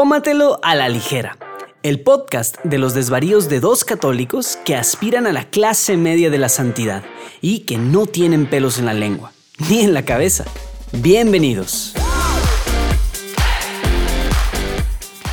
[0.00, 1.36] Tómatelo a la ligera.
[1.82, 6.38] El podcast de los desvaríos de dos católicos que aspiran a la clase media de
[6.38, 7.02] la santidad
[7.42, 9.32] y que no tienen pelos en la lengua,
[9.68, 10.46] ni en la cabeza.
[10.92, 11.92] Bienvenidos.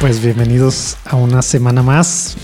[0.02, 2.36] Pues bienvenidos a una semana más.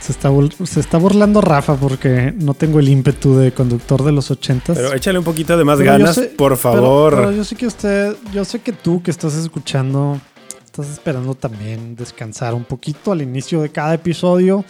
[0.00, 0.30] Se está,
[0.64, 4.78] se está burlando Rafa porque no tengo el ímpetu de conductor de los ochentas.
[4.78, 7.14] Pero échale un poquito de más ganas, por favor.
[7.14, 10.18] pero yo sé que usted, yo sé que tú que estás escuchando
[10.82, 14.62] estás esperando también descansar un poquito al inicio de cada episodio,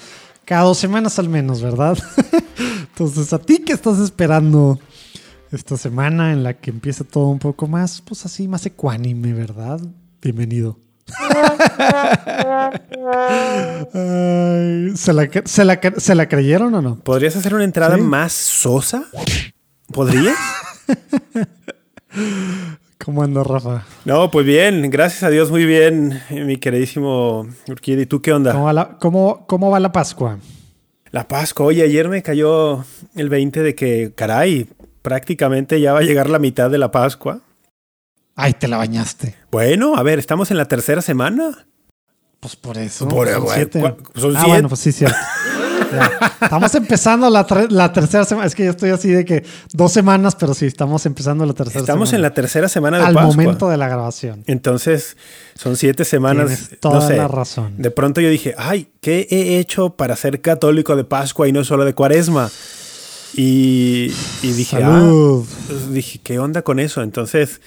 [0.44, 1.98] cada dos semanas al menos, ¿verdad?
[2.90, 4.78] Entonces, a ti que estás esperando
[5.50, 9.80] esta semana en la que empieza todo un poco más, pues así, más ecuánime, ¿verdad?
[10.22, 10.78] Bienvenido.
[14.94, 17.00] ¿se, la, creyeron o no?
[17.00, 19.06] ¿Podrías hacer una entrada más sosa?
[19.92, 20.36] ¿Podrías?
[23.06, 23.84] ¿Cómo ando, Rafa?
[24.04, 28.02] No, pues bien, gracias a Dios, muy bien, mi queridísimo Urquidi.
[28.02, 28.50] ¿Y tú qué onda?
[28.50, 30.40] ¿Cómo va, la, cómo, va la Pascua?
[31.12, 34.68] La Pascua, oye, ayer me cayó el 20 de que, caray,
[35.02, 37.42] prácticamente ya va a llegar la mitad de la Pascua.
[38.34, 39.36] Ay, te la bañaste.
[39.52, 41.68] Bueno, a ver, estamos en la tercera semana.
[42.40, 43.06] Pues por eso.
[43.06, 43.94] Por, son siete.
[44.16, 45.16] Son ah, bueno, pues sí, cierto.
[46.40, 48.46] Estamos empezando la, tercera semana.
[48.46, 51.80] Es que yo estoy así de que dos semanas, pero sí, estamos empezando la tercera
[51.80, 54.44] estamos en la tercera semana de Al momento de la grabación.
[54.46, 55.16] Entonces,
[55.54, 56.46] son siete semanas.
[56.46, 57.74] Tienes toda la razón.
[57.78, 61.64] De pronto yo dije, ay, ¿qué he hecho para ser católico de Pascua y no
[61.64, 62.50] solo de Cuaresma?
[63.34, 64.08] Y,
[64.42, 65.10] dije, ah,
[65.66, 67.02] pues dije, ¿qué onda con eso?
[67.02, 67.60] Entonces,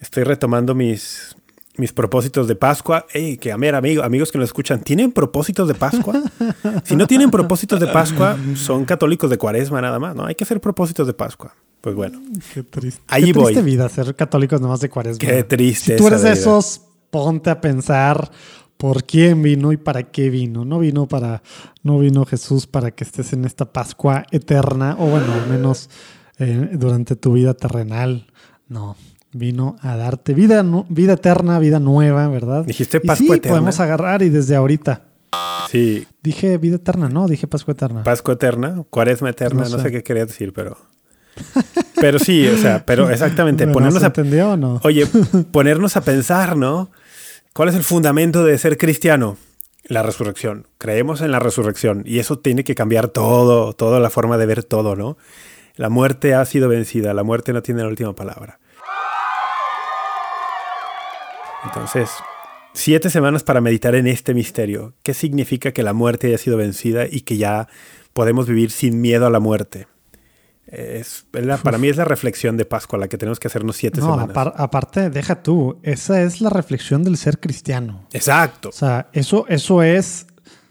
[0.00, 1.36] estoy retomando mis,
[1.76, 3.06] mis propósitos de Pascua.
[3.40, 6.22] Que a ver, amigo, amigos que nos escuchan, ¿tienen propósitos de Pascua?
[6.84, 10.26] si no tienen propósitos de Pascua, son católicos de cuaresma nada más, ¿no?
[10.26, 11.54] Hay que hacer propósitos de Pascua.
[11.80, 12.20] Pues bueno.
[12.54, 13.02] Qué triste.
[13.08, 15.18] Ahí Qué triste vida ser católicos nomás de cuaresma.
[15.18, 15.92] Qué triste.
[15.92, 18.30] Si tú eres de esos, ponte a pensar
[18.76, 20.64] por quién vino y para qué vino.
[20.64, 21.42] No vino para,
[21.82, 25.90] no vino Jesús para que estés en esta Pascua eterna, o bueno, al menos
[26.38, 28.26] eh, durante tu vida terrenal.
[28.68, 28.96] No,
[29.32, 32.64] vino a darte vida, vida eterna, vida nueva, ¿verdad?
[32.64, 35.02] Dijiste Pascua y sí, podemos agarrar y desde ahorita.
[35.70, 36.06] Sí.
[36.22, 37.26] Dije vida eterna, ¿no?
[37.26, 38.02] Dije Pascua eterna.
[38.02, 40.76] Pascua eterna, cuaresma eterna, no sé, qué quería decir, pero...
[41.96, 44.06] Pero sí, o sea, pero exactamente, ponernos a...
[44.06, 44.80] entendió o no?
[44.84, 45.06] Oye,
[45.50, 46.90] ponernos a pensar, ¿no?
[47.54, 49.38] ¿Cuál es el fundamento de ser cristiano?
[49.84, 50.66] La resurrección.
[50.78, 54.62] Creemos en la resurrección y eso tiene que cambiar todo, toda la forma de ver
[54.62, 55.16] todo, ¿no?
[55.76, 58.58] La muerte ha sido vencida, la muerte no tiene la última palabra.
[61.64, 62.10] Entonces,
[62.72, 64.94] siete semanas para meditar en este misterio.
[65.02, 67.68] ¿Qué significa que la muerte haya sido vencida y que ya
[68.12, 69.86] podemos vivir sin miedo a la muerte?
[70.66, 71.26] Es,
[71.62, 74.30] para mí es la reflexión de Pascua la que tenemos que hacernos siete semanas.
[74.34, 78.06] aparte, deja tú, esa es la reflexión del ser cristiano.
[78.12, 78.70] Exacto.
[78.70, 80.26] O sea, eso, eso es,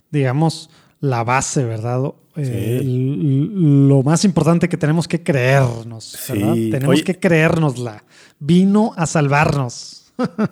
[0.09, 2.01] digamos, la base, ¿verdad?
[2.35, 6.17] Eh, lo más importante que tenemos que creernos.
[6.27, 8.03] Tenemos que creérnosla.
[8.39, 10.00] Vino a salvarnos.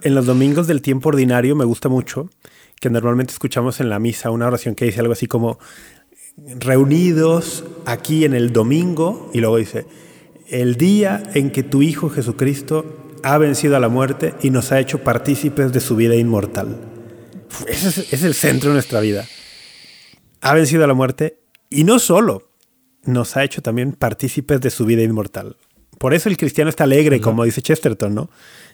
[0.01, 2.29] En los domingos del tiempo ordinario me gusta mucho
[2.79, 5.59] que normalmente escuchamos en la misa una oración que dice algo así como
[6.59, 9.85] reunidos aquí en el domingo y luego dice
[10.49, 14.79] el día en que tu Hijo Jesucristo ha vencido a la muerte y nos ha
[14.79, 16.79] hecho partícipes de su vida inmortal.
[17.67, 19.27] Ese es, el centro de nuestra vida.
[20.41, 22.49] Ha vencido a la muerte y no solo,
[23.03, 25.57] nos ha hecho también partícipes de su vida inmortal.
[25.97, 28.29] Por eso el cristiano está alegre, como dice Chesterton, ¿no?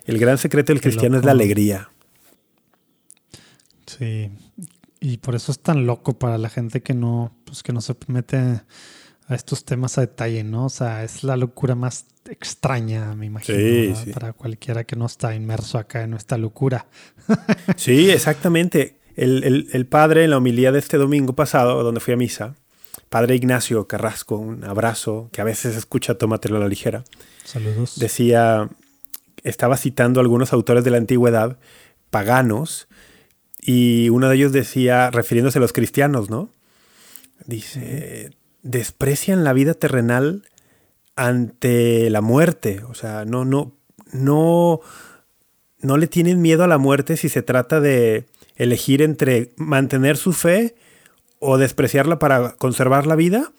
[0.06, 1.90] El gran secreto del cristiano es la alegría.
[3.86, 4.30] Sí.
[5.00, 7.96] Y por eso es tan loco para la gente que no, pues que no se
[8.08, 10.66] mete a estos temas a detalle, ¿no?
[10.66, 15.36] O sea, es la locura más extraña, me imagino, sí, para cualquiera que no está
[15.36, 16.88] inmerso acá en esta locura.
[17.78, 19.00] sí, exactamente.
[19.16, 22.56] El, el, padre en la homilía de este domingo pasado, donde fui a misa,
[23.10, 27.06] padre Ignacio Carrasco, un abrazo, que a veces escucha Tómatelo a la ligera.
[27.46, 27.98] Saludos.
[27.98, 28.70] Decía,
[29.46, 31.58] estaba citando algunos autores de la antigüedad,
[32.10, 32.88] paganos,
[33.62, 36.50] y uno de ellos decía, refiriéndose a los cristianos, ¿no?
[37.46, 38.32] Dice,
[38.62, 40.44] desprecian la vida terrenal
[41.16, 43.74] ante la muerte, o sea, no, no,
[44.12, 44.82] no,
[45.80, 48.26] no le tienen miedo a la muerte si se trata de
[48.56, 50.76] elegir entre mantener su fe
[51.40, 53.52] o despreciarla para conservar la vida.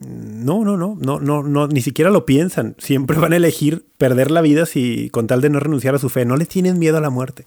[0.00, 2.74] No, no, no, no, no, no, ni siquiera lo piensan.
[2.78, 6.08] Siempre van a elegir perder la vida si con tal de no renunciar a su
[6.08, 6.24] fe.
[6.24, 7.44] No le tienen miedo a la muerte.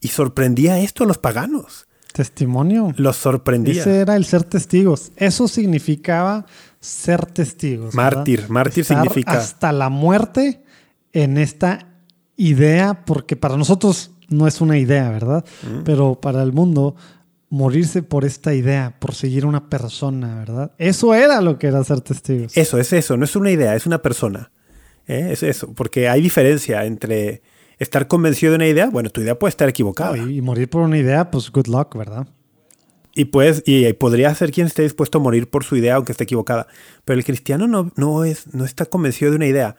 [0.00, 1.86] Y sorprendía esto a los paganos.
[2.12, 2.92] Testimonio.
[2.96, 3.80] Los sorprendía.
[3.80, 5.12] Ese era el ser testigos.
[5.16, 6.46] Eso significaba
[6.80, 7.94] ser testigos.
[7.94, 8.46] Mártir.
[8.48, 9.32] Mártir significa.
[9.32, 10.64] Hasta la muerte
[11.12, 11.86] en esta
[12.36, 15.44] idea, porque para nosotros no es una idea, ¿verdad?
[15.84, 16.96] Pero para el mundo,
[17.54, 20.72] morirse por esta idea, por seguir una persona, ¿verdad?
[20.76, 22.56] Eso era lo que era ser testigos.
[22.56, 24.50] Eso, es eso, no es una idea, es una persona.
[25.06, 25.28] ¿eh?
[25.30, 27.42] Es eso, porque hay diferencia entre
[27.78, 30.18] estar convencido de una idea, bueno, tu idea puede estar equivocada.
[30.18, 32.26] y, y morir por una idea, pues good luck, ¿verdad?
[33.14, 36.24] Y, pues, y podría ser quien esté dispuesto a morir por su idea, aunque esté
[36.24, 36.66] equivocada.
[37.04, 39.76] Pero el cristiano no, no, es, no está convencido de una idea.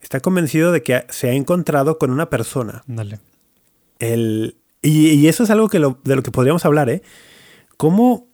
[0.00, 2.84] Está convencido de que se ha encontrado con una persona.
[2.86, 3.18] Dale.
[3.98, 7.02] El, y, y eso es algo que lo- de lo que podríamos hablar, ¿eh?
[7.76, 8.28] ¿Cómo,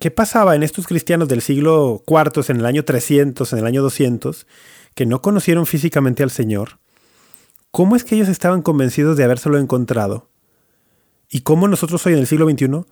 [0.00, 3.82] ¿Qué pasaba en estos cristianos del siglo IV, en el año 300, en el año
[3.82, 4.46] 200,
[4.94, 6.78] que no conocieron físicamente al Señor?
[7.70, 10.28] ¿Cómo es que ellos estaban convencidos de habérselo encontrado?
[11.28, 12.84] ¿Y cómo nosotros hoy en el siglo XXI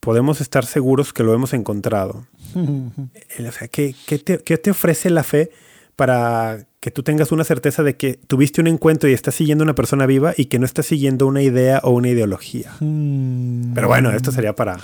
[0.00, 2.26] podemos estar seguros que lo hemos encontrado?
[3.36, 5.50] El- O sea, ¿qué, qué te, qué te ofrece la fe
[5.96, 9.74] para que tú tengas una certeza de que tuviste un encuentro y estás siguiendo una
[9.74, 12.72] persona viva y que no estás siguiendo una idea o una ideología?
[12.80, 14.76] Mm, Pero bueno, esto sería para...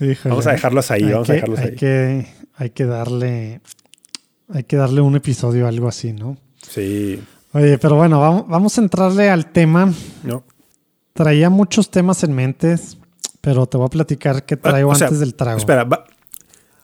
[0.00, 0.16] híjole.
[0.30, 1.76] Vamos a dejarlos ahí, Hay vamos que- a dejarlos hay ahí.
[1.76, 2.26] Que,
[2.56, 3.60] hay que darle.
[4.52, 6.36] Hay que darle un episodio, algo así, ¿no?
[6.68, 7.22] Sí,
[7.52, 9.92] Oye, pero bueno, vamos, vamos a entrarle al tema.
[10.22, 10.44] no.
[11.12, 12.76] Traía muchos temas en mente,
[13.40, 15.58] pero te voy a platicar qué traigo Ah, o sea, antes del trago.
[15.58, 16.04] Espera, va-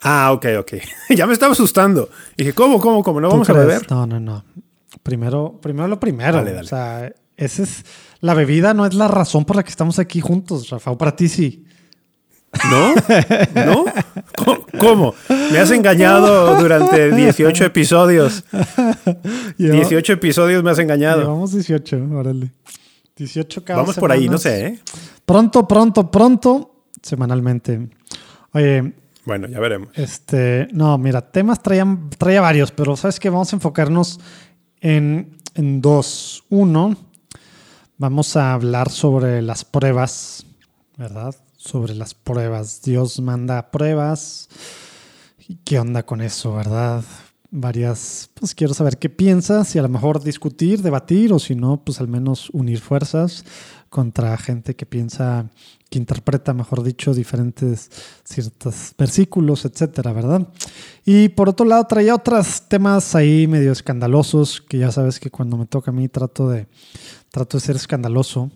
[0.02, 0.72] Ah, ok, ok.
[1.16, 2.08] ya me estaba asustando.
[2.36, 3.20] Dije, ¿cómo, cómo, cómo?
[3.20, 3.90] ¿No ¿Tú vamos a beber?
[3.90, 4.44] No, no, no.
[5.02, 6.38] Primero, primero lo primero.
[6.38, 6.64] Dale, dale.
[6.64, 7.84] O sea, ese es
[8.20, 10.90] la bebida no es la razón por la que estamos aquí juntos, Rafa.
[10.90, 11.64] O para ti sí.
[12.70, 12.94] ¿No?
[13.64, 13.84] ¿No?
[14.36, 15.14] ¿Cómo- ¿Cómo?
[15.52, 18.44] Me has engañado durante 18 episodios.
[19.56, 21.20] Lleva- 18 episodios me has engañado.
[21.22, 22.50] Llevamos 18, órale.
[23.16, 24.80] 18 cada Vamos por ahí, no sé, ¿eh?
[25.24, 27.88] Pronto, pronto, pronto, semanalmente.
[28.52, 28.94] Oye,
[29.24, 29.90] Bueno, ya veremos.
[29.94, 34.18] este, no, mira, temas traían, traía varios, pero sabes que vamos a enfocarnos
[34.80, 36.44] en, en dos.
[36.48, 36.96] Uno,
[37.98, 40.46] vamos a hablar sobre las pruebas,
[40.96, 41.34] ¿verdad?
[41.56, 42.80] Sobre las pruebas.
[42.82, 44.48] Dios manda pruebas.
[45.46, 47.04] ¿Y ¿Qué onda con eso, verdad?
[47.50, 51.82] Varias, pues quiero saber qué piensas y a lo mejor discutir, debatir o si no,
[51.84, 53.44] pues al menos unir fuerzas
[53.90, 55.50] contra gente que piensa,
[55.90, 57.90] que interpreta, mejor dicho, diferentes
[58.24, 60.46] ciertos versículos, etcétera, ¿verdad?
[61.04, 65.56] Y por otro lado, traía otros temas ahí medio escandalosos, que ya sabes que cuando
[65.56, 66.68] me toca a mí trato de,
[67.30, 68.52] trato de ser escandaloso,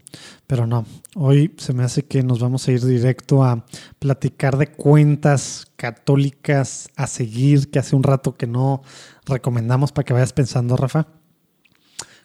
[0.47, 0.87] pero no.
[1.17, 3.67] Hoy se me hace que nos vamos a ir directo a
[3.99, 8.83] platicar de cuentas católicas a seguir, que hace un rato que no
[9.27, 11.09] recomendamos para que vayas pensando, Rafa.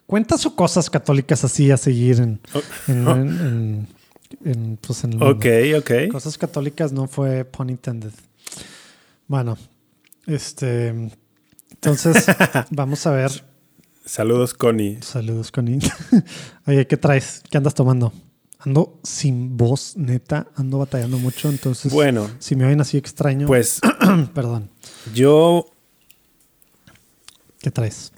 [0.10, 2.40] Cuentas o cosas católicas así a seguir en,
[2.88, 3.88] en, en- en-
[4.44, 5.36] en, pues, en el mundo?
[5.36, 5.46] Ok,
[5.78, 6.12] ok.
[6.12, 8.12] Cosas católicas no fue pun intended.
[9.28, 9.56] Bueno,
[10.26, 11.12] este.
[11.72, 12.26] Entonces,
[12.72, 13.32] vamos a ver.
[14.04, 14.98] Saludos, Connie.
[15.04, 15.78] Saludos, Connie.
[16.66, 17.44] Oye, ¿qué traes?
[17.52, 18.12] ¿Qué andas tomando?
[18.58, 20.48] Ando sin voz, neta.
[20.56, 21.50] Ando batallando mucho.
[21.50, 23.80] Entonces, Bueno, si me oyen así extraño, pues
[24.34, 24.72] perdón.
[25.14, 25.68] yo
[27.60, 28.14] ¿Qué traes?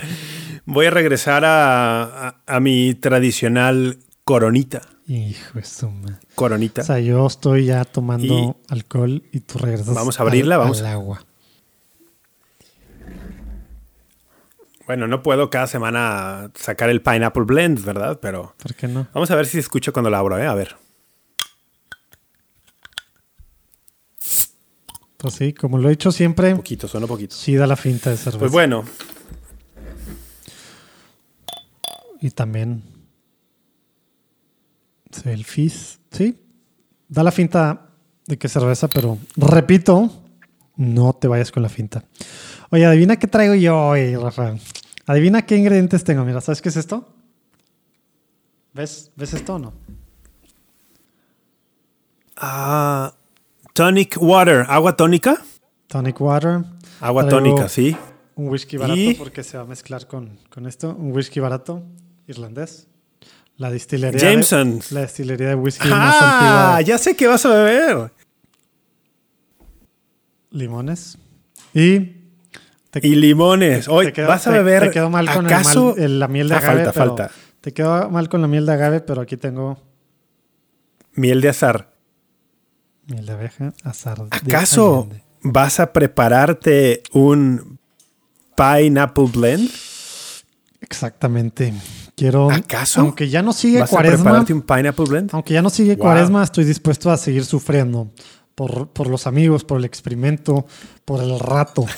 [0.66, 4.82] voy a regresar a, a- a mi tradicional coronita.
[5.06, 6.82] Hijo de su ma- Coronita.
[6.82, 8.34] O sea, yo estoy ya tomando
[8.68, 11.24] Y- alcohol y tú regresas Vamos a abrirla, al, vamos al agua.
[14.86, 18.18] Bueno, no puedo cada semana sacar el Pineapple Blend, ¿verdad?
[18.20, 19.06] Pero ¿Por qué no?
[19.14, 20.46] vamos a ver si se escucha cuando la abro, ¿eh?
[20.46, 20.76] A ver.
[25.24, 27.34] Pues sí, como lo he dicho siempre, Poquito, suena poquito.
[27.34, 28.38] sí da la finta de cerveza.
[28.38, 28.84] Pues bueno,
[32.20, 32.82] Y también
[35.24, 36.38] el fizz, sí,
[37.08, 37.88] da la finta
[38.26, 40.10] de que cerveza, pero repito,
[40.76, 42.04] no te vayas con la finta.
[42.70, 44.56] Oye, adivina qué traigo yo hoy, Rafa.
[45.06, 46.22] Adivina qué ingredientes tengo.
[46.26, 47.08] Mira, ¿sabes qué es esto?
[48.74, 49.10] ¿Ves?
[49.16, 49.72] ¿Ves esto o no?
[52.36, 53.14] ah,
[53.74, 55.36] tonic water, agua tónica.
[55.88, 56.62] Tonic water.
[57.00, 57.96] Agua tónica, sí.
[58.36, 60.94] Un whisky barato Y- porque se va a mezclar con, con esto.
[60.98, 61.82] Un whisky barato
[62.26, 62.86] irlandés.
[63.56, 64.18] La distillería.
[64.18, 64.78] Jameson.
[64.78, 66.80] De, la distillería de whisky más Ah, antigua.
[66.82, 68.12] ya sé que vas a beber.
[70.50, 71.18] Limones.
[71.72, 72.00] Y.
[72.90, 73.88] te- Y limones.
[73.88, 74.84] Hoy vas a beber.
[74.84, 75.94] Te quedó mal con el ¿Acaso?
[75.94, 76.84] mal- el- la miel de Ah, agave.
[76.86, 77.30] falta, falta.
[77.60, 79.78] Te quedó mal con la miel de agave, pero aquí tengo
[81.16, 81.93] Miel de azar.
[83.06, 84.18] Miel de abeja, azar.
[84.18, 85.22] de ¿Acaso Allende.
[85.42, 87.78] vas a prepararte un
[88.56, 89.70] pineapple blend?
[90.80, 91.72] Exactamente.
[92.16, 92.50] Quiero.
[92.50, 93.00] ¿Acaso?
[93.00, 94.16] Aunque ya no sigue ¿Vas a cuaresma.
[94.24, 95.30] prepararte un pineapple blend?
[95.32, 96.04] Aunque ya no sigue Wow.
[96.04, 98.10] cuaresma, estoy dispuesto a seguir sufriendo.
[98.54, 100.64] Por, por los amigos, por el experimento,
[101.04, 101.84] por el rato.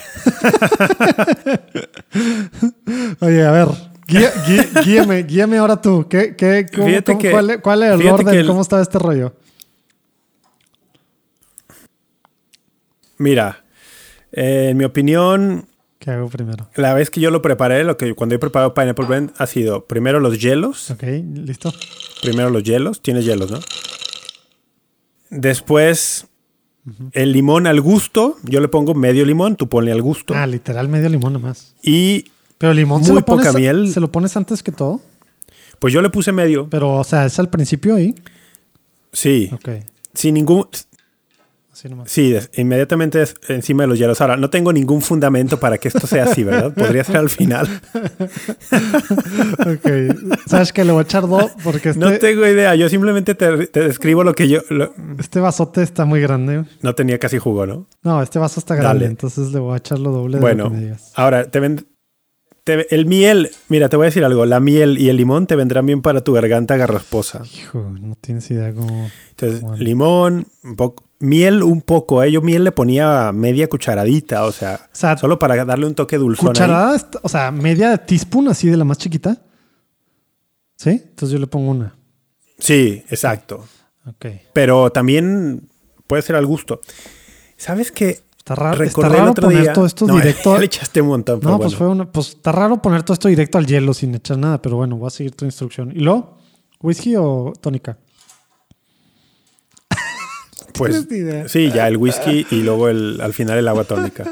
[3.20, 3.68] Oye, a ver,
[4.06, 6.06] Guía- gui- guíame, guíame ahora tú.
[6.08, 8.34] ¿Qué, qué, cómo- Fíjate cómo- que- cuál, cuál es el orden?
[8.38, 9.34] el- ¿Cómo estaba este rollo?
[13.18, 13.64] Mira,
[14.32, 15.66] eh, en mi opinión,
[15.98, 16.68] ¿Qué hago primero?
[16.74, 19.86] la vez que yo lo preparé, lo que cuando he preparado Pineapple Blend ha sido
[19.86, 20.90] primero los hielos.
[20.90, 21.02] Ok,
[21.34, 21.72] listo.
[22.22, 23.00] Primero los hielos.
[23.02, 23.58] Tienes hielos, ¿no?
[25.30, 26.26] Después
[27.12, 28.36] el limón al gusto.
[28.44, 30.34] Yo le pongo medio limón, tú ponle al gusto.
[30.34, 31.74] Ah, literal medio limón nomás.
[31.82, 32.26] Y
[32.58, 33.90] Pero limón se Muy lo pones, poca miel.
[33.92, 35.00] se lo pones antes que todo.
[35.78, 36.68] pues yo le puse medio.
[36.70, 38.14] Pero, o sea, es al principio ahí.
[39.12, 39.50] Sí.
[39.52, 39.68] Ok,
[40.14, 40.68] Sin ningún.
[41.76, 42.10] Así nomás.
[42.10, 44.20] Sí, inmediatamente es- encima de los hielos.
[44.20, 46.72] Ahora, no tengo ningún fundamento para que esto sea así, ¿verdad?
[46.74, 47.68] Podría ser al final.
[49.58, 49.88] Ok,
[50.46, 52.74] sabes que le voy a echar dos porque este, No tengo idea.
[52.74, 54.60] Yo simplemente te, te describo lo que yo.
[54.70, 56.64] lo- este vasote está muy grande.
[56.82, 57.86] no tenía casi jugo, ¿no?
[58.02, 59.06] No, este vaso está grande, Dale.
[59.06, 61.12] entonces le voy a echar lo doble de Bueno, lo que me digas.
[61.14, 61.86] ahora te ven.
[62.66, 64.44] Te- el miel, mira, te voy a decir algo.
[64.44, 67.42] La miel y el limón te vendrán bien para tu garganta garrasposa.
[67.54, 69.08] Hijo, no tienes idea cómo...
[69.30, 69.76] Entonces, Bueno.
[69.82, 72.22] limón, un poco, miel un poco.
[72.24, 72.32] ¿eh?
[72.32, 76.18] Yo miel le ponía media cucharadita, o sea, O sea, solo para darle un toque
[76.18, 76.48] dulzón.
[76.48, 79.40] Cucharada, o sea, media teaspoon así de la más chiquita.
[80.76, 80.90] ¿Sí?
[80.90, 81.94] Entonces yo le pongo una.
[82.58, 83.64] Sí, exacto.
[84.06, 84.26] Ok.
[84.52, 85.68] Pero también
[86.06, 86.80] puede ser al gusto.
[87.56, 88.20] ¿Sabes qué?
[88.46, 89.72] Está raro, está Recordé raro otro poner día.
[89.72, 90.56] todo esto No, directo.
[90.58, 92.10] le echaste un montón, pero no, pues fue una.
[92.12, 95.08] Pues está raro poner todo esto directo al hielo sin echar nada, pero bueno, voy
[95.08, 95.90] a seguir tu instrucción.
[95.90, 96.38] ¿Y luego?
[96.80, 97.98] ¿Whisky o tónica?
[100.74, 101.06] Pues,
[101.46, 104.30] sí, ya el whisky y luego el, al final el agua tónica.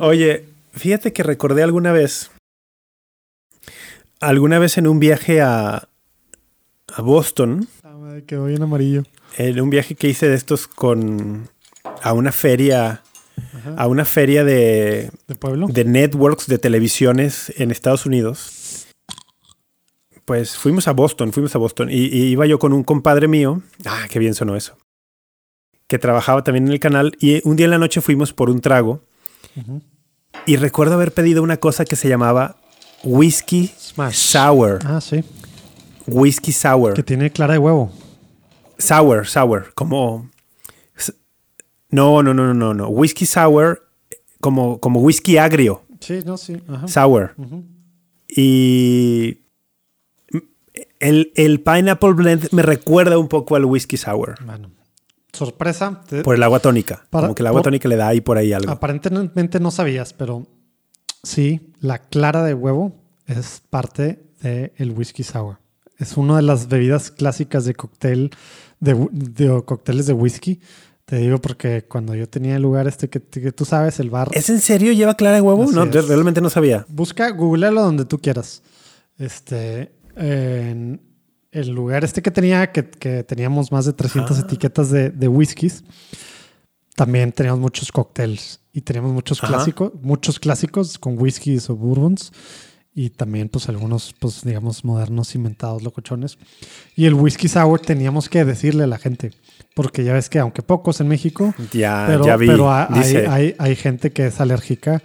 [0.00, 2.30] Oye, fíjate que recordé alguna vez,
[4.20, 5.88] alguna vez en un viaje a,
[6.92, 9.04] a Boston, Ah, madre, quedó bien amarillo.
[9.36, 11.48] en un viaje que hice de estos con
[12.02, 13.02] a una feria,
[13.36, 13.74] Ajá.
[13.76, 15.66] a una feria de, ¿De pueblo?
[15.68, 18.86] de networks de televisiones en Estados Unidos.
[20.24, 23.62] Pues fuimos a Boston, fuimos a Boston y, y iba yo con un compadre mío.
[23.86, 24.76] Ah, qué bien sonó eso.
[25.86, 28.60] Que trabajaba también en el canal y un día en la noche fuimos por un
[28.60, 29.02] trago
[30.46, 32.56] y recuerdo haber pedido una cosa que se llamaba
[33.02, 34.14] whisky Smash.
[34.14, 34.78] sour.
[34.84, 35.24] Ah, sí.
[36.06, 36.92] Whisky sour.
[36.92, 37.90] Que tiene clara de huevo.
[38.78, 40.30] Sour, sour, como
[41.90, 42.88] No, no, no, no, no, no.
[42.88, 43.88] Whisky sour
[44.40, 46.56] como como whisky agrio, Sí, no, sí.
[46.68, 46.86] Ajá.
[46.88, 47.34] sour.
[48.28, 49.38] Y
[51.00, 54.34] el, el pineapple blend me recuerda un poco al whisky sour.
[54.44, 54.70] Bueno.
[55.32, 56.02] Sorpresa.
[56.08, 57.04] te- Por el agua tónica.
[57.10, 58.70] Para- como que el agua por- tónica le da ahí por ahí algo.
[58.72, 60.46] Aparentemente no sabías, pero
[61.22, 62.94] sí, la clara de huevo
[63.26, 65.58] es parte del whisky sour.
[65.98, 68.30] Es una de las bebidas clásicas de cóctel,
[68.80, 70.60] de, de- cócteles de whisky.
[71.08, 74.28] Te digo porque cuando yo tenía el lugar este que, que tú sabes, el bar,
[74.32, 74.92] ¿Es en serio?
[74.92, 75.64] ¿Lleva clara de huevo?
[75.64, 76.06] Así No, es.
[76.06, 76.84] realmente no sabía.
[76.90, 78.62] busca, googlealo donde tú quieras.
[79.16, 81.00] Este, en
[81.50, 84.40] el lugar este que tenía, que, que teníamos más de 300 Ah.
[84.42, 85.82] etiquetas de, de whiskies,
[86.94, 89.54] también teníamos muchos cócteles y teníamos muchos Ajá.
[89.54, 92.32] clásicos, muchos clásicos con whiskies o bourbons
[92.94, 96.38] y también pues algunos pues digamos modernos inventados locochones.
[96.96, 99.32] Y el whisky sour teníamos que decirle a la gente,
[99.74, 102.46] porque ya ves que aunque pocos en México, Ya, pero, ya vi.
[102.46, 105.02] pero ha- hay, Dice, hay, hay gente que es alérgica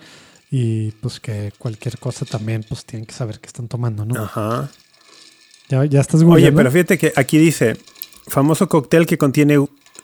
[0.49, 4.21] y pues que cualquier cosa también pues tienen que saber que están tomando, ¿no?
[4.23, 4.69] Ajá.
[5.69, 7.77] Ya, ya estás Oye, pero fíjate que aquí dice,
[8.27, 9.57] famoso cóctel que contiene,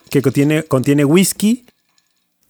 [0.10, 1.66] que contiene, contiene whisky,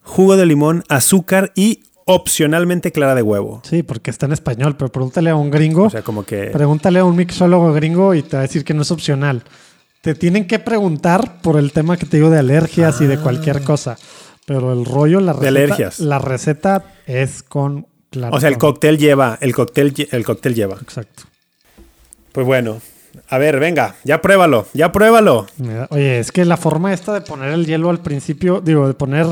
[0.02, 3.62] jugo de limón, azúcar y opcionalmente clara de huevo.
[3.64, 6.48] Sí, porque está en español, pero pregúntale a un gringo, O sea, como que...
[6.48, 9.44] pregúntale a un mixólogo gringo y te va a decir que no es opcional.
[10.02, 13.62] Te tienen que preguntar por el tema que te digo de alergias y de cualquier
[13.64, 13.98] cosa.
[14.46, 15.50] Pero el rollo, la receta, Ah.
[15.50, 16.00] alergias.
[16.00, 18.36] la receta es con claro.
[18.36, 20.78] O sea, el cóctel lleva, el cóctel, el cóctel lleva.
[20.82, 21.24] Exacto.
[22.32, 22.80] Pues bueno,
[23.28, 25.46] a ver, venga, ya pruébalo, ya pruébalo.
[25.90, 29.28] Oye, es que la forma esta de poner el hielo al principio, digo, de poner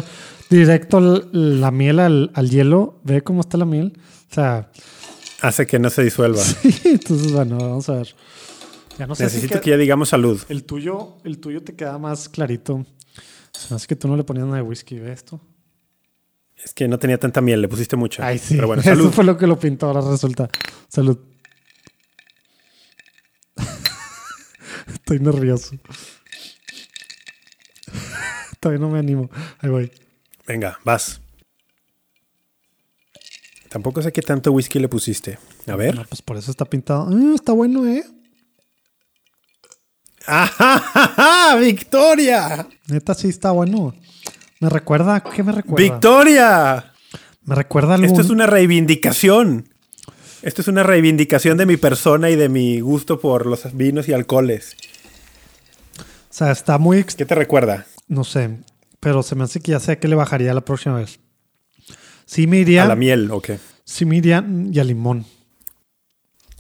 [0.50, 1.00] directo
[1.32, 3.94] la miel al, al hielo, ve cómo está la miel.
[4.32, 4.70] O sea,
[5.42, 6.42] Hace que no se disuelva.
[6.84, 8.16] entonces, bueno, vamos a ver.
[8.98, 10.42] Ya no sé Necesito si que ya digamos salud.
[10.50, 12.86] el tuyo, el tuyo te queda más clarito.
[13.70, 15.40] Hace que tú no le ponías nada de whisky, ¿ve esto?
[16.64, 18.26] Es que no tenía tanta miel, le pusiste mucha.
[18.26, 18.56] Ay, sí.
[18.56, 19.12] Pero bueno, Eso salud.
[19.12, 20.50] fue lo que lo pintó, ahora resulta.
[20.88, 21.20] Salud.
[24.94, 25.76] Estoy nervioso.
[28.60, 29.30] Todavía no me animo.
[29.60, 29.92] Ahí voy.
[30.48, 31.20] Venga, vas.
[33.70, 35.38] Tampoco sé qué tanto whisky le pusiste.
[35.68, 35.94] A ver.
[35.94, 37.10] No, pues por eso está pintado.
[37.12, 38.04] Ah, está bueno, ¿eh?
[40.26, 42.66] ¡Ah, ¡Victoria!
[42.88, 43.94] Neta, sí está bueno.
[44.60, 45.84] Me recuerda, ¿qué me recuerda?
[45.84, 46.94] ¡Victoria!
[47.44, 47.96] Me recuerda.
[47.98, 49.70] Esto es una reivindicación.
[50.42, 54.14] Esto es una reivindicación de mi persona y de mi gusto por los vinos y
[54.14, 54.78] alcoholes.
[56.30, 57.04] O sea, está muy...
[57.04, 57.86] ¿Qué te recuerda?
[58.08, 58.60] No sé,
[59.00, 61.20] pero se me hace que ya sé que le bajaría la próxima vez.
[62.26, 62.84] Sí me iría...
[62.84, 63.60] ¿A la miel o qué?
[63.84, 65.26] Sí me iría y a limón.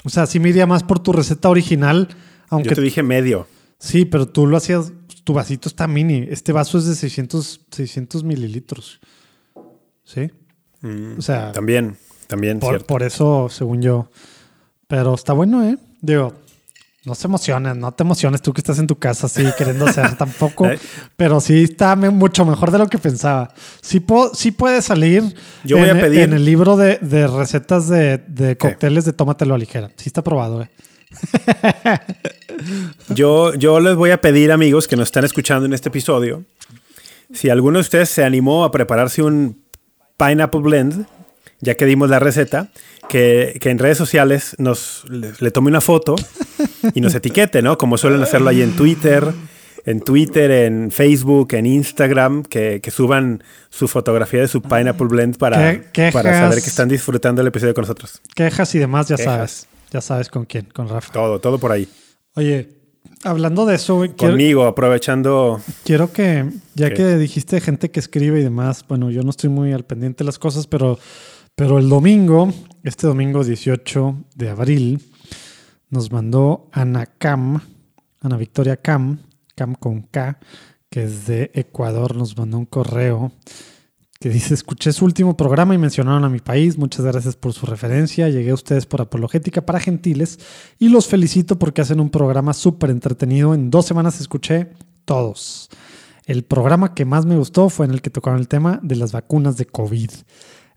[0.03, 2.07] O sea, sí me iría más por tu receta original,
[2.49, 3.47] aunque Yo te dije medio.
[3.79, 4.93] sí, pero tú lo hacías,
[5.25, 6.25] tu vasito está mini.
[6.29, 8.99] Este vaso es de 600, 600 mililitros.
[10.05, 10.31] ¿Sí?
[10.81, 12.87] Mm, O sea, También, también, por, cierto.
[12.87, 14.09] por eso, según yo.
[14.87, 15.77] Pero está bueno, ¿eh?
[16.01, 16.33] Digo,
[17.07, 20.15] no se emociones, no te emociones tú que estás en tu casa así queriendo hacer
[20.17, 20.67] tampoco.
[20.67, 20.77] Eh.
[21.15, 23.51] Pero sí está mucho mejor de lo que pensaba.
[23.81, 25.23] Sí, po- sí puede salir
[25.63, 29.13] Yo voy en, a pedir- en el libro de, de recetas de, de cócteles de
[29.13, 29.89] tómatelo a ligera.
[29.95, 30.69] Sí está probado, ¿eh?
[33.09, 36.43] Yo, yo les voy a pedir, amigos, que nos están escuchando en este episodio,
[37.33, 39.61] si alguno de ustedes se animó a prepararse un
[40.17, 41.05] Pineapple Blend,
[41.59, 42.69] ya que dimos la receta,
[43.09, 46.15] que, que en redes sociales nos le, le tome una foto
[46.93, 47.77] y nos etiquete, ¿no?
[47.77, 49.25] Como suelen hacerlo ahí en Twitter,
[49.85, 55.37] en Twitter, en Facebook, en Instagram, que, que suban su fotografía de su Pineapple Blend
[55.37, 56.13] para, ¿Qué- quejas?
[56.13, 58.21] para saber que están disfrutando el episodio con nosotros.
[58.35, 59.33] Quejas y demás, ya Quejas.
[59.35, 59.67] sabes.
[59.91, 61.13] Ya sabes con quién, con Rafa.
[61.13, 61.87] Todo, todo por ahí.
[62.35, 62.67] Oye,
[63.23, 66.45] hablando de eso, güey, quiero, Conmigo, aprovechando quiero que,
[66.75, 66.95] ya ¿Qué?
[66.95, 70.25] que dijiste gente que escribe y demás, bueno, yo no estoy muy al pendiente de
[70.25, 70.99] las cosas, pero,
[71.57, 75.01] pero el domingo, este domingo 18 de abril,
[75.89, 77.59] nos mandó Ana Cam,
[78.21, 79.17] Ana Victoria Cam,
[79.55, 80.37] Cam con K,
[80.91, 83.31] que es de Ecuador, nos mandó un correo
[84.19, 87.65] que dice, escuché su último programa y mencionaron a mi país, muchas gracias por su
[87.65, 90.37] referencia, llegué a ustedes por Apologética para Gentiles
[90.77, 94.73] y los felicito porque hacen un programa súper entretenido, en dos semanas escuché
[95.05, 95.71] todos.
[96.25, 99.11] El programa que más me gustó fue en el que tocaron el tema de las
[99.11, 100.11] vacunas de COVID.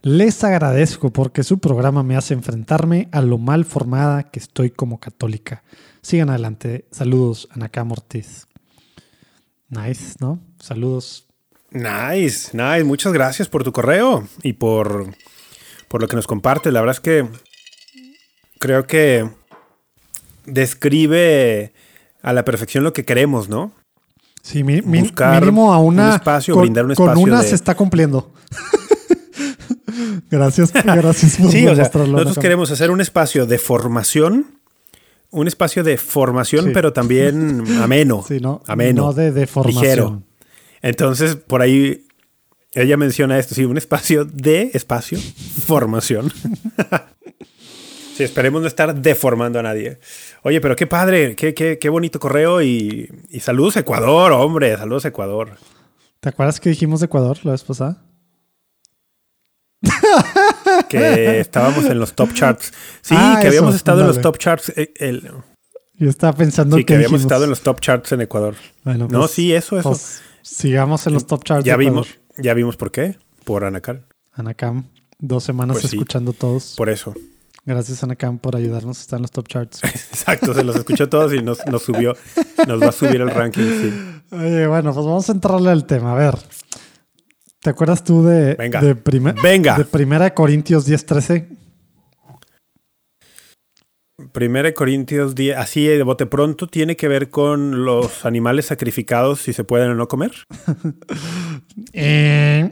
[0.03, 4.99] Les agradezco porque su programa me hace enfrentarme a lo mal formada que estoy como
[4.99, 5.63] católica.
[6.01, 6.85] Sigan adelante.
[6.91, 8.47] Saludos, Anacá Ortiz.
[9.69, 10.39] Nice, ¿no?
[10.59, 11.27] Saludos.
[11.69, 12.83] Nice, nice.
[12.83, 15.13] Muchas gracias por tu correo y por,
[15.87, 16.73] por lo que nos compartes.
[16.73, 17.29] La verdad es que
[18.59, 19.29] creo que
[20.45, 21.73] describe
[22.23, 23.71] a la perfección lo que queremos, ¿no?
[24.41, 26.07] Sí, mi- mi- Buscar mínimo a una.
[26.07, 28.33] un espacio, con, brindar un con espacio una de- se está cumpliendo.
[30.31, 34.59] Gracias, gracias por Sí, o sea, nosotros queremos hacer un espacio de formación,
[35.29, 36.71] un espacio de formación, Sí.
[36.73, 38.23] pero también ameno.
[38.27, 39.03] Sí, no, ameno.
[39.07, 39.81] no de deformación.
[39.83, 40.23] ligero.
[40.81, 42.07] Entonces, por ahí
[42.73, 46.31] ella menciona esto, sí, un espacio de espacio, formación.
[48.15, 49.99] sí, esperemos no estar deformando a nadie.
[50.43, 55.05] Oye, pero qué padre, qué, qué, qué bonito correo y, y saludos Ecuador, hombre, saludos
[55.05, 55.57] Ecuador.
[56.19, 58.01] ¿Te acuerdas que dijimos de Ecuador la vez pasada?
[60.89, 62.71] Que estábamos en los top charts.
[63.01, 64.69] Sí, Ah, que habíamos eso, estado en los top charts.
[64.75, 65.29] eh, el-
[65.95, 67.21] Yo estaba pensando sí, que que habíamos dijimos.
[67.31, 68.55] estado en los top charts en Ecuador.
[68.83, 69.89] Bueno, No, pues, sí, eso, eso.
[69.89, 71.65] pues, sigamos en los top charts.
[71.65, 73.17] ya de vimos, ya vimos por qué.
[73.43, 74.05] Por Anacal.
[74.33, 74.85] Anacam,
[75.19, 75.97] dos semanas Pues sí.
[75.97, 76.73] escuchando todos.
[76.77, 77.13] Por eso.
[77.65, 79.83] Gracias, Anacam, por ayudarnos a estar en los top charts.
[79.83, 82.15] Exacto, se los escuchó todos y nos, nos subió.
[82.67, 83.93] Nos va a subir el ranking, sí.
[84.35, 86.13] Oye, bueno, pues vamos a entrarle al tema.
[86.13, 86.35] A ver,
[87.61, 88.81] ¿te acuerdas tú de, Venga.
[88.81, 88.93] de,
[89.41, 89.77] Venga.
[89.77, 91.57] de Primera de Corintios 10.13?
[94.33, 99.39] Primera de Corintios 10, así de bote pronto, tiene que ver con los animales sacrificados,
[99.41, 100.31] si se pueden o no comer.
[101.93, 102.71] Eh,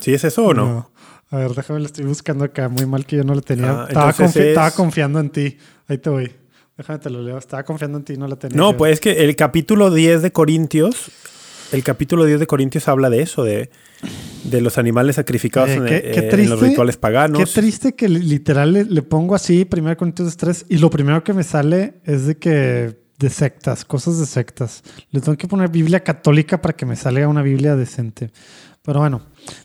[0.00, 0.90] ¿Sí es eso o no?
[1.30, 2.68] A ver, déjame, lo estoy buscando acá.
[2.68, 3.82] Muy mal que yo no le tenía.
[3.82, 5.58] Ah, estaba, entonces confi- es- estaba confiando en ti.
[5.88, 6.32] Ahí te voy.
[6.76, 7.38] Déjame te lo leo.
[7.38, 8.56] Estaba confiando en ti, no la tenía.
[8.56, 11.10] No, pues es que el capítulo 10 de Corintios,
[11.72, 13.70] el capítulo 10 de Corintios habla de eso, de,
[14.44, 17.40] de los animales sacrificados Eh, en, qué- eh, en los rituales paganos.
[17.42, 21.22] Qué triste que li- literal le, le pongo así, 1 Corintios 3, y lo primero
[21.24, 24.82] que me sale es de que de sectas, cosas de sectas.
[25.10, 28.30] Le tengo que poner Biblia católica para que me salga una Biblia decente.
[28.82, 29.22] Pero bueno,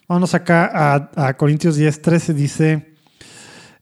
[0.08, 2.96] vámonos acá a, a Corintios 10, 13, dice...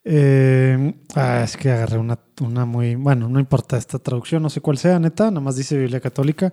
[0.04, 2.96] eh, ah, es que agarré una, una muy...
[2.96, 6.52] Bueno, no importa esta traducción, no sé cuál sea, neta, nada más dice Biblia católica.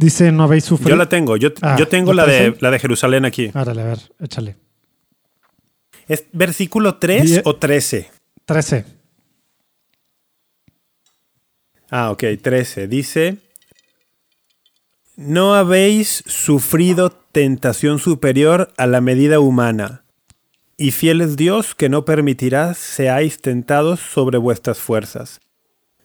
[0.00, 0.90] Dice, no habéis sufrido...
[0.90, 3.50] Yo la tengo, yo, Ah, yo tengo ¿la de, la de Jerusalén aquí.
[3.52, 4.56] Árale, a ver, échale.
[6.08, 8.10] ¿Es versículo 3 Die- o 13?
[8.46, 8.86] 13.
[11.90, 12.88] Ah, ok, 13.
[12.88, 13.36] Dice,
[15.16, 20.04] no habéis sufrido tentación superior a la medida humana,
[20.78, 25.40] y fiel es Dios que no permitirá seáis tentados sobre vuestras fuerzas.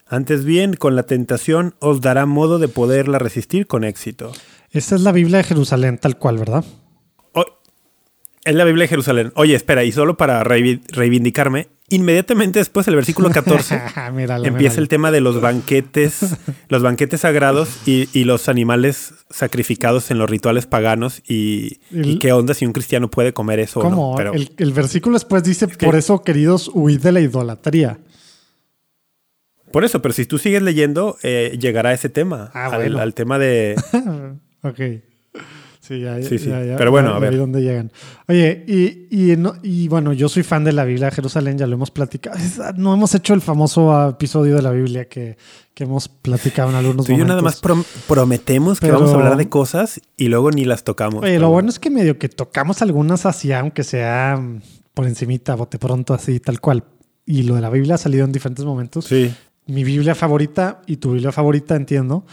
[0.08, 4.32] Antes bien, con la tentación os dará modo de poderla resistir con éxito.
[4.72, 6.64] Esta es la Biblia de Jerusalén, tal cual, ¿verdad?
[7.34, 7.46] O-
[8.44, 9.32] Es la Biblia de Jerusalén.
[9.36, 13.82] Oye, espera, y solo para reivindicarme, inmediatamente después del versículo 14
[14.44, 16.38] empieza el tema de los banquetes,
[16.70, 21.80] los banquetes sagrados y, los animales sacrificados en los rituales paganos y,
[22.20, 24.14] qué onda si un cristiano puede comer eso o no.
[24.18, 27.98] Pero, el, versículo después dice, por eso, queridos, huid de la idolatría.
[29.76, 33.38] Por eso, pero si tú sigues leyendo, eh, llegará ese tema, ah, al, al, tema
[33.38, 33.76] de...
[34.62, 34.80] ok.
[35.82, 36.38] Sí, ya, sí,
[36.78, 37.36] Pero bueno, a ver.
[37.36, 37.92] dónde llegan.
[38.30, 41.92] Oye, y, y, bueno, yo soy fan de la Biblia de Jerusalén, ya lo hemos
[41.92, 42.38] platicado.
[42.78, 45.36] No hemos hecho el famoso episodio de la Biblia que,
[45.76, 47.62] hemos platicado en algunos Tú y yo nada más
[48.08, 51.22] prometemos que vamos a hablar de cosas y luego ni las tocamos.
[51.22, 54.62] Oye, lo bueno es que medio que tocamos algunas así, aunque sea mm,
[54.94, 56.86] por encimita, bote pronto, así, tal cual.
[57.26, 59.04] Y lo de la Biblia ha salido en diferentes momentos.
[59.04, 59.34] Sí.
[59.68, 62.26] Mi Biblia favorita y tu Biblia favorita, entiendo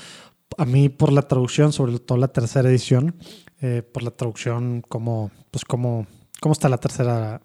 [0.59, 3.15] a mí por la traducción, sobre todo la tercera edición,
[3.61, 6.07] eh, por la traducción, como, pues como,
[6.41, 7.43] cómo está la tercera,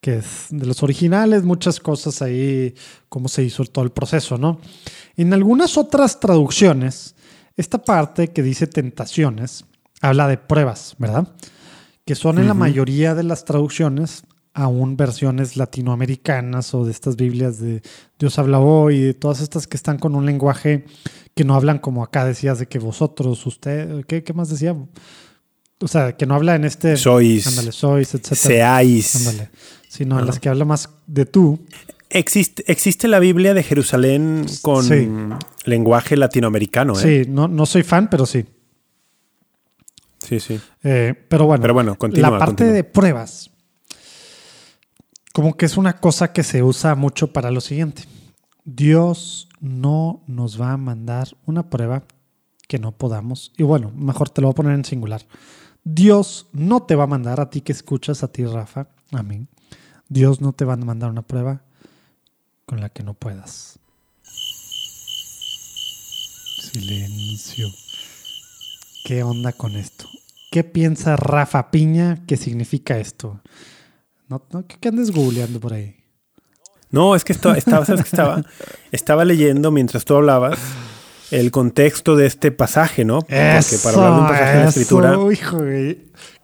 [0.00, 2.74] que es de los originales, muchas cosas ahí,
[3.08, 4.60] cómo se hizo todo el proceso, ¿no?
[5.16, 7.14] En algunas otras traducciones,
[7.56, 9.64] esta parte que dice tentaciones,
[10.00, 11.28] habla de pruebas, ¿verdad?
[12.04, 17.60] Que son en la mayoría de las traducciones aún versiones latinoamericanas o de estas Biblias
[17.60, 17.82] de
[18.18, 20.84] Dios habla hoy, de todas estas que están con un lenguaje
[21.34, 24.76] que no hablan como acá decías de que vosotros, usted, ¿qué, qué más decía?
[25.80, 26.96] O sea, que no habla en este...
[26.96, 27.46] Sois.
[27.46, 28.34] Ándale, sois, etc.
[28.34, 29.16] Seáis.
[29.16, 29.50] Ándale.
[29.88, 31.64] Sino en las que habla más de tú.
[32.10, 37.24] Existe, existe la Biblia de Jerusalén con lenguaje latinoamericano, ¿eh?
[37.24, 38.44] Sí, no, no soy fan, pero sí.
[40.18, 40.60] Sí, sí.
[40.82, 43.50] Eh, pero bueno, pero bueno continúa, la parte de pruebas,
[45.32, 48.04] como que es una cosa que se usa mucho para lo siguiente.
[48.64, 52.04] Dios no nos va a mandar una prueba
[52.68, 53.52] que no podamos.
[53.56, 55.26] Y bueno, mejor te lo voy a poner en singular.
[55.84, 59.46] Dios no te va a mandar a ti que escuchas, a ti Rafa, a mí.
[60.08, 61.62] Dios no te va a mandar una prueba
[62.66, 63.78] con la que no puedas.
[66.60, 67.68] Silencio.
[69.04, 70.06] ¿Qué onda con esto?
[70.50, 73.40] ¿Qué piensa Rafa Piña que significa esto?
[74.30, 75.96] No, ¿Qué andes googleando por ahí?
[76.92, 78.44] No, es que estaba, estaba, estaba?
[78.92, 80.58] Estaba leyendo mientras tú hablabas
[81.32, 83.20] el contexto de este pasaje, ¿no?
[83.20, 85.18] Porque para hablar de un pasaje de la escritura.
[85.32, 85.58] Hijo,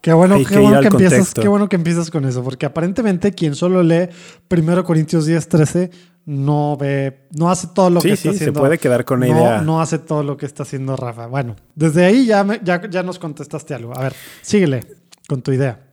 [0.01, 3.55] qué bueno, qué, bueno que empiezas, qué bueno que empiezas con eso, porque aparentemente quien
[3.55, 4.09] solo lee
[4.51, 5.91] 1 Corintios 10, 13
[6.27, 8.59] no ve, no hace todo lo que está haciendo.
[8.59, 9.63] se puede quedar con la no, idea.
[9.63, 11.27] No hace todo lo que está haciendo Rafa.
[11.27, 13.97] Bueno, desde ahí ya, ya, ya nos contestaste algo.
[13.97, 14.85] A ver, síguele
[15.29, 15.87] con tu idea.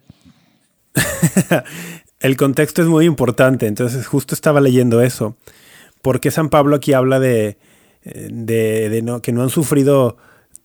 [2.20, 5.36] el contexto es muy importante, entonces justo estaba leyendo eso,
[6.02, 7.58] porque San Pablo aquí habla de,
[9.04, 10.18] no, que no han sufrido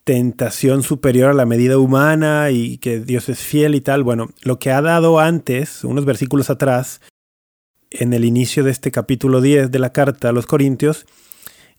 [0.05, 4.05] tentación superior a la medida humana y que Dios es fiel y tal.
[4.05, 7.03] Bueno, lo que ha dado antes, unos versículos atrás,
[7.91, 11.07] en el inicio de este capítulo 10 de la carta a los Corintios,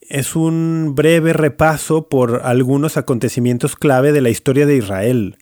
[0.02, 5.38] es un breve repaso por algunos acontecimientos clave de la historia de Israel.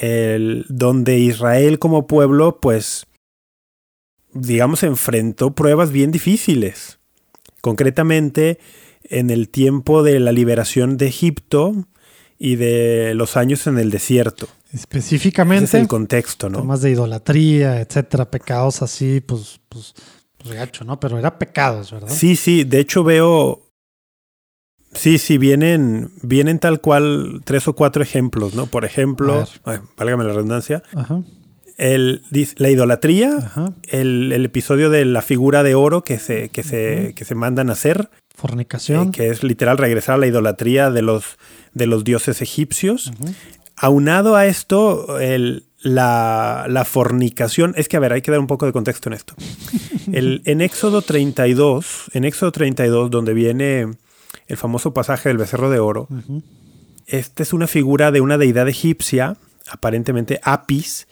[0.00, 3.06] El, donde Israel como pueblo, pues,
[4.32, 6.98] digamos, enfrentó pruebas bien difíciles.
[7.60, 8.58] Concretamente,
[9.04, 11.74] en el tiempo de la liberación de Egipto
[12.38, 14.48] y de los años en el desierto.
[14.72, 15.64] Específicamente.
[15.64, 16.60] Ese es el contexto, ¿no?
[16.60, 19.94] Temas de idolatría, etcétera, pecados así, pues, pues,
[20.38, 20.98] pues gacho, ¿no?
[20.98, 22.08] Pero era pecados, ¿verdad?
[22.08, 22.64] Sí, sí.
[22.64, 23.66] De hecho, veo.
[24.92, 28.66] Sí, sí, vienen, vienen tal cual tres o cuatro ejemplos, ¿no?
[28.66, 29.44] Por ejemplo,
[29.96, 30.82] válgame la redundancia.
[30.94, 31.22] Ajá
[31.80, 32.22] el,
[32.56, 33.52] la idolatría,
[33.88, 37.72] el, episodio de la figura de oro que se, que se, que se mandan a
[37.72, 38.10] hacer.
[38.34, 39.08] Fornicación.
[39.08, 41.38] Eh, que es literal regresar a la idolatría de los,
[41.72, 43.12] de los dioses egipcios.
[43.76, 47.72] Aunado a esto, el, la, la, fornicación.
[47.78, 49.34] Es que, a ver, hay que dar un poco de contexto en esto.
[50.12, 53.88] el, en Éxodo 32, en Éxodo 32, donde viene
[54.50, 56.08] el famoso pasaje del becerro de oro,
[57.06, 59.36] esta es una figura de una deidad egipcia,
[59.70, 61.06] aparentemente Apis,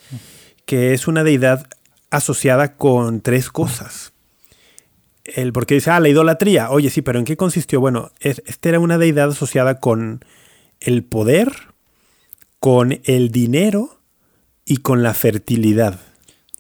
[0.66, 1.68] que es una deidad
[2.11, 4.12] asociada con tres cosas.
[5.24, 6.70] El, porque dice, ah, la idolatría.
[6.70, 7.81] Oye, sí, pero ¿en qué consistió?
[7.81, 10.24] Bueno, esta era una deidad asociada con
[10.81, 11.53] el poder,
[12.59, 14.01] con el dinero
[14.64, 16.01] y con la fertilidad.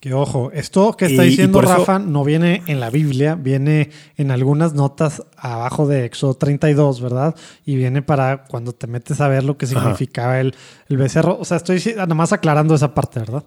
[0.00, 4.72] Que ojo, esto que está diciendo Rafa no viene en la Biblia, viene en algunas
[4.72, 7.34] notas abajo de Éxodo 32, ¿verdad?
[7.66, 10.54] Y viene para cuando te metes a ver lo que significaba el,
[10.88, 11.36] el, becerro.
[11.40, 13.42] O sea, estoy nada más aclarando esa parte, ¿verdad?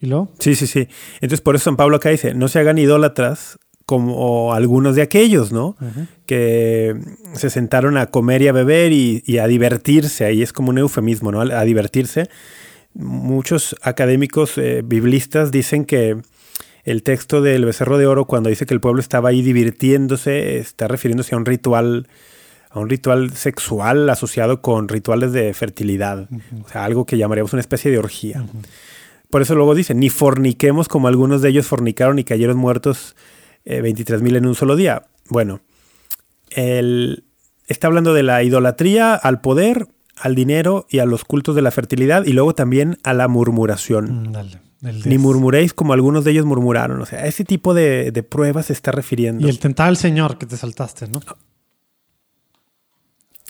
[0.00, 0.30] ¿Y luego?
[0.38, 0.88] Sí, sí, sí.
[1.16, 5.50] Entonces por eso San Pablo acá dice, no se hagan idólatras como algunos de aquellos,
[5.50, 5.74] ¿no?
[6.26, 6.94] Que
[7.32, 11.32] se sentaron a comer y a beber y, a divertirse, ahí es como un eufemismo,
[11.32, 11.40] ¿no?
[11.40, 12.28] A divertirse
[12.98, 16.20] muchos académicos eh, biblistas dicen que
[16.84, 20.88] el texto del becerro de oro, cuando dice que el pueblo estaba ahí divirtiéndose, está
[20.88, 22.08] refiriéndose a un ritual,
[22.70, 26.28] a un ritual sexual asociado con rituales de fertilidad.
[26.64, 28.44] O sea, algo que llamaríamos una especie de orgía.
[29.30, 33.14] Por eso luego dice, ni forniquemos como algunos de ellos fornicaron y cayeron muertos
[33.64, 35.06] eh, 23 mil en un solo día.
[35.28, 35.60] Bueno,
[36.50, 37.24] él
[37.66, 39.88] está hablando de la idolatría al poder,
[40.20, 44.28] al dinero y a los cultos de la fertilidad y luego también a la murmuración.
[44.28, 44.60] Mm, dale,
[45.04, 47.00] Ni murmuréis como algunos de ellos murmuraron.
[47.00, 49.46] O sea, a ese tipo de, de pruebas se está refiriendo.
[49.46, 51.20] Y el tentar al Señor que te saltaste, ¿no?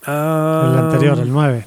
[0.06, 1.66] Ah, El anterior, el 9.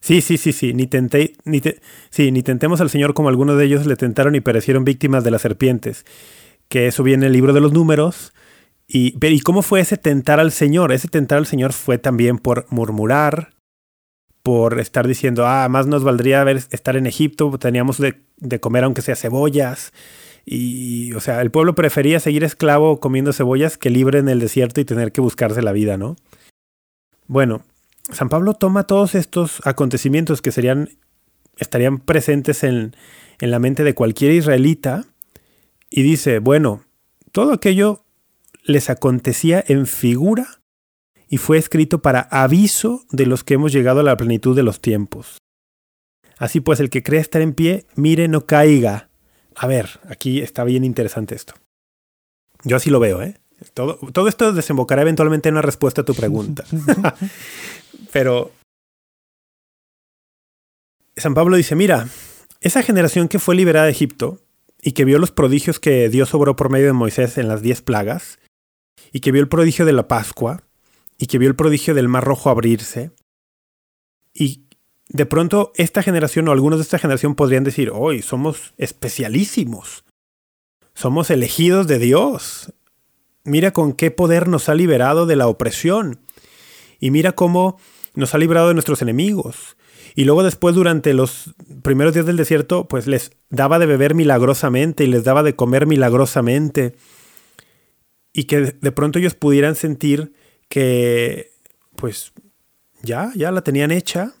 [0.00, 0.72] Sí, sí, sí, sí.
[0.74, 4.34] Ni, tenté, ni, te- sí, ni tentemos al Señor como algunos de ellos le tentaron
[4.34, 6.06] y perecieron víctimas de las serpientes.
[6.68, 8.32] Que eso viene en el libro de los números.
[8.86, 10.92] Y, pero, ¿y cómo fue ese tentar al Señor?
[10.92, 13.50] Ese tentar al Señor fue también por murmurar,
[14.48, 19.02] por estar diciendo, ah, más nos valdría estar en Egipto, teníamos de, de comer aunque
[19.02, 19.92] sea cebollas.
[20.46, 24.80] Y, o sea, el pueblo prefería seguir esclavo comiendo cebollas que libre en el desierto
[24.80, 26.16] y tener que buscarse la vida, ¿no?
[27.26, 27.62] Bueno,
[28.10, 30.88] San Pablo toma todos estos acontecimientos que serían,
[31.58, 32.96] estarían presentes en,
[33.42, 35.04] en la mente de cualquier israelita
[35.90, 36.84] y dice, bueno,
[37.32, 38.02] todo aquello
[38.64, 40.57] les acontecía en figura
[41.28, 44.80] y fue escrito para aviso de los que hemos llegado a la plenitud de los
[44.80, 45.38] tiempos.
[46.38, 49.08] Así pues, el que cree estar en pie, mire, no caiga.
[49.54, 51.54] A ver, aquí está bien interesante esto.
[52.64, 53.38] Yo así lo veo, ¿eh?
[53.74, 56.64] Todo, todo esto desembocará eventualmente en una respuesta a tu pregunta.
[58.12, 58.52] Pero
[61.16, 62.08] San Pablo dice, mira,
[62.60, 64.40] esa generación que fue liberada de Egipto
[64.80, 67.82] y que vio los prodigios que Dios obró por medio de Moisés en las diez
[67.82, 68.38] plagas,
[69.12, 70.62] y que vio el prodigio de la Pascua,
[71.18, 73.10] y que vio el prodigio del Mar Rojo abrirse,
[74.32, 74.64] y
[75.08, 80.04] de pronto esta generación o algunos de esta generación podrían decir, hoy somos especialísimos,
[80.94, 82.72] somos elegidos de Dios,
[83.44, 86.20] mira con qué poder nos ha liberado de la opresión,
[87.00, 87.78] y mira cómo
[88.14, 89.76] nos ha librado de nuestros enemigos.
[90.14, 95.04] Y luego después durante los primeros días del desierto, pues les daba de beber milagrosamente
[95.04, 96.96] y les daba de comer milagrosamente.
[98.32, 100.32] Y que de pronto ellos pudieran sentir
[100.68, 101.52] que,
[101.96, 102.32] pues,
[103.02, 104.34] ya, ya la tenían hecha.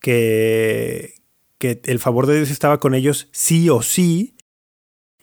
[0.00, 1.14] Que,
[1.58, 4.36] que el favor de Dios estaba con ellos sí o sí.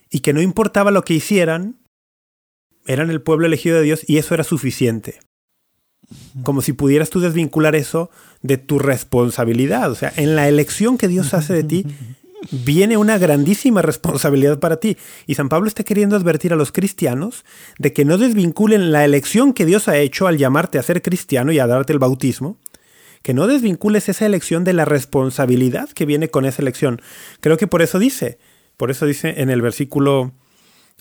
[0.09, 1.79] Y que no importaba lo que hicieran,
[2.85, 5.19] eran el pueblo elegido de Dios y eso era suficiente
[6.43, 8.09] como si pudieras tú desvincular eso
[8.41, 9.91] de tu responsabilidad.
[9.91, 11.85] O sea, en la elección que Dios hace de ti,
[12.49, 14.97] viene una grandísima responsabilidad para ti.
[15.27, 17.45] Y San Pablo está queriendo advertir a los cristianos
[17.77, 21.51] de que no desvinculen la elección que Dios ha hecho al llamarte a ser cristiano
[21.51, 22.57] y a darte el bautismo,
[23.21, 27.01] que no desvincules esa elección de la responsabilidad que viene con esa elección.
[27.39, 28.39] Creo que por eso dice,
[28.77, 30.31] por eso dice en el versículo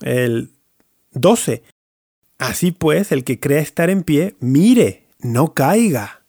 [0.03, 0.51] el
[1.13, 1.63] 12,
[2.41, 6.23] Así pues, el que crea estar en pie, mire, no caiga.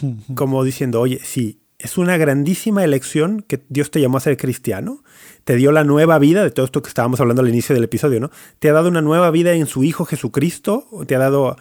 [0.34, 5.04] Como diciendo, oye, sí, es una grandísima elección que Dios te llamó a ser cristiano.
[5.44, 8.18] Te dio la nueva vida, de todo esto que estábamos hablando al inicio del episodio,
[8.18, 8.30] ¿no?
[8.58, 10.88] Te ha dado una nueva vida en su Hijo Jesucristo.
[11.06, 11.56] Te ha dado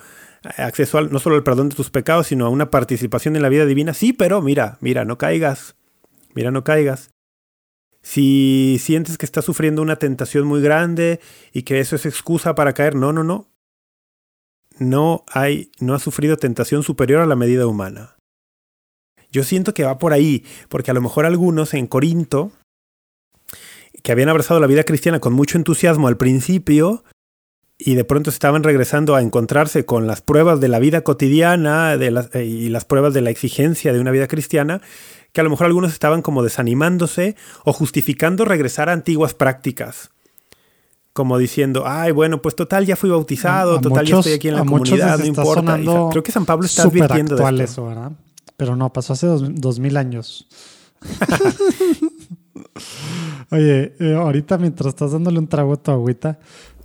[0.57, 3.49] acceso al, no solo al perdón de tus pecados, sino a una participación en la
[3.49, 3.93] vida divina.
[3.93, 5.75] Sí, pero mira, mira, no caigas.
[6.33, 7.11] Mira, no caigas.
[8.01, 11.19] Si sientes que estás sufriendo una tentación muy grande
[11.53, 13.51] y que eso es excusa para caer, no, no, no.
[14.79, 18.16] No hay, no has sufrido tentación superior a la medida humana.
[19.37, 22.51] Yo siento que va por ahí, porque a lo mejor algunos en Corinto,
[24.01, 27.03] que habían abrazado la vida cristiana con mucho entusiasmo al principio,
[27.77, 32.09] y de pronto estaban regresando a encontrarse con las pruebas de la vida cotidiana de
[32.09, 34.81] las, y las pruebas de la exigencia de una vida cristiana,
[35.33, 40.09] que a lo mejor algunos estaban como desanimándose o justificando regresar a antiguas prácticas.
[41.13, 44.55] Como diciendo, ay, bueno, pues total, ya fui bautizado, A total, ya estoy aquí en
[44.55, 45.79] la comunidad, no importa.
[46.11, 47.63] Creo que San Pablo está advirtiendo de esto.
[47.63, 48.11] eso, ¿verdad?
[48.57, 50.47] Pero no, pasó hace dos, dos mil años.
[53.51, 56.39] Oye, eh, ahorita mientras estás dándole un trago a tu agüita,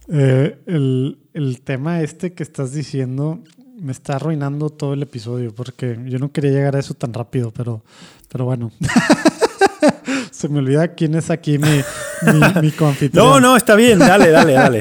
[0.08, 3.40] eh, el, el tema este que estás diciendo
[3.80, 7.50] me está arruinando todo el episodio porque yo no quería llegar a eso tan rápido,
[7.50, 7.82] pero,
[8.30, 8.70] pero bueno.
[10.30, 11.68] Se me olvida quién es aquí mi,
[12.22, 12.72] mi, mi.
[13.12, 14.80] No, no, está bien, dale, dale, dale.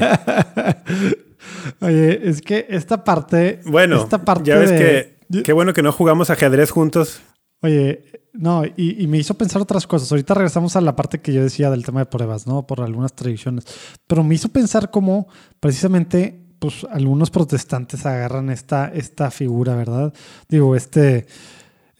[1.80, 3.60] Oye, es que esta parte.
[3.66, 7.20] Bueno, esta parte ya ves de- que qué bueno que no jugamos ajedrez juntos.
[7.60, 10.10] Oye, no, y, y me hizo pensar otras cosas.
[10.10, 12.66] Ahorita regresamos a la parte que yo decía del tema de pruebas, ¿no?
[12.66, 13.64] Por algunas tradiciones.
[14.06, 15.28] Pero me hizo pensar cómo
[15.60, 20.12] precisamente, pues, algunos protestantes agarran esta, esta figura, ¿verdad?
[20.48, 21.26] Digo, este,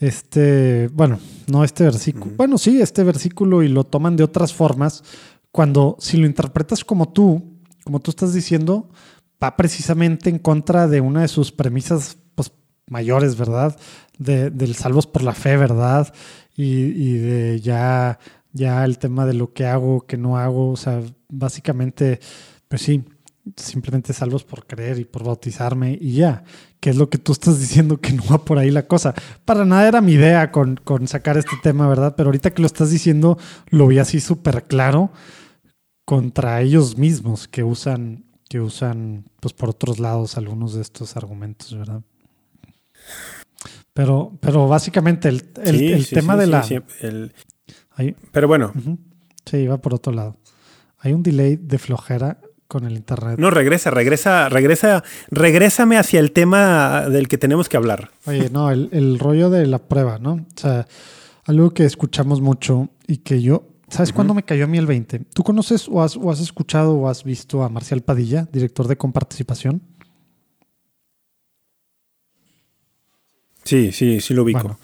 [0.02, 5.04] este, bueno, no este versículo, bueno, sí, este versículo y lo toman de otras formas,
[5.52, 8.90] cuando si lo interpretas como tú, como tú estás diciendo,
[9.40, 12.16] va precisamente en contra de una de sus premisas
[12.92, 13.76] mayores, ¿verdad?
[14.18, 16.14] De, del salvos por la fe, ¿verdad?
[16.54, 18.18] Y, y, de ya,
[18.52, 22.20] ya el tema de lo que hago, que no hago, o sea, básicamente,
[22.68, 23.04] pues sí,
[23.56, 26.44] simplemente salvos por creer y por bautizarme y ya,
[26.78, 29.14] que es lo que tú estás diciendo que no va por ahí la cosa.
[29.44, 32.14] Para nada era mi idea con, con sacar este tema, ¿verdad?
[32.16, 33.38] Pero ahorita que lo estás diciendo,
[33.70, 35.10] lo vi así súper claro
[36.04, 41.76] contra ellos mismos que usan, que usan, pues por otros lados, algunos de estos argumentos,
[41.76, 42.02] ¿verdad?
[43.94, 46.64] Pero, pero básicamente el, el, tema de la...
[48.30, 48.72] pero bueno.
[49.44, 50.36] Sí, va por otro lado.
[50.98, 53.38] Hay un delay de flojera con el internet.
[53.38, 58.10] No, regresa, regresa, regresa, regrésame hacia el tema del que tenemos que hablar.
[58.24, 60.32] Oye, no, el, el rollo de la prueba, ¿no?
[60.32, 60.86] O sea,
[61.44, 65.18] algo que escuchamos mucho y que yo, ¿sabes cuándo me cayó a mí el 20?
[65.34, 68.96] ¿Tú conoces o has, o has escuchado o has visto a Marcial Padilla, director de
[68.96, 69.82] Comparticipación?
[73.64, 74.78] Sí, sí, sí lo ubico.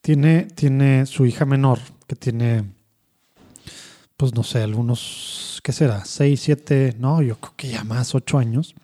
[0.00, 2.64] tiene, tiene su hija menor, que tiene,
[4.16, 6.04] pues no sé, algunos, ¿qué será?
[6.04, 8.74] Seis, siete, no, yo creo que ya más, ocho años.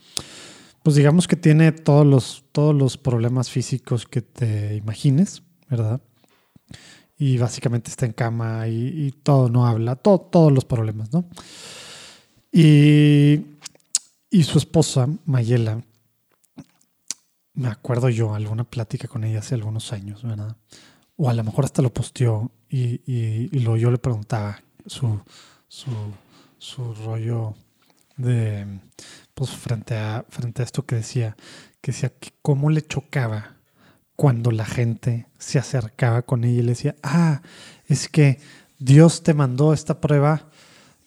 [0.82, 6.00] Pues digamos que tiene todos los, todos los problemas físicos que te imagines, ¿verdad?
[7.18, 11.28] Y básicamente está en cama y, todo, no habla, todo, todos los problemas, ¿no?
[12.50, 13.42] Y,
[14.30, 15.82] y su esposa, Mayela,
[17.60, 20.56] me acuerdo yo, alguna plática con ella hace algunos años, ¿verdad?
[21.16, 25.20] O a lo mejor hasta lo posteó y, y, yo le preguntaba su,
[25.68, 25.90] su,
[26.56, 27.54] su, rollo
[28.16, 28.66] de,
[29.34, 31.36] pues frente a, frente a esto que decía,
[31.82, 33.56] que decía que cómo le chocaba
[34.16, 37.42] cuando la gente se acercaba con ella y le decía, ah,
[37.88, 38.40] es que
[38.78, 40.48] Dios te mandó esta prueba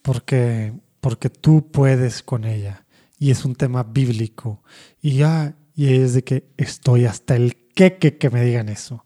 [0.04, 2.86] porque, porque tú puedes con ella.
[3.18, 4.62] Y es un tema bíblico.
[5.02, 9.06] Y ya, y es de que estoy hasta el que que me digan eso.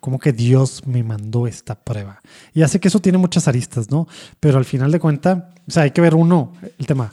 [0.00, 2.22] Como que Dios me mandó esta prueba.
[2.54, 4.08] Y hace que eso tiene muchas aristas, ¿no?
[4.40, 7.12] Pero al final de cuentas, o sea, hay que ver uno, el tema.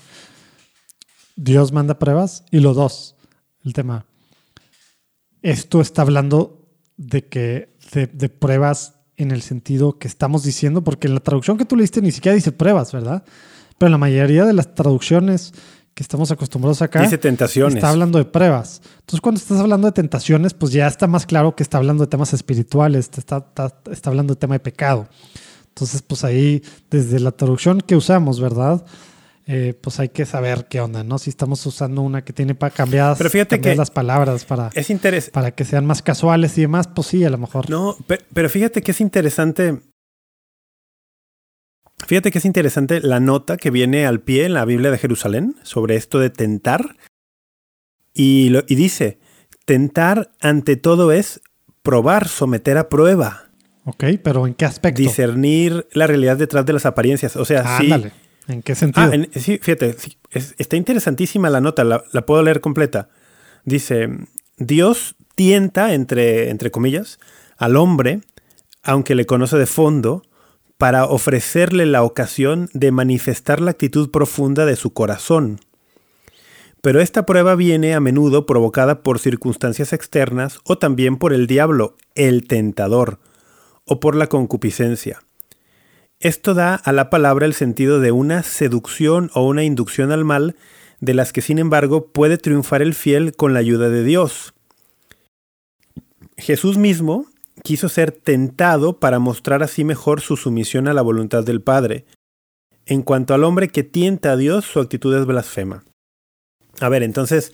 [1.35, 2.45] Dios manda pruebas.
[2.49, 3.15] Y lo dos,
[3.65, 4.05] el tema.
[5.41, 11.07] Esto está hablando de que de, de pruebas en el sentido que estamos diciendo, porque
[11.07, 13.25] en la traducción que tú leíste ni siquiera dice pruebas, ¿verdad?
[13.77, 15.53] Pero en la mayoría de las traducciones
[15.97, 17.01] que estamos acostumbrados acá.
[17.01, 17.77] Dice tentaciones.
[17.77, 18.83] Está hablando de pruebas.
[18.99, 22.07] Entonces, cuando estás hablando de tentaciones, pues ya está más claro que está hablando de
[22.07, 23.47] temas espirituales, está,
[23.91, 25.07] está, hablando de tema de pecado.
[25.69, 28.85] Entonces, pues ahí, desde la traducción que usamos, ¿verdad?
[29.47, 31.17] Eh, pues hay que saber qué onda, ¿no?
[31.17, 33.17] Si estamos usando una que tiene para cambiar
[33.75, 37.39] las palabras para, es para que sean más casuales y demás, pues sí, a lo
[37.39, 37.71] mejor.
[37.71, 37.97] No,
[38.35, 39.79] pero fíjate que es interesante
[42.05, 45.55] Fíjate que es interesante la nota que viene al pie en la Biblia de Jerusalén
[45.63, 46.95] sobre esto de tentar.
[48.13, 49.19] Y, y dice,
[49.65, 51.41] tentar ante todo es
[51.81, 53.49] probar, someter a prueba.
[53.85, 55.01] Ok, pero ¿en qué aspecto?
[55.01, 57.35] Discernir la realidad detrás de las apariencias.
[57.35, 57.93] O sea, sí.
[58.47, 59.11] ¿En qué sentido?
[59.11, 59.95] Ah, sí, fíjate,
[60.31, 63.09] está interesantísima la nota, la, puedo leer completa.
[63.65, 64.09] Dice,
[64.57, 67.19] Dios tienta, entre, entre comillas,
[67.57, 68.21] al hombre,
[68.83, 70.23] aunque le conoce de fondo,
[70.77, 75.59] para ofrecerle la ocasión de manifestar la actitud profunda de su corazón.
[76.81, 81.95] Pero esta prueba viene a menudo provocada por circunstancias externas o también por el diablo,
[82.15, 83.19] el tentador,
[83.85, 85.21] o por la concupiscencia.
[86.19, 90.55] Esto da a la palabra el sentido de una seducción o una inducción al mal,
[90.99, 94.53] de las que sin embargo puede triunfar el fiel con la ayuda de Dios.
[96.37, 97.25] Jesús mismo,
[97.63, 102.05] quiso ser tentado para mostrar así mejor su sumisión a la voluntad del Padre.
[102.85, 105.83] En cuanto al hombre que tienta a Dios, su actitud es blasfema.
[106.79, 107.53] A ver, entonces,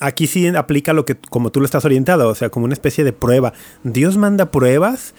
[0.00, 3.04] aquí sí aplica lo que, como tú lo estás orientado, o sea, como una especie
[3.04, 3.52] de prueba.
[3.82, 5.14] Dios manda pruebas,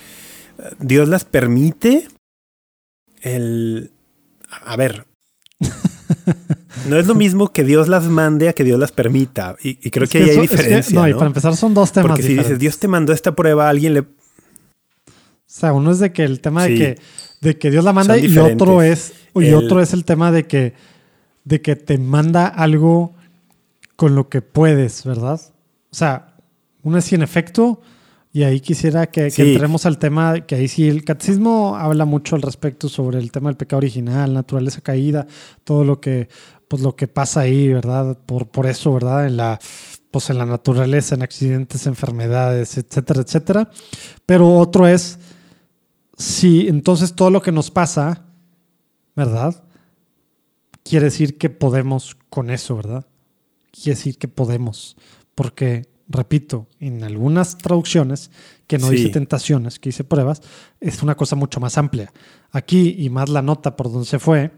[0.80, 2.08] Dios las permite.
[3.22, 3.92] El,
[4.50, 5.06] a ver,
[6.90, 9.56] no es lo mismo que Dios las mande a que Dios las permita.
[9.62, 11.00] Y, creo que, ahí hay diferencia.
[11.00, 12.12] no, y para empezar son dos temas.
[12.12, 14.00] Porque si dices, Dios te mandó esta prueba, a alguien le.
[14.02, 14.06] O
[15.46, 16.98] sea, uno es de que el tema de, que,
[17.42, 19.14] de que Dios la manda y otro es.
[19.36, 20.74] Y otro es el tema de que,
[21.44, 23.14] de que te manda algo
[23.96, 25.40] con lo que puedes, ¿verdad?
[25.92, 26.36] O sea,
[26.82, 27.82] uno es sin efecto
[28.34, 32.42] y ahí quisiera que, entremos al tema, que ahí sí el catecismo habla mucho al
[32.42, 35.28] respecto sobre el tema del pecado original, naturaleza caída,
[35.64, 36.30] todo lo que,
[36.68, 38.18] pues lo que pasa ahí, ¿verdad?
[38.26, 39.28] Por, por eso, ¿verdad?
[39.28, 39.60] En la,
[40.10, 43.70] pues en la naturaleza, en accidentes, enfermedades, etcétera, etcétera.
[44.26, 45.20] Pero otro es
[46.18, 48.26] si entonces todo lo que nos pasa,
[49.16, 49.64] ¿verdad?
[50.84, 53.06] Quiere decir que podemos con eso, ¿verdad?
[53.72, 54.98] Quiere decir que podemos.
[55.36, 58.32] Porque, repito, en algunas traducciones,
[58.68, 58.96] que no Sí.
[58.96, 60.42] dice tentaciones, que dice pruebas,
[60.80, 62.12] es una cosa mucho más amplia.
[62.52, 64.52] Aquí, y más la nota por donde se fue,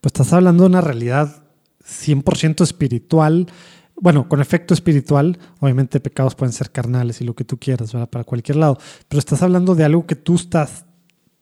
[0.00, 1.44] pues estás hablando de una realidad
[1.84, 3.46] 100% espiritual,
[3.94, 8.08] bueno, con efecto espiritual, obviamente pecados pueden ser carnales y lo que tú quieras, ¿verdad?
[8.10, 8.78] Para cualquier lado,
[9.08, 10.86] pero estás hablando de algo que tú estás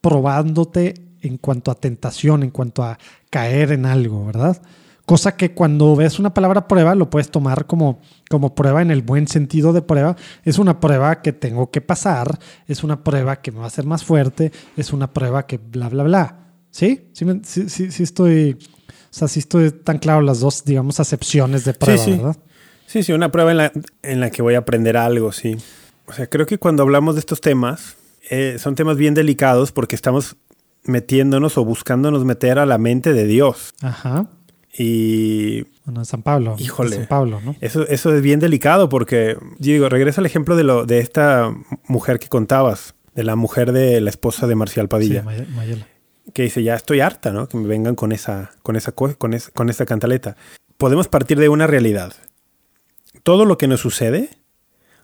[0.01, 2.97] probándote en cuanto a tentación, en cuanto a
[3.29, 4.61] caer en algo, ¿verdad?
[5.11, 7.99] Cosa que cuando ves una palabra prueba lo puedes tomar como,
[8.29, 10.15] como prueba en el buen sentido de prueba.
[10.45, 13.85] Es una prueba que tengo que pasar, es una prueba que me va a hacer
[13.85, 16.37] más fuerte, es una prueba que bla, bla, bla.
[16.69, 17.09] ¿Sí?
[17.11, 18.53] Sí, sí, sí- sí estoy...
[18.53, 22.11] O sea, sí estoy tan claro las dos, digamos, acepciones de prueba, sí.
[22.11, 22.37] ¿verdad?
[22.87, 23.71] Sí, sí, una prueba en la,
[24.03, 25.57] en la que voy a aprender algo, sí.
[26.07, 27.97] O sea, creo que cuando hablamos de estos temas,
[28.29, 30.37] eh, son temas bien delicados porque estamos
[30.85, 33.73] metiéndonos o buscándonos meter a la mente de Dios.
[33.81, 34.27] Ajá.
[34.77, 36.55] Y Bueno, de San Pablo.
[36.57, 36.95] Híjole.
[36.95, 37.55] San Pablo, ¿no?
[37.61, 41.53] eso, eso es bien delicado porque, yo digo, regresa al ejemplo de, lo, de esta
[41.87, 45.19] mujer que contabas, de la mujer de la esposa de Marcial Padilla.
[45.21, 45.87] Sí, May- Mayela.
[46.33, 47.47] que dice, ya estoy harta, ¿no?
[47.49, 50.37] Que me vengan con esa, con esa, co- con es- con esa cantaleta.
[50.77, 52.13] Podemos partir de una realidad.
[53.23, 54.29] Todo lo que nos sucede,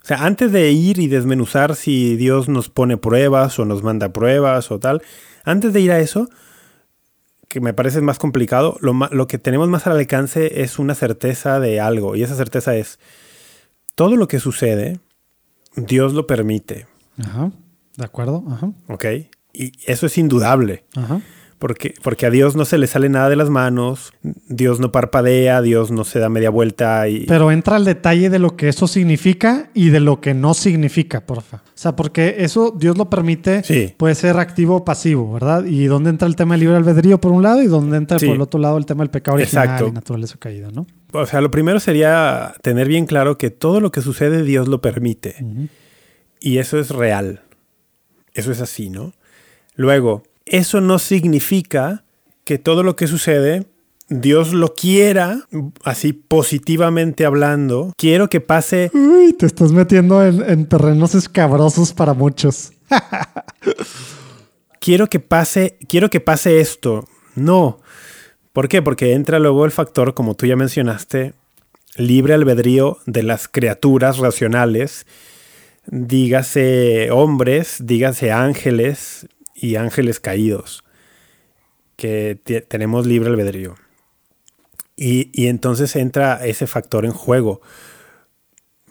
[0.01, 4.13] o sea, antes de ir y desmenuzar si Dios nos pone pruebas o nos manda
[4.13, 5.01] pruebas o tal,
[5.43, 6.30] antes de ir a eso,
[7.48, 11.60] que me parece más complicado, lo, lo que tenemos más al alcance es una certeza
[11.60, 12.16] de algo.
[12.16, 13.00] Y esa certeza es,
[13.95, 15.00] todo lo que sucede,
[15.76, 16.88] Dios lo permite,
[17.20, 17.52] Ajá.
[17.95, 18.43] De acuerdo.
[18.48, 18.72] Ajá.
[18.89, 19.06] ¿ok?
[19.54, 20.86] Y eso es indudable.
[20.95, 21.22] Ajá.
[21.60, 24.14] Porque, porque a Dios no se le sale nada de las manos,
[24.47, 27.26] Dios no parpadea, Dios no se da media vuelta y...
[27.26, 31.26] Pero entra al detalle de lo que eso significa y de lo que no significa,
[31.26, 31.58] porfa.
[31.66, 33.91] O sea, porque eso Dios lo permite, Sí.
[33.97, 35.66] puede ser activo o pasivo, ¿verdad?
[35.66, 38.28] Y dónde entra el tema del libre albedrío por un lado y dónde entra Sí.
[38.28, 39.88] por el otro lado el tema del pecado original Exacto.
[39.88, 40.86] y naturaleza caída, ¿no?
[41.12, 44.80] O sea, lo primero sería tener bien claro que todo lo que sucede Dios lo
[44.80, 45.36] permite.
[46.39, 47.41] Y eso es real.
[48.36, 49.14] Eso es así, ¿no?
[49.76, 50.22] Luego,
[50.52, 52.04] eso no significa
[52.43, 53.66] que todo lo que sucede
[54.10, 55.41] Dios lo quiera,
[55.84, 57.93] así positivamente hablando.
[57.98, 62.72] Quiero que pase Uy, te estás metiendo en, en terrenos escabrosos para muchos.
[64.80, 67.06] quiero que pase, quiero que pase esto.
[67.36, 67.80] No.
[68.54, 68.82] ¿Por qué?
[68.82, 71.34] Porque entra luego el factor, como tú ya mencionaste,
[71.98, 75.06] libre albedrío de las criaturas racionales,
[75.86, 79.28] dígase hombres, dígase ángeles
[79.60, 80.84] y ángeles caídos,
[81.95, 83.76] que te- tenemos libre albedrío.
[84.95, 87.62] Y, y entonces entra ese factor en juego.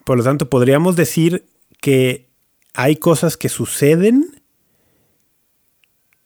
[0.05, 1.45] Por lo tanto, podríamos decir
[1.81, 2.27] que
[2.75, 4.41] hay cosas que suceden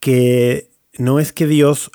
[0.01, 1.91] que no es que Dios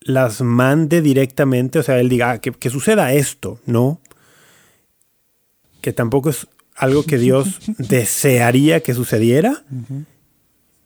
[0.00, 4.00] las mande directamente, o sea, Él diga "Ah, que, que suceda esto, no.
[5.80, 9.64] Que tampoco es algo que Dios desearía que sucediera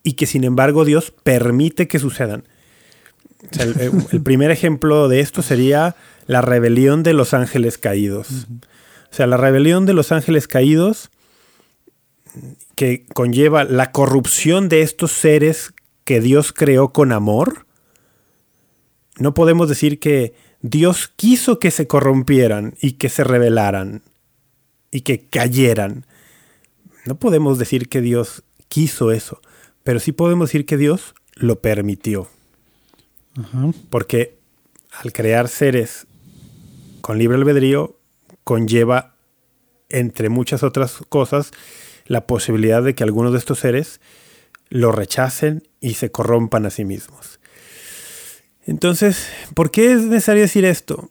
[0.06, 2.44] y que sin embargo Dios permite que sucedan.
[3.50, 5.96] O sea, el, el primer ejemplo de esto sería
[6.26, 8.46] la rebelión de los ángeles caídos.
[9.10, 11.10] O sea, la rebelión de los ángeles caídos
[12.76, 15.72] que conlleva la corrupción de estos seres
[16.04, 17.66] que Dios creó con amor,
[19.18, 24.02] no podemos decir que Dios quiso que se corrompieran y que se rebelaran
[24.92, 26.06] y que cayeran.
[27.06, 29.40] No podemos decir que Dios quiso eso,
[29.86, 32.28] pero sí podemos decir que Dios lo permitió.
[33.38, 33.70] Ajá.
[33.88, 34.36] Porque
[35.00, 36.08] al crear seres
[37.02, 37.96] con libre albedrío
[38.42, 39.14] conlleva,
[39.88, 41.52] entre muchas otras cosas,
[42.06, 44.00] la posibilidad de que algunos de estos seres
[44.70, 47.38] lo rechacen y se corrompan a sí mismos.
[48.66, 51.10] Entonces, ¿por qué es necesario decir esto?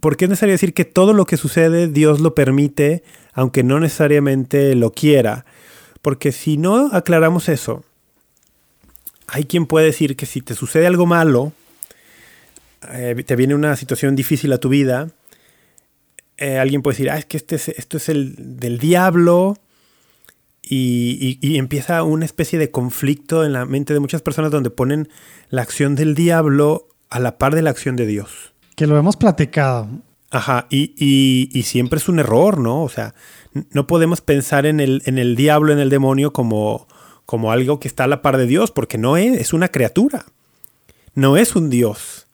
[0.00, 3.02] ¿Por qué es necesario decir que todo lo que sucede Dios lo permite,
[3.34, 5.44] aunque no necesariamente lo quiera?
[6.08, 7.84] Porque si no aclaramos eso,
[9.26, 11.52] hay quien puede decir que si te sucede algo malo,
[12.90, 15.10] eh, te viene una situación difícil a tu vida,
[16.38, 19.58] eh, alguien puede decir, ah, es que este es- esto es el del diablo,
[20.62, 24.70] y, y- y empieza una especie de conflicto en la mente de muchas personas donde
[24.70, 25.10] ponen
[25.50, 28.54] la acción del diablo a la par de la acción de Dios.
[28.76, 29.90] Que lo hemos platicado.
[30.30, 32.82] Ajá, y, y- y siempre es un error, ¿no?
[32.82, 33.14] O sea,
[33.72, 36.86] no podemos pensar en el, en el diablo, en el demonio, como,
[37.24, 40.26] como algo que está a la par de Dios, porque no es, es una criatura,
[41.14, 42.26] no es un Dios.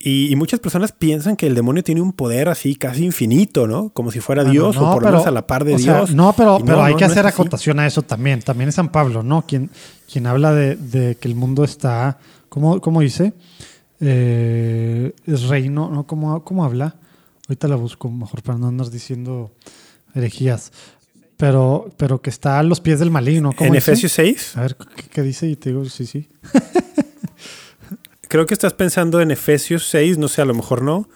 [0.00, 3.88] Y, muchas personas piensan que el demonio tiene un poder así casi infinito, ¿no?
[3.90, 6.12] Como si fuera Dios o por lo menos a la par de Dios.
[6.14, 8.40] no, pero, pero hay que hacer acotación a eso también.
[8.40, 9.42] También es San Pablo, ¿no?
[9.42, 9.70] Quien,
[10.10, 12.18] quien habla de, que el mundo está,
[12.48, 13.32] ¿cómo, cómo dice?
[14.00, 16.06] Eh, es reino, ¿no?
[16.06, 16.96] ¿Cómo, ¿Cómo habla?
[17.48, 19.52] Ahorita la busco mejor para no andar diciendo
[20.14, 20.72] herejías.
[21.36, 23.54] Pero, pero que está a los pies del maligno.
[23.58, 24.56] ¿En Efesios 6?
[24.56, 24.76] A ver,
[25.10, 25.46] ¿qué, dice?
[25.46, 26.28] Y te digo, sí, sí.
[28.28, 31.08] Creo que estás pensando en Efesios 6, no sé, a lo mejor no.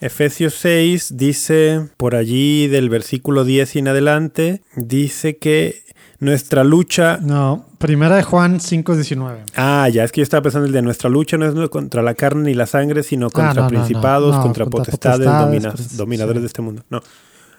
[0.00, 5.84] Efesios 6 dice por allí del versículo 10 y en adelante, dice que
[6.20, 7.18] nuestra lucha...
[7.20, 9.38] No, primera de Juan 5.19.
[9.56, 12.14] Ah, ya, es que yo estaba pensando el de nuestra lucha no es contra la
[12.14, 15.26] carne ni la sangre, sino ah, contra principados, contra, potestades,
[15.96, 16.82] dominadores de este mundo.
[16.90, 17.00] No.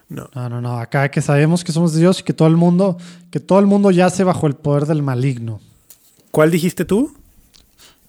[0.10, 0.30] No.
[0.34, 0.80] no, no.
[0.80, 2.98] Acá que sabemos que somos Dios y que todo el mundo,
[3.30, 5.60] que todo el mundo yace bajo el poder del maligno.
[6.32, 7.14] ¿Cuál dijiste tú?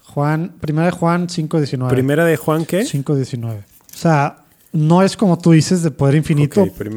[0.04, 1.88] Juan, primera de Juan 5.19.
[1.88, 2.82] ¿Primera de Juan qué?
[2.82, 3.58] 5.19.
[3.58, 3.62] O
[3.96, 6.90] sea, no es como tú dices de poder infinito, pero,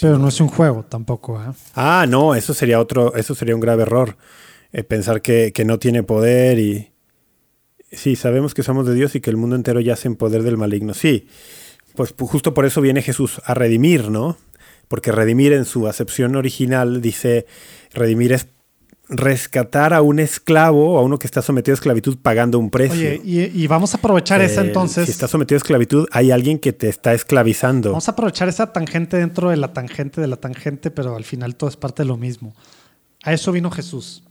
[0.00, 1.40] pero no es un juego tampoco.
[1.40, 1.52] ¿eh?
[1.74, 4.16] Ah, no, eso sería otro, eso sería un grave error.
[4.72, 6.88] Eh, pensar que, no tiene poder y...
[7.90, 10.56] Sí, sabemos que somos de Dios y que el mundo entero yace en poder del
[10.56, 10.94] maligno.
[10.94, 11.28] Sí,
[11.94, 14.38] pues justo por eso viene Jesús a redimir, ¿no?
[14.88, 17.44] Porque redimir en su acepción original dice,
[17.92, 18.46] redimir es
[19.08, 23.20] rescatar a un esclavo, a uno que está sometido a esclavitud pagando un precio.
[23.20, 25.06] Oye, y, vamos a aprovechar esa eh, entonces.
[25.06, 27.90] Si está sometido a esclavitud, hay alguien que te está esclavizando.
[27.90, 31.56] Vamos a aprovechar esa tangente dentro de la tangente de la tangente, pero al final
[31.56, 32.54] todo es parte de lo mismo.
[33.22, 34.24] A eso vino Jesús.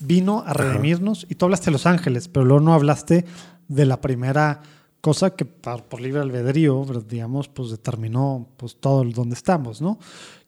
[0.00, 3.24] Vino a redimirnos y tú hablaste de los ángeles, pero luego no hablaste
[3.66, 4.62] de la primera
[5.00, 9.98] cosa que por, libre albedrío, digamos, pues determinó pues todo donde estamos, ¿no?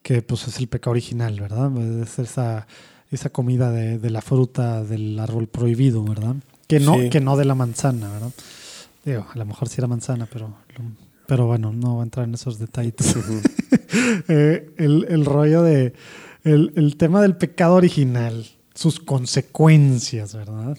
[0.03, 1.71] Que pues es el pecado original, ¿verdad?
[2.03, 2.67] Es esa
[3.11, 6.37] esa comida de, la fruta del árbol prohibido, ¿verdad?
[6.67, 8.31] Que no, que no de la manzana, ¿verdad?
[9.05, 10.55] Digo, a lo mejor sí era manzana, pero,
[11.27, 13.15] pero bueno, no voy a entrar en esos detallitos.
[14.29, 15.95] Eh, el, rollo de.
[16.45, 20.79] El, tema del pecado original, sus consecuencias, ¿verdad?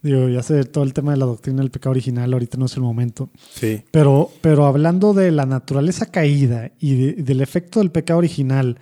[0.00, 2.74] Digo, ya sé todo el tema de la doctrina del pecado original, ahorita no es
[2.76, 3.28] el momento.
[3.52, 3.82] Sí.
[3.90, 8.78] Pero, pero hablando de la naturaleza caída y del efecto del pecado original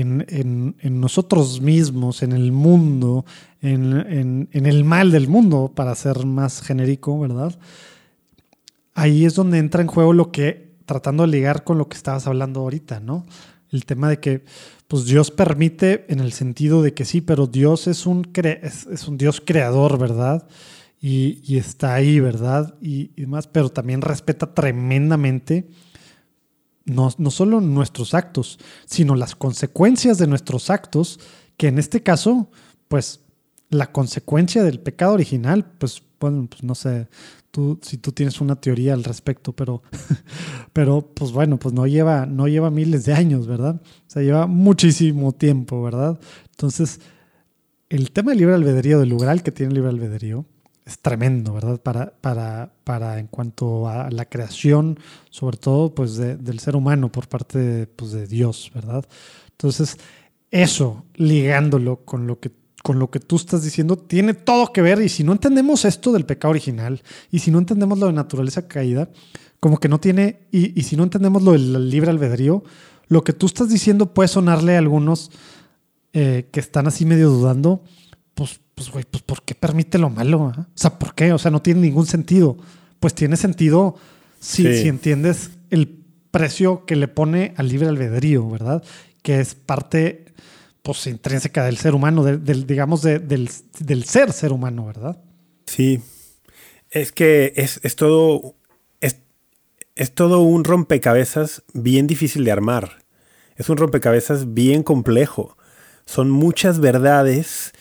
[0.00, 3.24] en, nosotros mismos, en el mundo,
[3.60, 7.56] en, el mal del mundo, para ser más genérico, ¿verdad?
[8.94, 12.26] Ahí es donde entra en juego lo que, tratando de ligar con lo que estabas
[12.26, 13.24] hablando ahorita, ¿no?
[13.70, 14.44] El tema de que,
[14.88, 19.16] pues Dios permite en el sentido de que sí, pero Dios es un, es, un
[19.16, 20.46] Dios creador, ¿verdad?
[21.00, 22.74] Y, está ahí, ¿verdad?
[22.80, 25.68] Y, y demás, pero también respeta tremendamente
[26.84, 31.20] no, no solo nuestros actos, sino las consecuencias de nuestros actos,
[31.56, 32.50] que en este caso,
[32.88, 33.20] pues
[33.70, 37.08] la consecuencia del pecado original, pues bueno, pues no sé,
[37.50, 39.82] tú, si tú tienes una teoría al respecto, pero,
[40.72, 43.80] pero pues bueno, pues no lleva, no lleva miles de años, ¿verdad?
[43.84, 46.18] O sea, lleva muchísimo tiempo, ¿verdad?
[46.50, 47.00] Entonces,
[47.88, 50.46] el tema del libre albedrío, del lugar que tiene el libre albedrío,
[50.84, 51.80] es tremendo, ¿verdad?
[51.80, 54.98] Para, para, para en cuanto a la creación,
[55.30, 59.04] sobre todo, pues, del ser humano por parte de, pues, de Dios, ¿verdad?
[59.52, 59.96] Entonces,
[60.50, 65.00] eso, ligándolo con lo que con lo que tú estás diciendo, tiene todo que ver.
[65.00, 68.68] Y si no entendemos esto del pecado original, y si no entendemos lo de naturaleza
[68.68, 69.08] caída,
[69.58, 72.62] como que no tiene, y, y si no entendemos lo del libre albedrío,
[73.08, 75.30] lo que tú estás diciendo puede sonarle a algunos
[76.12, 77.82] eh, que están así medio dudando,
[78.34, 80.52] pues pues güey, pues ¿por qué permite lo malo?
[80.56, 80.66] Ah?
[80.68, 81.32] O sea, ¿por qué?
[81.32, 82.56] O sea, no tiene ningún sentido.
[83.00, 83.96] Pues tiene sentido
[84.40, 88.82] si, si entiendes el precio que le pone al libre albedrío, ¿verdad?
[89.22, 90.24] Que es parte
[90.82, 93.48] pues intrínseca del ser humano, del, digamos, del,
[94.04, 95.22] ser ser humano, ¿verdad?
[95.64, 96.02] Sí.
[96.90, 98.54] Es que es, todo.
[99.00, 99.20] Es,
[99.94, 103.04] es todo un rompecabezas bien difícil de armar.
[103.56, 105.56] Es un rompecabezas bien complejo.
[106.04, 107.72] Son muchas verdades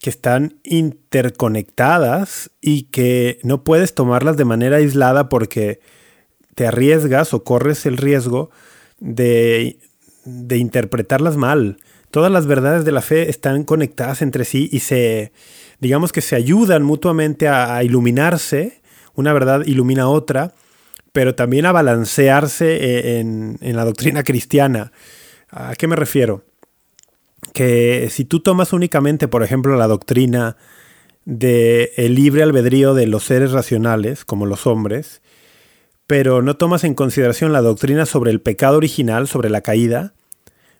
[0.00, 5.80] que están interconectadas y que no puedes tomarlas de manera aislada porque
[6.54, 8.50] te arriesgas o corres el riesgo
[8.98, 9.78] de,
[10.24, 11.76] interpretarlas mal.
[12.10, 15.32] Todas las verdades de la fe están conectadas entre sí y se,
[15.80, 18.80] digamos que se ayudan mutuamente a, iluminarse.
[19.14, 20.54] Una verdad ilumina otra,
[21.12, 24.92] pero también a balancearse eh, en, en la doctrina cristiana.
[25.50, 26.44] ¿A qué me refiero?
[27.52, 30.56] Que si tú tomas únicamente, por ejemplo, la doctrina
[31.24, 35.22] del el libre albedrío de los seres racionales, como los hombres,
[36.06, 40.14] pero no tomas en consideración la doctrina sobre el pecado original, sobre la caída,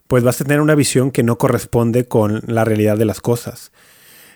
[0.09, 3.71] pues vas a tener una visión que no corresponde con la realidad de las cosas.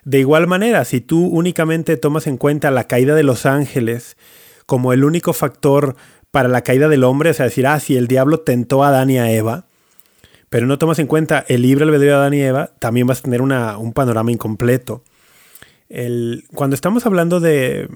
[0.04, 4.16] De igual manera, si tú únicamente tomas en cuenta la caída de los ángeles
[4.66, 5.96] como el único factor
[6.30, 9.10] para la caída del hombre, o sea, decir, ah, si el diablo tentó a Adán
[9.10, 9.66] y a Eva,
[10.54, 13.22] pero no tomas en cuenta el libre albedrío de Adán y Eva, también vas a
[13.22, 15.02] tener un panorama incompleto.
[16.54, 17.88] cuando estamos hablando de,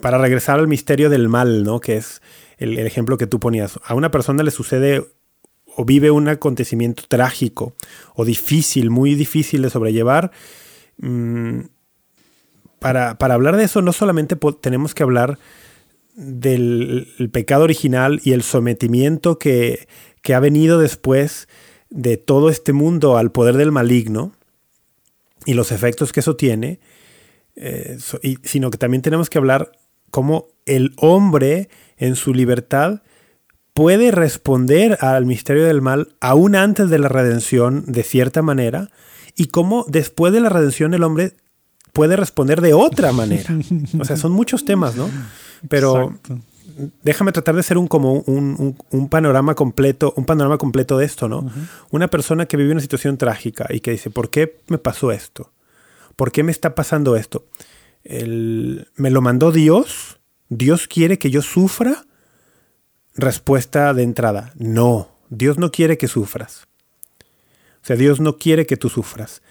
[0.00, 1.80] para regresar al misterio del mal, ¿no?
[1.80, 2.22] que es
[2.56, 5.04] el, ejemplo que tú ponías, a una persona le sucede
[5.74, 7.74] o vive un acontecimiento trágico
[8.14, 10.30] o difícil, muy difícil de sobrellevar,
[10.98, 11.62] mm,
[12.78, 15.40] para, para, hablar de eso no solamente tenemos que hablar
[16.14, 19.88] del pecado original y el sometimiento que,
[20.24, 21.48] que ha venido después
[21.90, 24.32] de todo este mundo al poder del maligno
[25.44, 26.80] y los efectos que eso tiene,
[27.56, 27.98] eh,
[28.42, 29.72] sino que también tenemos que hablar
[30.10, 31.68] cómo el hombre
[31.98, 33.02] en su libertad
[33.74, 38.88] puede responder al misterio del mal aún antes de la redención de cierta manera
[39.36, 41.36] y cómo después de la redención el hombre
[41.92, 43.54] puede responder de otra manera.
[44.00, 45.10] O sea, son muchos temas, ¿no?
[45.68, 46.14] Pero
[47.02, 51.50] déjame tratar de ser un como un, panorama completo, un panorama completo de esto, ¿no?
[51.90, 55.52] Una persona que vive una situación trágica y que dice, ¿por qué me pasó esto?
[56.16, 57.46] ¿Por qué me está pasando esto?
[58.04, 60.18] ¿Me lo mandó Dios?
[60.48, 62.04] ¿Dios quiere que yo sufra?
[63.14, 66.66] Respuesta de entrada, no, Dios no quiere que sufras.
[67.82, 69.42] O sea, Dios no quiere que tú sufras.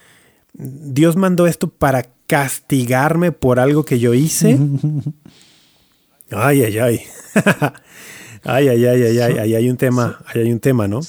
[0.54, 4.60] Dios mandó esto para castigarme por algo que yo hice.
[6.32, 7.02] Ay, ay, ay.
[8.44, 11.02] ay, ay, ay, ay, ay, ahí hay un tema, ahí hay un tema, ¿no?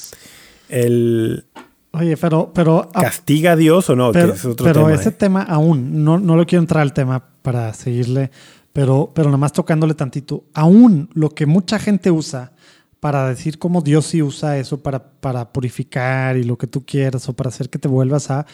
[0.69, 1.47] El...
[1.93, 2.53] Oye, pero...
[2.53, 4.11] pero ¿Castiga a Dios o no?
[4.13, 5.13] Pero, ese ¿eh?
[5.13, 8.31] tema aún, no, no lo quiero entrar al tema para seguirle,
[8.73, 10.45] pero, pero nada más tocándole tantito.
[10.55, 12.53] Aún lo que mucha gente usa
[12.99, 17.29] para decir cómo Dios sí usa eso para, para purificar y lo que tú quieras
[17.29, 18.47] o para hacer que te vuelvas a...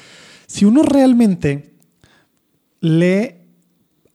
[0.46, 1.72] Si uno realmente
[2.80, 3.39] lee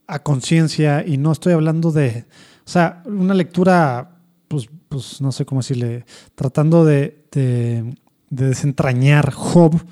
[0.06, 2.24] a conciencia y no estoy hablando de,
[2.64, 6.04] o sea, una lectura, pues, pues no sé cómo decirle,
[6.34, 7.94] tratando de, de,
[8.30, 9.84] desentrañar Job,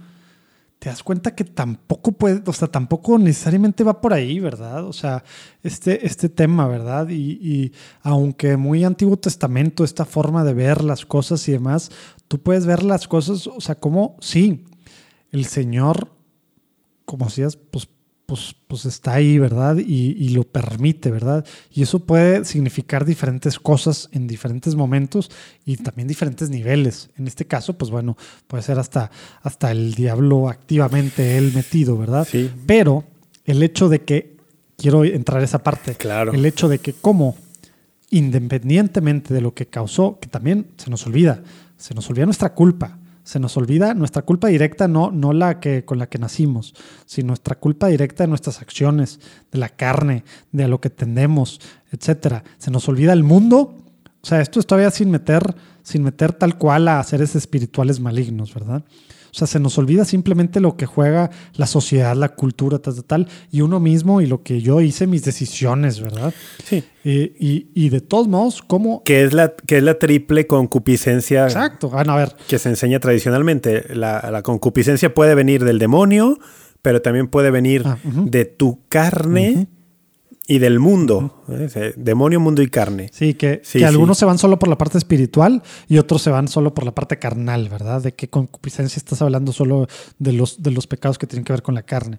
[0.79, 4.85] te das cuenta que tampoco puede, o sea, tampoco necesariamente va por ahí, ¿verdad?
[4.85, 5.25] O sea,
[5.63, 7.09] este, este tema, ¿verdad?
[7.09, 11.91] Y, y, aunque muy Antiguo Testamento, esta forma de ver las cosas y demás,
[12.29, 14.65] tú puedes ver las cosas, o sea, como, sí,
[15.31, 16.13] el Señor,
[17.07, 17.89] como decías, pues
[18.27, 19.77] pues, pues está ahí, ¿verdad?
[19.77, 21.45] Y, lo permite, ¿verdad?
[21.73, 25.31] Y eso puede significar diferentes cosas en diferentes momentos
[25.65, 27.11] y también diferentes niveles.
[27.17, 28.17] En este caso, pues bueno,
[28.47, 29.11] puede ser hasta,
[29.43, 32.27] hasta el diablo activamente él metido, ¿verdad?
[32.31, 32.51] Sí.
[32.67, 33.05] Pero
[33.45, 34.35] el hecho de que,
[34.77, 36.33] quiero entrar a esa parte, claro.
[36.33, 37.37] el hecho de que como,
[38.11, 41.43] independientemente de lo que causó, que también se nos olvida,
[41.77, 45.85] se nos olvida nuestra culpa se nos olvida nuestra culpa directa, no, no la que
[45.85, 46.75] con la que nacimos,
[47.07, 49.19] sino nuestra culpa directa de nuestras acciones,
[49.51, 51.61] de la carne, de a lo que tendemos,
[51.91, 52.45] etcétera.
[52.59, 53.77] Se nos olvida el mundo.
[54.23, 58.55] O sea, esto es todavía sin meter, sin meter tal cual a seres espirituales malignos,
[58.55, 58.85] ¿verdad?
[59.35, 63.27] O sea, se nos olvida simplemente lo que juega la sociedad, la cultura, tal, tal,
[63.51, 66.33] y uno mismo y lo que yo hice, mis decisiones, ¿verdad?
[66.63, 66.85] Sí.
[67.03, 69.03] Y, de todos modos, ¿cómo?
[69.03, 71.47] Que es la, que es la triple concupiscencia.
[71.47, 71.91] Exacto.
[71.91, 72.37] Bueno, a ver.
[72.47, 73.93] Que se enseña tradicionalmente.
[73.97, 76.39] La, concupiscencia puede venir del demonio,
[76.81, 79.67] pero también puede venir ah, de tu carne
[80.47, 81.43] y del mundo.
[81.49, 81.95] ¿eh?
[81.97, 83.11] Demonio, mundo y carne.
[83.13, 86.75] Sí, que, algunos se van solo por la parte espiritual y otros se van solo
[86.75, 88.03] por la parte carnal, ¿verdad?
[88.03, 89.87] De qué concupiscencia estás hablando solo
[90.19, 92.19] de los, de los pecados que tienen que ver con la carne.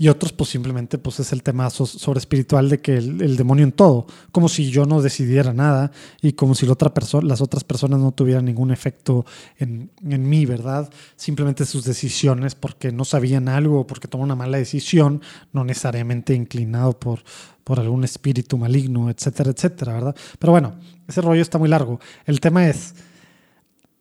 [0.00, 3.72] Y otros, pues simplemente pues es el tema sobre espiritual de que el, demonio en
[3.72, 5.90] todo, como si yo no decidiera nada
[6.22, 9.26] y como si las otras personas no tuvieran ningún efecto
[9.56, 10.88] en, en, mí, ¿verdad?
[11.16, 15.20] Simplemente sus decisiones porque no sabían algo o porque tomó una mala decisión,
[15.52, 17.24] no necesariamente inclinado por,
[17.64, 20.16] por algún espíritu maligno, etcétera, etcétera, ¿verdad?
[20.38, 20.76] Pero bueno,
[21.08, 21.98] ese rollo está muy largo.
[22.24, 22.94] El tema es,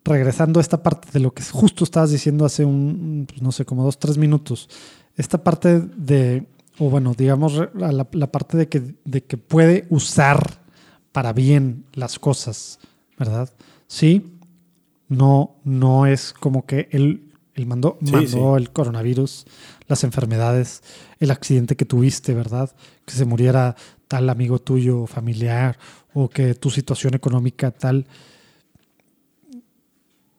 [0.05, 3.65] regresando a esta parte de lo que justo estabas diciendo hace un, pues, no sé,
[3.65, 4.69] como dos, tres minutos
[5.18, 6.47] esta parte de,
[6.78, 10.61] o bueno, digamos, la, parte de que, de que puede usar
[11.11, 12.80] para bien las cosas,
[13.18, 13.49] ¿verdad?
[13.88, 14.38] Sí,
[15.09, 19.47] no, no es como que él, él mandó, mandó el coronavirus,
[19.88, 20.84] las enfermedades,
[21.20, 22.76] el accidente que tuviste, ¿verdad?
[23.05, 23.76] Que se muriera
[24.07, 25.80] tal amigo tuyo, familiar,
[26.13, 28.05] o que tu situación económica tal.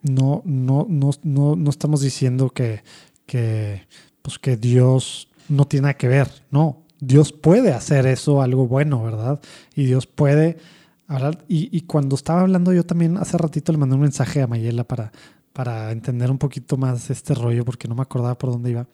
[0.03, 2.83] No, no, no, no, no estamos diciendo que,
[3.27, 3.83] que
[4.23, 9.03] pues que Dios no tiene nada que ver, no, Dios puede hacer eso algo bueno,
[9.03, 9.41] ¿verdad?
[9.75, 10.59] Y Dios puede
[11.07, 11.45] hablar.
[11.49, 15.13] Y, cuando estaba hablando yo también hace ratito le mandé un mensaje a Mayela para,
[15.53, 18.87] para entender un poquito más este rollo porque no me acordaba por dónde iba.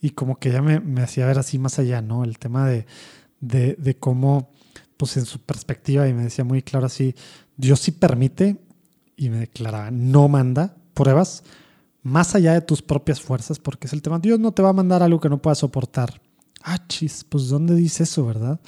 [0.00, 2.24] Y como que ella me, hacía ver así más allá, ¿no?
[2.24, 2.86] El tema de,
[3.40, 4.50] de, cómo
[4.96, 7.14] pues en su perspectiva, y me decía muy claro así,
[7.56, 8.58] Dios sí permite,
[9.16, 11.42] y me declaraba, no manda pruebas
[12.04, 14.74] más allá de tus propias fuerzas, porque es el tema, Dios no te va a
[14.74, 16.20] mandar algo que no puedas soportar.
[16.62, 18.60] Ah, chis, pues ¿dónde dice eso, verdad?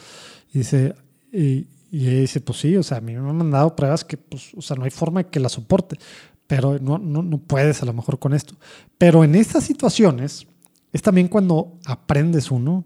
[0.52, 0.94] Y dice,
[1.30, 4.16] y, y ella dice, pues sí, o sea, a mí me han mandado pruebas que,
[4.16, 5.98] pues, o sea, no hay forma de que la soporte,
[6.46, 8.56] pero no, no, no puedes a lo mejor con esto.
[8.96, 10.46] Pero en estas situaciones
[10.92, 12.84] es también cuando aprendes uno,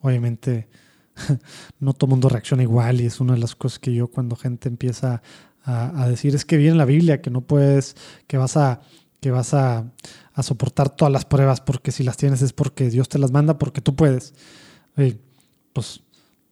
[0.00, 0.68] obviamente
[1.78, 4.70] no todo mundo reacciona igual y es una de las cosas que yo cuando gente
[4.70, 5.20] empieza
[5.62, 7.96] a, a decir es que viene la Biblia, que no puedes,
[8.26, 8.80] que vas a
[9.20, 9.84] que vas a,
[10.34, 13.58] a, soportar todas las pruebas porque si las tienes es porque Dios te las manda,
[13.58, 14.34] porque tú puedes.
[15.72, 16.02] pues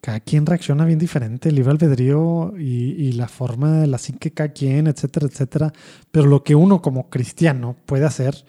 [0.00, 4.30] cada quien reacciona bien diferente, el libre albedrío y, y, la forma de la psique
[4.30, 5.72] cada quien, etcétera, etcétera.
[6.12, 8.44] Pero lo que uno como cristiano puede hacer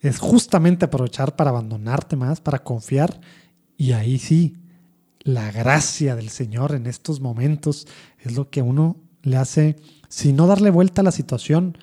[0.00, 3.20] es justamente aprovechar para abandonarte más, para confiar
[3.76, 4.56] y ahí sí,
[5.20, 7.86] la gracia del Señor en estos momentos
[8.20, 9.76] es lo que a uno le hace,
[10.08, 11.78] si no darle vuelta a la situación,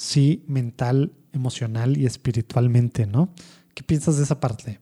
[0.00, 3.28] sí mental, emocional y espiritualmente, ¿no?
[3.74, 4.80] ¿Qué piensas de esa parte?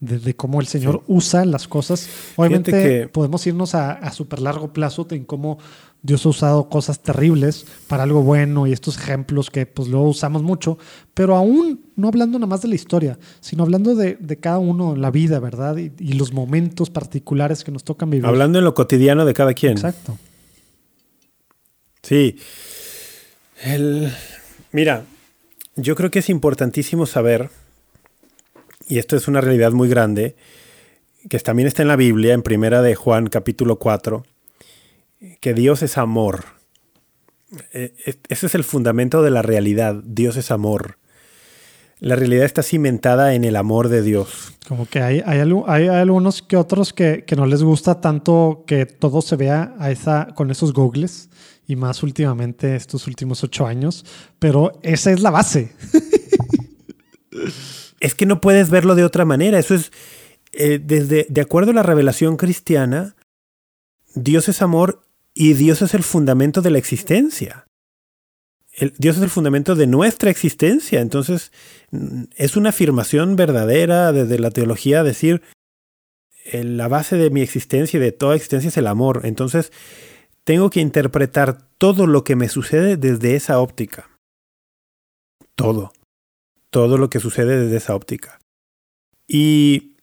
[0.00, 1.12] De, de cómo el Señor sí.
[1.12, 2.08] usa las cosas.
[2.36, 3.08] Obviamente que...
[3.08, 5.58] podemos irnos a, a súper largo plazo en cómo
[6.00, 10.42] Dios ha usado cosas terribles para algo bueno y estos ejemplos que pues luego usamos
[10.42, 10.78] mucho,
[11.12, 14.96] pero aún no hablando nada más de la historia, sino hablando de, de cada uno,
[14.96, 15.76] la vida, ¿verdad?
[15.76, 18.26] Y, y, los momentos particulares que nos tocan vivir.
[18.26, 19.72] Hablando en lo cotidiano de cada quien.
[19.72, 20.16] Exacto.
[22.02, 22.36] Sí.
[24.72, 25.04] Mira,
[25.76, 27.50] yo creo que es importantísimo saber,
[28.88, 30.36] y esto es una realidad muy grande,
[31.30, 34.24] que también está en la Biblia, en Primera de Juan capítulo 4,
[35.40, 36.44] que Dios es amor.
[37.72, 40.02] Ese es el fundamento de la realidad.
[40.04, 40.98] Dios es amor.
[42.00, 44.52] La realidad está cimentada en el amor de Dios.
[44.68, 48.84] Como que hay, hay, hay algunos que otros que, que, no les gusta tanto que
[48.84, 51.30] todo se vea a esa, con esos googles
[51.66, 54.04] y más últimamente estos últimos ocho años,
[54.38, 55.72] pero esa es la base.
[58.00, 59.58] es que no puedes verlo de otra manera.
[59.58, 59.92] Eso es,
[60.52, 63.16] eh, desde, de acuerdo a la revelación cristiana,
[64.14, 65.02] Dios es amor
[65.32, 67.66] y Dios es el fundamento de la existencia.
[68.72, 71.00] El, Dios es el fundamento de nuestra existencia.
[71.00, 71.50] Entonces,
[72.36, 75.42] es una afirmación verdadera desde la teología decir,
[76.52, 79.22] la base de mi existencia y de toda existencia es el amor.
[79.24, 79.72] Entonces,
[80.44, 84.10] tengo que interpretar todo lo que me sucede desde esa óptica.
[85.54, 85.92] Todo.
[86.70, 88.38] Todo lo que sucede desde esa óptica.
[89.26, 89.96] Y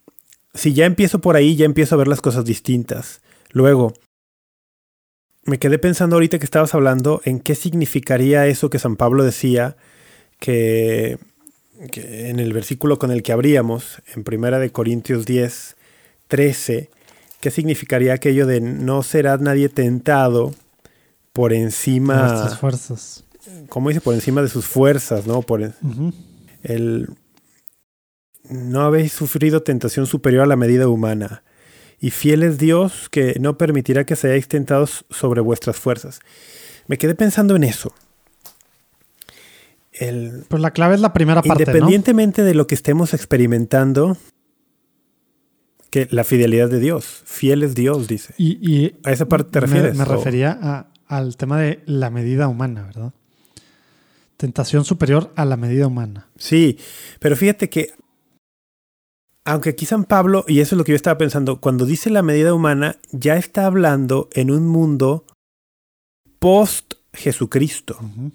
[0.54, 3.22] si ya empiezo por ahí, ya empiezo a ver las cosas distintas.
[3.52, 3.94] Luego,
[5.44, 9.76] me quedé pensando ahorita que estabas hablando en qué significaría eso que San Pablo decía
[10.40, 11.20] que,
[11.78, 15.76] en el versículo con el que abríamos, en Primera de Corintios 10,
[16.28, 16.90] 13,
[17.42, 20.54] ¿qué significaría aquello de no será nadie tentado
[21.34, 23.24] por encima de nuestras fuerzas?
[23.70, 24.02] ¿Cómo dice?
[24.02, 25.42] Por encima de sus fuerzas, ¿no?
[25.42, 26.14] Por el, uh -huh.
[26.64, 27.10] el
[28.50, 31.44] no habéis sufrido tentación superior a la medida humana
[32.00, 36.20] y fiel es Dios que no permitirá que seáis tentados sobre vuestras fuerzas.
[36.88, 37.94] Me quedé pensando en eso.
[39.94, 41.64] El, pues la clave es la primera parte.
[41.64, 42.48] Independientemente ¿no?
[42.48, 44.18] de lo que estemos experimentando,
[45.92, 48.34] que la fidelidad de Dios, fiel es Dios, dice.
[48.38, 49.96] Y, y a esa parte te refieres.
[49.96, 53.14] Me, me refería a, al tema de la medida humana, ¿verdad?
[54.38, 56.30] Tentación superior a la medida humana.
[56.38, 56.80] Sí,
[57.20, 57.92] pero fíjate que
[59.44, 62.22] aunque aquí San Pablo, y eso es lo que yo estaba pensando, cuando dice la
[62.22, 65.26] medida humana, ya está hablando en un mundo
[66.40, 67.98] post Jesucristo.
[68.00, 68.32] Uh -huh.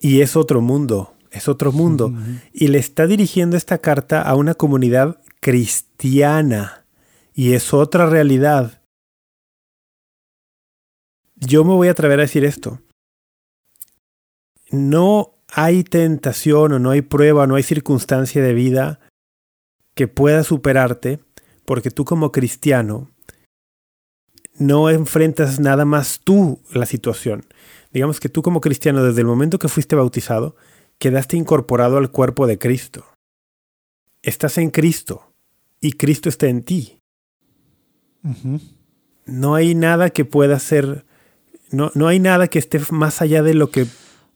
[0.00, 2.06] Y es otro mundo, es otro mundo.
[2.06, 2.40] Uh -huh.
[2.52, 6.86] Y le está dirigiendo esta carta a una comunidad cristiana.
[7.34, 8.82] Y es otra realidad.
[11.36, 12.80] Yo me voy a atrever a decir esto.
[14.70, 19.00] No hay tentación o no hay prueba, no hay circunstancia de vida
[19.94, 21.20] que pueda superarte
[21.64, 23.10] porque tú como cristiano
[24.58, 27.46] no enfrentas nada más tú la situación.
[27.92, 30.56] Digamos que tú como cristiano desde el momento que fuiste bautizado
[30.98, 33.06] quedaste incorporado al cuerpo de Cristo.
[34.22, 35.27] Estás en Cristo
[35.80, 37.00] y Cristo está en ti.
[38.24, 38.60] Uh -huh.
[39.26, 41.04] No hay nada que pueda ser,
[41.70, 43.86] no, no hay nada que esté más allá de lo que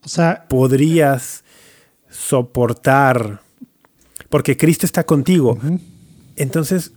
[0.05, 1.45] o sea, podrías
[2.11, 3.41] soportar
[4.29, 5.53] porque Cristo está contigo.
[5.53, 5.81] Uh -huh.
[6.37, 6.93] Entonces,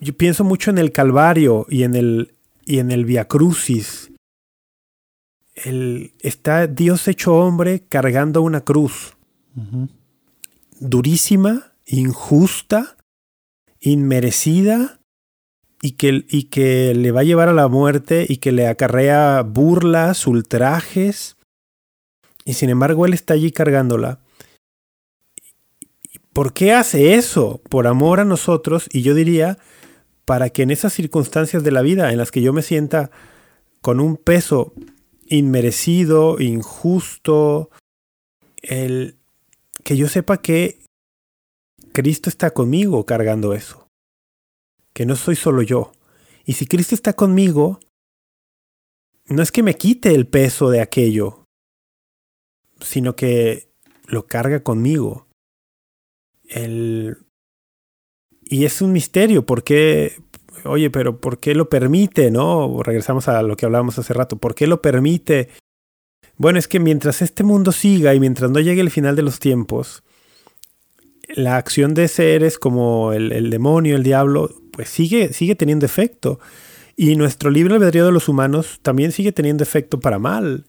[0.00, 2.34] yo pienso mucho en el Calvario y en el,
[2.64, 4.10] y en el Via Crucis.
[5.54, 9.14] El, está Dios hecho hombre cargando una cruz.
[9.56, 9.88] Uh -huh.
[10.80, 12.96] Durísima, injusta,
[13.80, 15.00] inmerecida,
[15.84, 19.42] y que, y que le va a llevar a la muerte y que le acarrea
[19.42, 21.36] burlas, ultrajes,
[22.44, 24.20] y sin embargo él está allí cargándola.
[26.32, 27.60] ¿Por qué hace eso?
[27.68, 29.58] Por amor a nosotros y yo diría,
[30.24, 33.10] para que en esas circunstancias de la vida en las que yo me sienta
[33.80, 34.72] con un peso
[35.26, 37.70] inmerecido, injusto,
[38.62, 39.18] el
[39.82, 40.81] que yo sepa que
[41.92, 43.88] Cristo está conmigo cargando eso,
[44.92, 45.92] que no soy solo yo.
[46.44, 47.80] Y si Cristo está conmigo,
[49.26, 51.44] no es que me quite el peso de aquello,
[52.80, 53.68] sino que
[54.06, 55.26] lo carga conmigo.
[56.44, 57.18] El...
[58.44, 60.20] Y es un misterio, ¿por qué?
[60.64, 62.82] Oye, pero ¿por qué lo permite, no?
[62.82, 64.36] Regresamos a lo que hablábamos hace rato.
[64.36, 65.48] ¿Por qué lo permite?
[66.36, 69.38] Bueno, es que mientras este mundo siga y mientras no llegue el final de los
[69.38, 70.02] tiempos,
[71.28, 76.40] la acción de seres como el, demonio, el diablo, pues sigue, sigue teniendo efecto.
[76.96, 80.64] Y nuestro libre albedrío de los humanos también sigue teniendo efecto para mal.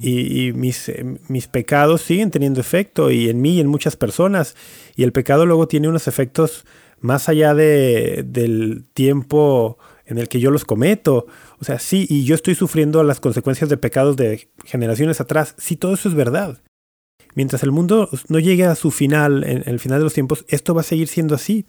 [0.00, 4.56] Y, mis, eh, mis, pecados siguen teniendo efecto y en mí y en muchas personas.
[4.96, 6.64] Y el pecado luego tiene unos efectos
[7.00, 11.26] más allá de, del tiempo en el que yo los cometo.
[11.60, 15.54] O sea, sí, y yo estoy sufriendo las consecuencias de pecados de generaciones atrás.
[15.56, 16.60] Sí, todo eso es verdad.
[17.34, 20.74] Mientras el mundo no llegue a su final, en el final de los tiempos, esto
[20.74, 21.66] va a seguir siendo así.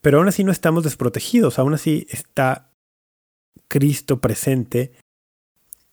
[0.00, 2.70] Pero aún así no estamos desprotegidos, aún así está
[3.68, 4.92] Cristo presente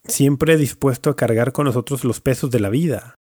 [0.07, 3.15] siempre dispuesto a cargar con nosotros los pesos de la vida.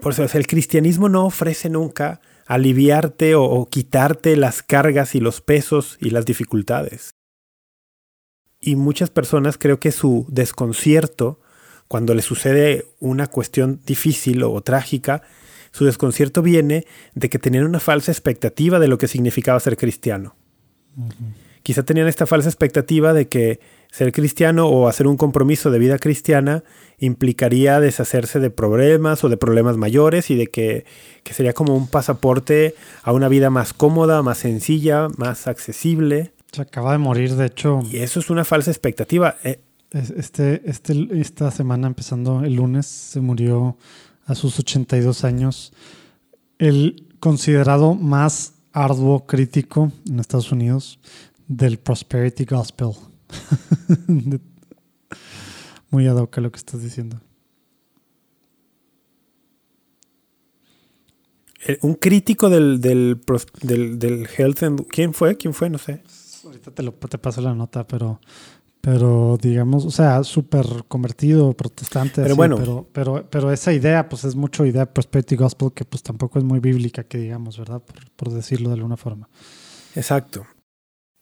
[0.00, 5.96] Por eso, el cristianismo no ofrece nunca aliviarte o, quitarte las cargas y los pesos
[6.00, 7.10] y las dificultades.
[8.60, 11.40] Y muchas personas creo que su desconcierto,
[11.88, 15.22] cuando le sucede una cuestión difícil o, trágica,
[15.70, 20.36] su desconcierto viene de que tenían una falsa expectativa de lo que significaba ser cristiano.
[21.64, 23.58] Quizá tenían esta falsa expectativa de que
[23.90, 26.62] ser cristiano o hacer un compromiso de vida cristiana
[26.98, 30.84] implicaría deshacerse de problemas o de problemas mayores y de que,
[31.30, 36.32] sería como un pasaporte a una vida más cómoda, más sencilla, más accesible.
[36.52, 37.80] Se acaba de morir, de hecho.
[37.90, 39.36] Y eso es una falsa expectativa.
[39.42, 39.60] Eh,
[39.94, 43.78] este, este, esta semana, empezando el lunes, se murió
[44.26, 45.72] a sus 82 años
[46.58, 50.98] el considerado más arduo crítico en Estados Unidos
[51.46, 52.90] del Prosperity Gospel.
[55.90, 57.20] Muy ad hoc lo que estás diciendo.
[61.66, 63.20] Eh, un crítico del, del,
[63.62, 64.58] del, health
[64.90, 65.36] ¿Quién fue?
[65.36, 65.70] ¿Quién fue?
[65.70, 66.02] No sé.
[66.44, 68.20] Ahorita te, lo, te paso la nota, pero
[68.84, 72.22] pero digamos, o sea, súper convertido, protestante.
[72.22, 72.56] Pero bueno.
[72.56, 76.44] Pero, pero, pero, esa idea, pues es mucho idea prosperity gospel que pues tampoco es
[76.44, 77.80] muy bíblica, que digamos, ¿verdad?
[77.80, 79.28] Por, por decirlo de alguna forma.
[79.94, 80.46] Exacto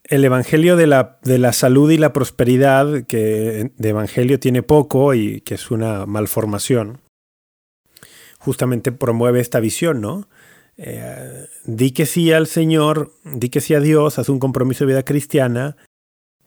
[0.05, 5.15] el evangelio de la, de la, salud y la prosperidad, que de evangelio tiene poco
[5.15, 7.01] y que es una malformación,
[8.39, 10.29] justamente promueve esta visión, ¿no?
[10.77, 14.93] Eh, di que sí al Señor, di que sí a Dios, haz un compromiso de
[14.93, 15.77] vida cristiana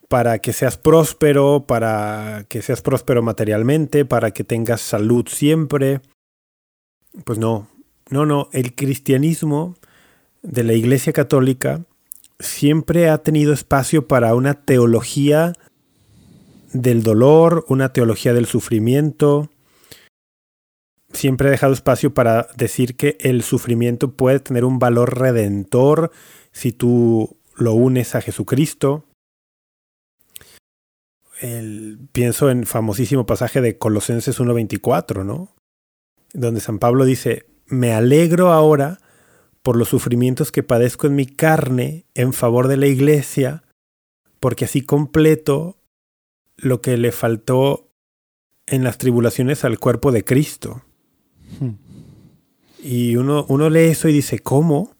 [0.08, 6.00] para que seas próspero, para que seas próspero materialmente, para que tengas salud siempre.
[7.24, 7.68] Pues no,
[8.10, 9.74] no, no, el cristianismo
[10.42, 11.84] de la Iglesia Católica
[12.38, 15.54] siempre ha tenido espacio para una teología
[16.72, 19.50] del dolor, una teología del sufrimiento.
[21.12, 26.10] Siempre ha dejado espacio para decir que el sufrimiento puede tener un valor redentor
[26.52, 29.05] si tú lo unes a Jesucristo.
[32.12, 35.54] Pienso en famosísimo pasaje de Colosenses 1.24, ¿no?
[36.32, 39.00] Donde San Pablo dice, me alegro ahora
[39.62, 43.64] por los sufrimientos que padezco en mi carne en favor de la iglesia,
[44.40, 45.78] porque así completo
[46.56, 47.90] lo que le faltó
[48.66, 50.84] en las tribulaciones al cuerpo de Cristo.
[51.60, 51.74] Hmm.
[52.82, 54.96] Y uno, uno lee eso y dice, ¿cómo?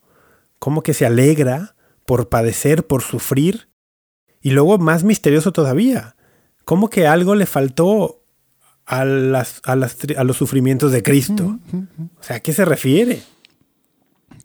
[0.59, 3.69] ¿Cómo que se alegra por padecer, por sufrir?
[4.41, 6.16] Y luego más misterioso todavía,
[6.67, 8.23] ¿cómo que algo le faltó
[8.85, 11.59] a, las, a, las, a los sufrimientos de Cristo?
[12.19, 13.23] O sea, ¿a qué se refiere?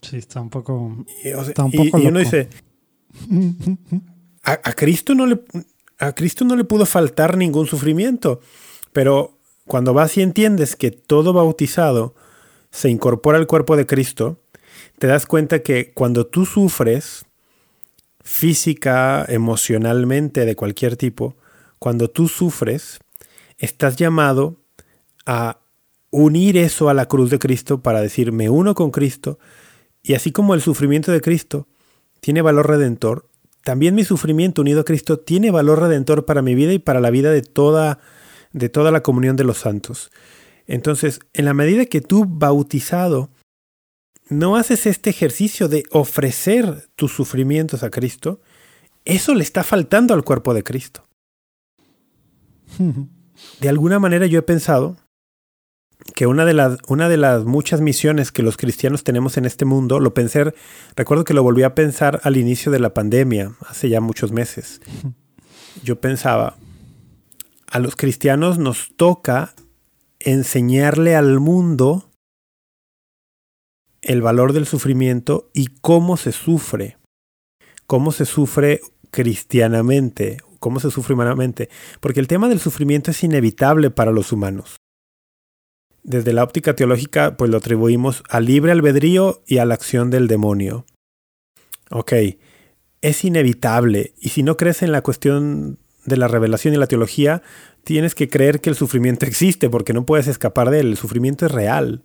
[0.01, 1.05] Sí, está un poco.
[1.23, 2.47] Y, uno dice:
[4.43, 5.41] a, Cristo no le,
[5.99, 8.39] a Cristo no le pudo faltar ningún sufrimiento.
[8.93, 12.15] Pero cuando vas y entiendes que todo bautizado
[12.69, 14.39] se incorpora al cuerpo de Cristo,
[14.99, 17.25] te das cuenta que cuando tú sufres
[18.23, 21.35] física, emocionalmente, de cualquier tipo,
[21.81, 22.99] cuando tú sufres,
[23.57, 24.61] estás llamado
[25.25, 25.61] a
[26.11, 29.39] unir eso a la cruz de Cristo para decir, me uno con Cristo,
[30.03, 31.67] y así como el sufrimiento de Cristo
[32.19, 33.27] tiene valor redentor,
[33.63, 37.09] también mi sufrimiento unido a Cristo tiene valor redentor para mi vida y para la
[37.09, 37.97] vida de toda,
[38.53, 40.11] de toda la comunión de los santos.
[40.67, 43.31] Entonces, en la medida que tú, bautizado,
[44.29, 48.39] no haces este ejercicio de ofrecer tus sufrimientos a Cristo,
[49.03, 51.07] eso le está faltando al cuerpo de Cristo.
[53.59, 54.97] De alguna manera yo he pensado
[56.15, 59.65] que una de, las, una de las muchas misiones que los cristianos tenemos en este
[59.65, 60.53] mundo, lo pensé,
[60.95, 64.81] recuerdo que lo volví a pensar al inicio de la pandemia, hace ya muchos meses.
[65.83, 66.55] Yo pensaba,
[67.67, 69.53] a los cristianos nos toca
[70.19, 72.09] enseñarle al mundo
[74.01, 76.97] el valor del sufrimiento y cómo se sufre,
[77.85, 81.67] cómo se sufre cristianamente, cómo se sufre humanamente,
[81.99, 84.77] porque el tema del sufrimiento es inevitable para los humanos
[86.03, 90.27] desde la óptica teológica, pues lo atribuimos al libre albedrío y a la acción del
[90.27, 90.85] demonio.
[91.89, 92.13] Ok,
[93.01, 97.43] es inevitable, y si no crees en la cuestión de la revelación y la teología,
[97.83, 101.45] tienes que creer que el sufrimiento existe, porque no puedes escapar de él, el sufrimiento
[101.45, 102.03] es real.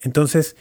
[0.00, 0.56] Entonces,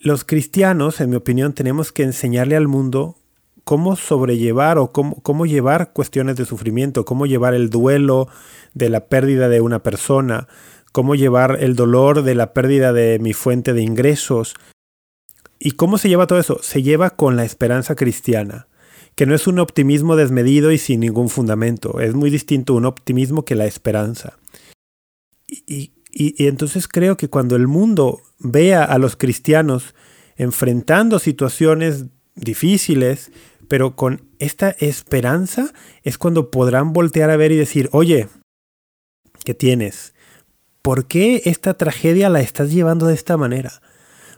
[0.00, 3.16] los cristianos, en mi opinión, tenemos que enseñarle al mundo
[3.64, 8.28] cómo sobrellevar o cómo, cómo llevar cuestiones de sufrimiento, cómo llevar el duelo
[8.74, 10.48] de la pérdida de una persona,
[10.92, 14.54] cómo llevar el dolor de la pérdida de mi fuente de ingresos.
[15.58, 16.60] ¿Y cómo se lleva todo eso?
[16.62, 18.68] Se lleva con la esperanza cristiana,
[19.14, 22.00] que no es un optimismo desmedido y sin ningún fundamento.
[22.00, 24.38] Es muy distinto un optimismo que la esperanza.
[25.46, 29.94] Y, y entonces creo que cuando el mundo vea a los cristianos
[30.36, 33.30] enfrentando situaciones difíciles,
[33.74, 35.72] pero con esta esperanza
[36.04, 38.28] es cuando podrán voltear a ver y decir, oye,
[39.44, 40.14] ¿qué tienes?
[40.84, 43.80] ¿por qué esta tragedia la estás llevando de esta manera?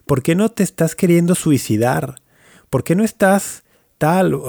[0.06, 2.22] ¿Por qué no te estás queriendo suicidar?
[2.70, 3.64] ¿Por qué no estás
[3.98, 4.40] tal...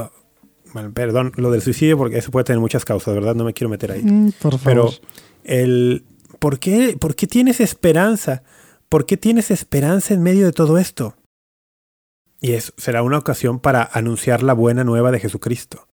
[0.74, 3.36] Bueno, perdón, lo del suicidio, porque eso puede tener muchas causas, ¿verdad?
[3.36, 4.04] No me quiero meter ahí.
[4.04, 4.64] Mm, por favor.
[4.64, 4.90] Pero
[5.44, 6.06] el,
[6.40, 8.42] ¿por, qué, ¿por qué tienes esperanza?
[8.88, 11.14] ¿Por qué tienes esperanza en medio de todo esto?
[12.40, 15.88] Y eso será una ocasión para anunciar la buena nueva de Jesucristo.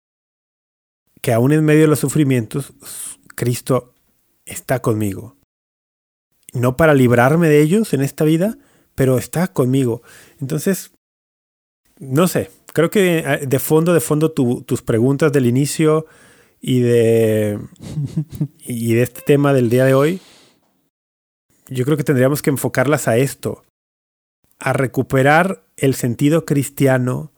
[1.23, 2.75] Que aún en medio de los sufrimientos,
[3.35, 3.95] Cristo
[4.45, 5.37] está conmigo
[6.55, 8.57] no para librarme de ellos en esta vida,
[8.95, 10.03] pero está conmigo.
[10.41, 10.93] Entonces,
[11.99, 16.07] no sé, creo que eh, de fondo, de fondo tus preguntas del inicio
[16.61, 17.59] y de,
[18.65, 20.21] y de este tema del día de hoy,
[21.69, 23.65] yo creo que tendríamos que enfocarlas a esto,
[24.59, 27.33] a recuperar el sentido cristiano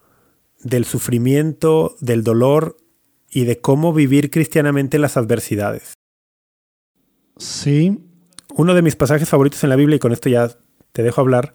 [0.62, 2.78] del sufrimiento, del dolor
[3.30, 5.94] y de cómo vivir cristianamente las adversidades.
[7.38, 7.98] Sí,
[8.54, 10.50] uno de mis pasajes favoritos en la Biblia, y con esto ya
[10.92, 11.52] te dejo hablar,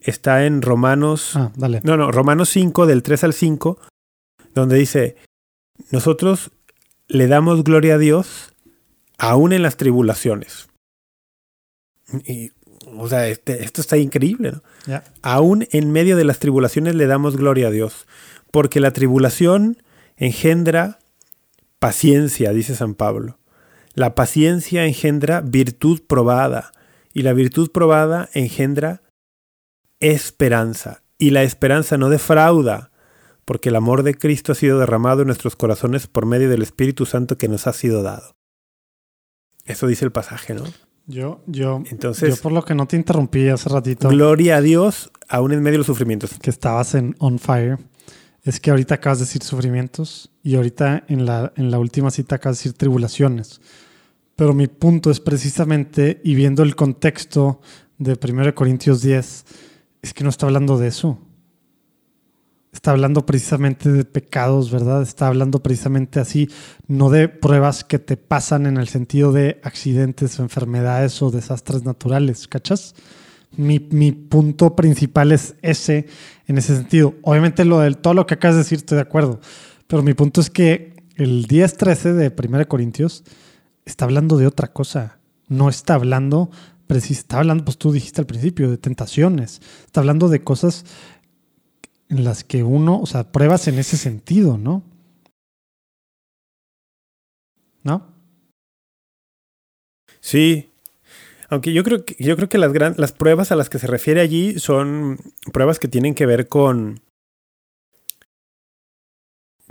[0.00, 1.32] está en Romanos.
[1.34, 1.80] Ah, dale.
[1.82, 3.78] No, no, Romanos 5, del 3 al 5,
[4.54, 5.16] donde dice:
[5.90, 6.52] Nosotros
[7.08, 8.54] le damos gloria a Dios
[9.18, 10.68] aún en las tribulaciones.
[12.24, 12.52] Y,
[12.98, 15.02] o sea, este, esto está increíble, ¿no?
[15.22, 18.06] Aún en medio de las tribulaciones le damos gloria a Dios,
[18.50, 19.82] porque la tribulación
[20.16, 20.98] engendra
[21.78, 23.38] paciencia, dice San Pablo.
[23.94, 26.72] La paciencia engendra virtud probada
[27.12, 29.02] y la virtud probada engendra
[30.00, 32.90] esperanza y la esperanza no defrauda
[33.46, 37.06] porque el amor de Cristo ha sido derramado en nuestros corazones por medio del Espíritu
[37.06, 38.36] Santo que nos ha sido dado.
[39.64, 40.64] Eso dice el pasaje, ¿no?
[41.06, 44.08] Yo, yo, Entonces, yo por lo que no te interrumpí hace ratito.
[44.08, 46.38] Gloria a Dios, aún en medio de los sufrimientos.
[46.40, 47.78] Que estabas en On Fire.
[48.42, 52.36] Es que ahorita acabas de decir sufrimientos y ahorita en la, en la última cita
[52.36, 53.60] acabas de decir tribulaciones.
[54.36, 57.60] Pero mi punto es precisamente, y viendo el contexto
[57.98, 59.44] de 1 Corintios 10,
[60.02, 61.18] es que no está hablando de eso.
[62.76, 65.00] Está hablando precisamente de pecados, ¿verdad?
[65.00, 66.50] Está hablando precisamente así,
[66.86, 72.46] no de pruebas que te pasan en el sentido de accidentes enfermedades o desastres naturales,
[72.46, 72.94] ¿cachas?
[73.56, 76.06] Mi, mi, punto principal es ese,
[76.46, 77.14] en ese sentido.
[77.22, 79.40] Obviamente lo del todo lo que acabas de decir estoy de acuerdo,
[79.86, 83.24] pero mi punto es que el 10.13 de 1 Corintios
[83.86, 85.18] está hablando de otra cosa.
[85.48, 86.50] No está hablando,
[86.94, 89.62] está hablando, pues tú dijiste al principio, de tentaciones.
[89.86, 90.84] Está hablando de cosas
[92.08, 94.82] en las que uno, o sea, pruebas en ese sentido, ¿no?
[97.82, 98.14] ¿No?
[100.20, 100.72] Sí.
[101.48, 104.20] Aunque yo creo que, yo creo que las, las pruebas a las que se refiere
[104.20, 105.18] allí son
[105.52, 107.00] pruebas que tienen que ver con,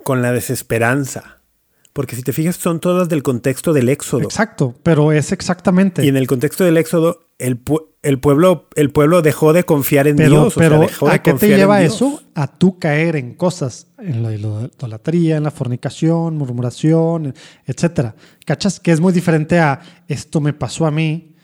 [0.03, 1.41] con la desesperanza.
[1.91, 4.23] Porque si te fijas, son todas del contexto del Éxodo.
[4.23, 6.03] Exacto, pero es exactamente.
[6.05, 7.61] Y en el contexto del Éxodo, el,
[8.01, 10.53] el, pueblo, el pueblo dejó de confiar en pero, Dios.
[10.55, 12.21] Pero, ¿a qué te lleva eso?
[12.33, 17.33] A tú caer en cosas, en la idolatría, en la fornicación, murmuración,
[17.65, 18.15] etcétera.
[18.45, 18.79] ¿Cachas?
[18.79, 21.35] Que es muy diferente a esto me pasó a mí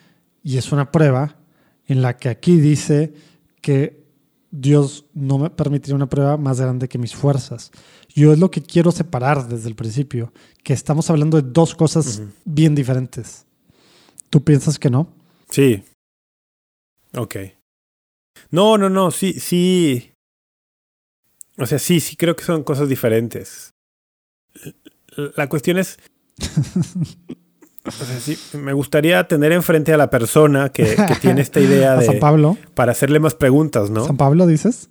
[0.44, 1.36] y es una prueba
[1.88, 3.14] en la que aquí dice
[3.62, 4.02] que
[4.50, 7.72] Dios no me permitiría una prueba más grande que mis fuerzas.
[8.10, 10.34] Yo es lo que quiero separar desde el principio,
[10.64, 13.46] que estamos hablando de dos cosas bien diferentes.
[14.30, 15.21] ¿Tú piensas que no?
[15.52, 15.84] Sí.
[17.16, 17.36] Ok.
[18.50, 20.14] No, no, no, sí, sí.
[21.58, 23.74] O sea, sí, sí creo que son cosas diferentes.
[25.36, 26.00] La cuestión es...
[27.86, 31.96] o sea, sí, me gustaría tener enfrente a la persona que, que tiene esta idea
[31.98, 32.06] de...
[32.06, 32.58] San Pablo.
[32.74, 34.06] Para hacerle más preguntas, ¿no?
[34.06, 34.90] San Pablo, dices.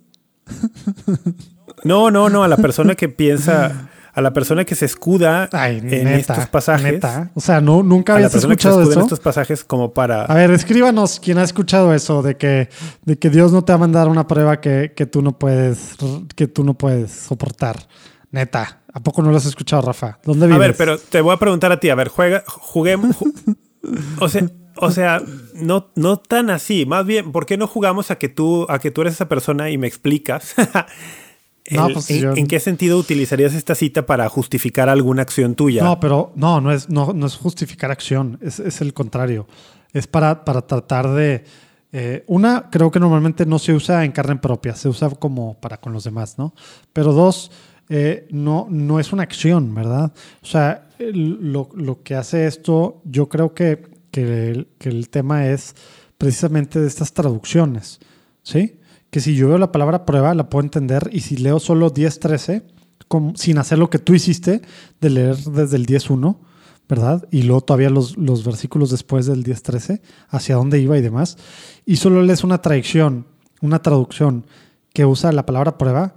[1.83, 6.07] No, no, no, a la persona que piensa, a la persona que se escuda en
[6.07, 7.01] estos pasajes.
[7.33, 8.93] O sea, no, nunca habías escuchado eso.
[8.93, 10.25] en estos pasajes como para.
[10.25, 12.69] A ver, escríbanos quién ha escuchado eso de que,
[13.05, 15.95] de que Dios no te va a mandar una prueba que, que tú no puedes,
[16.35, 17.77] que tú no puedes soportar.
[18.31, 18.79] Neta.
[18.93, 20.19] ¿A poco no lo has escuchado, Rafa?
[20.23, 20.57] ¿Dónde vives?
[20.57, 21.89] A ver, pero te voy a preguntar a ti.
[21.89, 23.15] A ver, juega, juguemos.
[24.19, 25.21] o sea, o sea,
[25.53, 26.85] no, no tan así.
[26.85, 29.69] Más bien, ¿por qué no jugamos a que tú, a que tú eres esa persona
[29.69, 30.55] y me explicas?
[31.93, 35.83] Pues en, qué sentido utilizarías esta cita para justificar alguna acción tuya?
[35.83, 39.47] No, pero no, no es, no, no es justificar acción, es, es el contrario.
[39.93, 41.43] Es para, para tratar de...
[41.93, 45.77] Eh, una, creo que normalmente no se usa en carne propia, se usa como para
[45.77, 46.53] con los demás, ¿no?
[46.93, 47.51] Pero dos,
[47.89, 50.13] eh, no, no es una acción, ¿verdad?
[50.41, 55.47] O sea, lo, lo que hace esto, yo creo que, que, el, que el tema
[55.47, 55.75] es
[56.17, 57.99] precisamente de estas traducciones,
[58.43, 58.79] ¿sí?
[59.11, 62.63] Que si yo veo la palabra prueba, la puedo entender, y si leo solo 10.13,
[63.35, 64.61] sin hacer lo que tú hiciste,
[65.01, 66.37] de leer desde el 10.1,
[66.87, 67.27] ¿verdad?
[67.29, 71.37] Y luego todavía los, los versículos después del 10.13, hacia dónde iba y demás,
[71.85, 73.27] y solo lees una traducción,
[73.59, 74.47] una traducción
[74.93, 76.15] que usa la palabra prueba,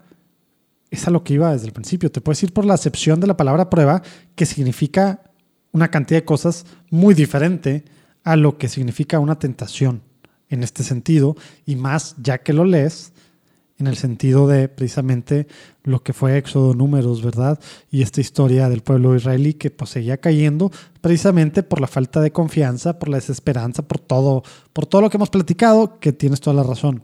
[0.91, 2.13] es a lo que iba desde el principio.
[2.13, 4.03] Te puedes ir por la acepción de la palabra prueba,
[4.37, 5.33] que significa
[5.73, 7.85] una cantidad de cosas muy diferente
[8.23, 10.03] a lo que significa una tentación
[10.55, 11.37] en este sentido,
[11.67, 13.13] y más ya que lo lees,
[13.79, 15.49] en el sentido de precisamente
[15.83, 17.59] lo que fue Éxodo Números, ¿verdad?
[17.91, 22.31] Y esta historia del pueblo israelí que pues seguía cayendo precisamente por la falta de
[22.31, 26.55] confianza, por la desesperanza, por todo, por todo lo que hemos platicado, que tienes toda
[26.55, 27.03] la razón.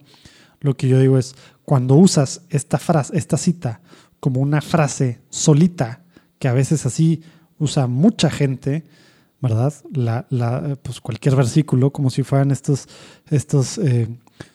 [0.61, 1.35] Lo que yo digo es,
[1.65, 3.81] cuando usas esta frase, esta cita
[4.21, 6.05] como una frase solita,
[6.39, 7.23] que a veces así
[7.59, 8.85] usa mucha gente,
[9.41, 9.73] ¿verdad?
[9.93, 12.89] La, la, pues cualquier versículo, como si fueran estos,
[13.31, 14.09] estos eh,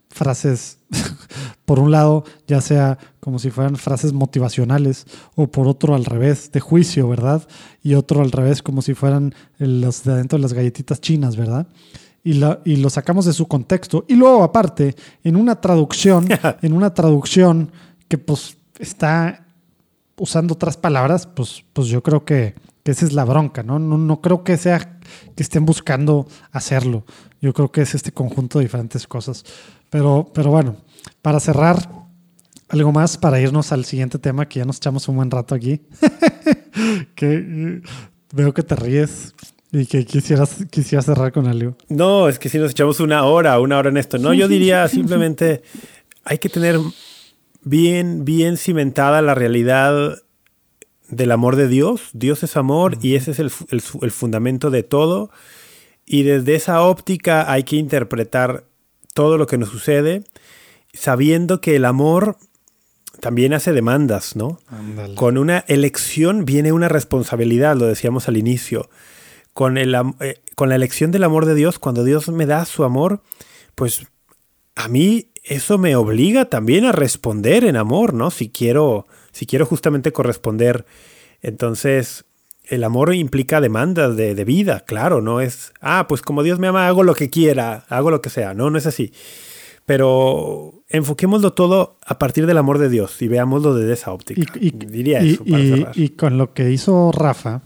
[0.10, 0.80] frases,
[1.66, 5.06] por un lado, ya sea como si fueran frases motivacionales,
[5.36, 7.48] o por otro al revés, de juicio, ¿verdad?
[7.84, 11.68] Y otro al revés, como si fueran los de adentro de las galletitas chinas, ¿verdad?
[12.24, 14.06] Y, la, y lo sacamos de su contexto.
[14.08, 16.28] Y luego, aparte, en una traducción,
[16.62, 17.72] en una traducción
[18.08, 19.46] que pues está
[20.18, 22.56] usando otras palabras, pues, pues yo creo que
[22.86, 23.80] que esa es la bronca, ¿no?
[23.80, 23.98] ¿no?
[23.98, 25.00] No creo que sea
[25.36, 27.04] que estén buscando hacerlo.
[27.42, 29.44] Yo creo que es este conjunto de diferentes cosas.
[29.90, 30.76] Pero, pero bueno,
[31.24, 31.90] para cerrar,
[32.70, 35.82] algo más para irnos al siguiente tema, que ya nos echamos un buen rato aquí.
[37.16, 37.82] que
[38.32, 39.34] veo que te ríes
[39.72, 41.76] y que quisieras, quisieras cerrar con algo.
[41.90, 44.20] No, es que si nos echamos una hora, una hora en esto.
[44.20, 45.64] No, yo diría simplemente
[46.24, 46.80] hay que tener
[47.64, 50.20] bien, bien cimentada la realidad
[51.10, 52.10] del amor de Dios.
[52.14, 55.30] Dios es amor y ese es el, fundamento de todo.
[56.06, 58.66] Y desde esa óptica hay que interpretar
[59.14, 60.24] todo lo que nos sucede,
[60.94, 62.38] sabiendo que el amor
[63.20, 64.60] también hace demandas, ¿no?
[65.16, 68.90] Con una elección viene una responsabilidad, lo decíamos al inicio.
[69.54, 72.84] Con, el, eh, con la elección del amor de Dios, cuando Dios me da su
[72.84, 73.22] amor,
[73.74, 74.06] pues
[74.76, 78.32] a mí eso me obliga también a responder en amor, ¿no?
[78.32, 80.86] Si quiero si quiero justamente corresponder.
[81.42, 82.24] Entonces,
[82.64, 86.88] el amor implica demandas de, vida, claro, no es, ah, pues como Dios me ama,
[86.88, 89.12] hago lo que quiera, hago lo que sea, no, no es así.
[89.86, 94.54] Pero enfoquémoslo todo a partir del amor de Dios y veámoslo desde esa óptica.
[94.58, 97.62] Y, Diría eso para y con lo que hizo Rafa,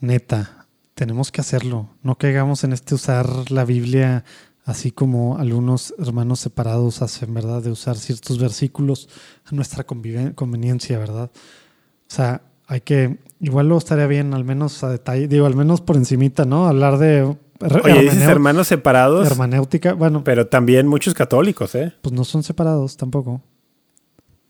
[0.00, 1.88] neta, tenemos que hacerlo.
[2.02, 4.24] No caigamos en este usar la Biblia
[4.70, 7.60] así como algunos hermanos separados hacen, ¿verdad?
[7.60, 9.08] De usar ciertos versículos
[9.44, 11.28] a nuestra conveniencia, ¿verdad?
[11.34, 15.80] O sea, hay que, igual lo estaría bien, al menos a detalle, digo, al menos
[15.80, 16.68] por encimita, ¿no?
[16.68, 17.36] Hablar de...
[17.84, 19.26] Oye, dices hermanos separados.
[19.26, 20.22] Hermanéutica, bueno.
[20.22, 21.92] Pero también muchos católicos, ¿eh?
[22.00, 23.42] Pues no son separados tampoco.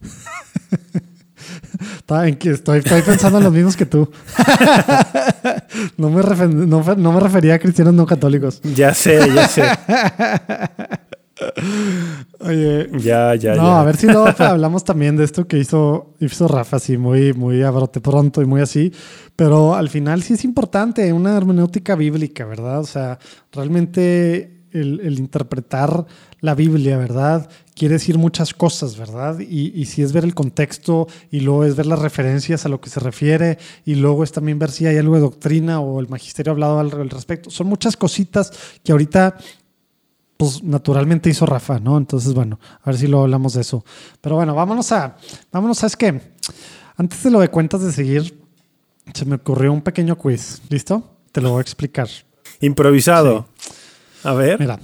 [2.43, 4.11] estoy, estoy pensando en los mismos que tú.
[5.97, 8.61] no, me refer- no, me refería a cristianos no católicos.
[8.74, 9.62] Ya sé, ya sé.
[12.40, 13.81] Oye, Ya, ya, no, ya.
[13.81, 17.62] a ver si luego hablamos también de esto que hizo, hizo Rafa, así muy, muy
[17.62, 18.93] a brote pronto y muy así.
[19.36, 22.81] Pero al final sí es importante una hermenéutica bíblica, ¿verdad?
[22.81, 23.19] O sea,
[23.52, 26.05] realmente el, el interpretar
[26.40, 27.48] la Biblia, ¿verdad?
[27.74, 29.38] Quiere decir muchas cosas, ¿verdad?
[29.40, 32.80] Y, y si es ver el contexto y luego es ver las referencias a lo
[32.80, 36.08] que se refiere y luego es también ver si hay algo de doctrina o el
[36.08, 37.50] magisterio ha hablado al, al respecto.
[37.50, 38.52] Son muchas cositas
[38.82, 39.36] que ahorita
[40.36, 41.98] pues naturalmente hizo Rafa, ¿no?
[41.98, 43.84] Entonces, bueno, a ver si lo hablamos de eso.
[44.22, 45.16] Pero bueno, vámonos a,
[45.52, 46.32] vámonos, ¿sabes qué?
[46.96, 48.40] Antes de lo de cuentas de seguir,
[49.12, 50.62] se me ocurrió un pequeño quiz.
[50.70, 51.18] ¿Listo?
[51.32, 52.08] Te lo voy a explicar.
[52.60, 53.48] Improvisado.
[54.22, 54.58] A ver.
[54.58, 54.78] Mira,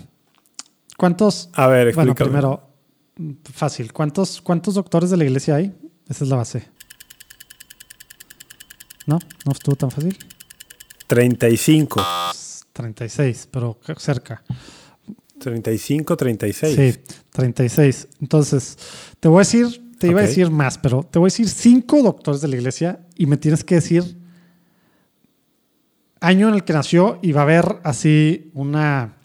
[0.97, 1.51] ¿cuántos?
[1.55, 2.31] A ver, Bueno, explícame.
[2.31, 2.71] primero,
[3.17, 3.93] mm, fácil.
[3.93, 5.75] ¿Cuántos, ¿Cuántos doctores de la iglesia hay?
[6.09, 6.69] Esa es la base.
[9.07, 9.19] ¿No?
[9.45, 10.17] ¿No estuvo tan fácil?
[11.07, 12.03] 35.
[12.73, 14.43] 36, pero cerca.
[15.39, 16.77] 35, 36.
[16.77, 17.01] Sí,
[17.31, 18.09] 36.
[18.21, 18.77] Entonces,
[19.21, 22.03] te voy a decir, te iba a decir más, pero te voy a decir cinco
[22.03, 24.17] doctores de la iglesia y me tienes que decir
[26.21, 29.16] año en el que nació y va a haber así una,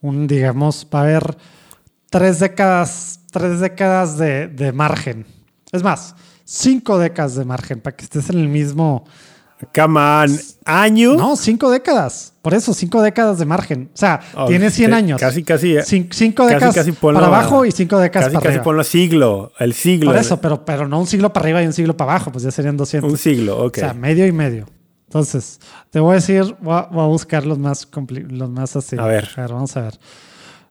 [0.00, 1.36] un, digamos, va a haber
[2.10, 5.26] tres décadas, tres décadas de, de margen.
[5.72, 6.14] Es más,
[6.44, 9.04] cinco décadas de margen para que estés en el mismo...
[9.74, 10.38] Come on.
[10.66, 11.14] ¿Año?
[11.14, 12.34] No, cinco décadas.
[12.42, 13.88] Por eso, cinco décadas de margen.
[13.94, 15.18] O sea, Oh, tiene 100 te- años.
[15.20, 15.76] Casi, casi.
[15.78, 18.50] eh, Cin- cinco casi, décadas casi ponlo para abajo y cinco décadas Casi, para casi
[18.56, 18.64] arriba.
[18.64, 19.52] ponlo siglo.
[19.58, 20.10] El siglo.
[20.10, 22.44] Por eso, pero, pero no un siglo para arriba y un siglo para abajo, pues
[22.44, 23.10] ya serían 200.
[23.10, 23.78] Un siglo, ok.
[23.78, 24.66] O sea, medio y medio.
[25.16, 25.58] Entonces,
[25.90, 27.88] te voy a decir, voy a, voy a buscar los más,
[28.28, 28.96] los más así.
[28.98, 29.30] A ver.
[29.34, 29.98] vamos a ver.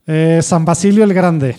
[0.05, 1.57] Eh, San Basilio el Grande.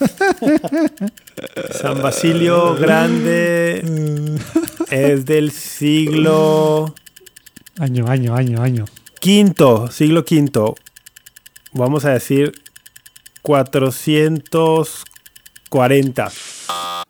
[1.80, 3.84] San Basilio Grande
[4.90, 6.92] es del siglo
[7.78, 8.86] Año, año, año, año.
[9.20, 10.74] quinto, siglo quinto.
[11.70, 12.52] Vamos a decir
[13.42, 16.32] 440.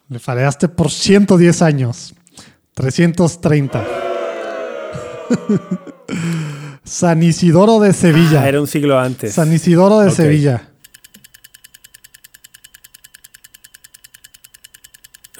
[0.09, 2.15] Le fallaste por 110 años.
[2.75, 3.85] 330.
[6.85, 8.43] San Isidoro de Sevilla.
[8.43, 9.35] Ah, era un siglo antes.
[9.35, 10.15] San Isidoro de Ok.
[10.15, 10.69] Sevilla.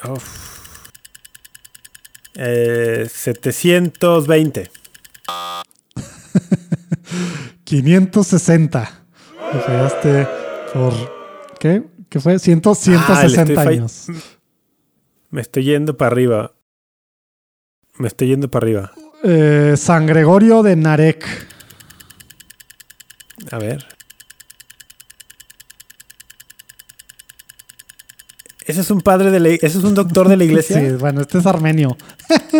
[0.09, 0.79] Uf.
[2.35, 4.71] Eh, 720.
[7.63, 8.91] 560.
[9.53, 10.27] Le fallaste
[10.73, 10.93] por.
[11.59, 11.83] ¿Qué?
[12.09, 12.39] ¿Qué fue?
[12.39, 14.07] 100, 160 Ah, años.
[15.33, 16.51] Me estoy yendo para arriba.
[17.97, 18.91] Me estoy yendo para arriba.
[19.23, 21.25] Eh, San Gregorio de Narek.
[23.51, 23.83] A ver.
[28.65, 30.77] Ese es un padre de la ese es un doctor de la iglesia.
[30.79, 31.97] Sí, bueno, este es armenio.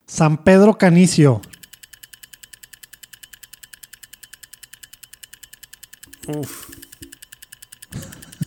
[0.07, 1.41] San Pedro Canicio.
[6.27, 6.69] Uf.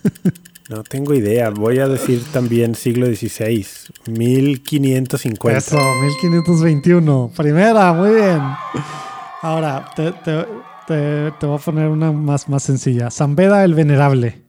[0.70, 1.50] No tengo idea.
[1.50, 3.66] Voy a decir también siglo XVI.
[4.06, 5.58] 1550.
[5.58, 7.32] Eso, 1521.
[7.36, 8.40] Primera, muy bien.
[9.42, 10.46] Ahora, te, te-
[10.86, 13.10] te- te voy a poner una más, más sencilla.
[13.10, 14.42] San Beda el Venerable.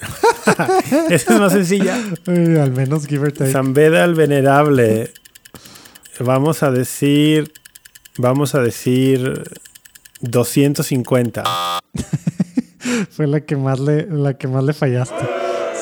[1.10, 1.96] Esa es más sencilla.
[2.26, 3.52] Al menos give or take.
[3.52, 5.12] San Beda el Venerable.
[6.18, 7.52] Vamos a decir.
[8.16, 9.42] Vamos a decir.
[10.20, 11.44] 250.
[13.10, 15.26] Fue la que más le, la que más le fallaste.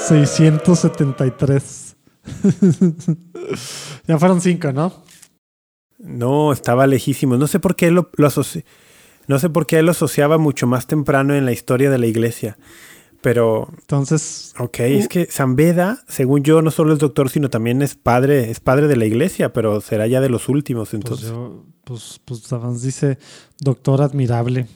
[0.09, 1.97] 673.
[4.07, 4.93] ya fueron cinco, ¿no?
[5.99, 7.37] No, estaba lejísimo.
[7.37, 8.65] No sé por qué lo, lo asoci-
[9.27, 12.07] No sé por qué él lo asociaba mucho más temprano en la historia de la
[12.07, 12.59] iglesia.
[13.21, 17.83] Pero, Entonces, ok, es que San Beda, según yo, no solo es doctor, sino también
[17.83, 21.29] es padre, es padre de la iglesia, pero será ya de los últimos, pues, entonces.
[21.31, 23.19] yo, pues, pues además dice
[23.61, 24.67] doctor admirable.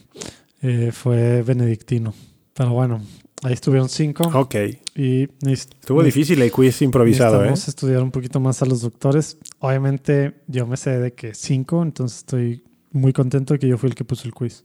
[0.63, 2.15] eh, fue benedictino.
[2.55, 3.01] Pero bueno,
[3.43, 4.25] ahí estuvieron cinco.
[4.35, 4.55] Ok.
[4.95, 7.51] Y Estuvo difícil el quiz improvisado, ¿eh?
[7.51, 9.39] necesitamos estudiar un poquito más a los doctores.
[9.59, 13.89] Obviamente, yo me sé de que cinco, entonces estoy muy contento de que yo fui
[13.89, 14.65] el que puso el quiz.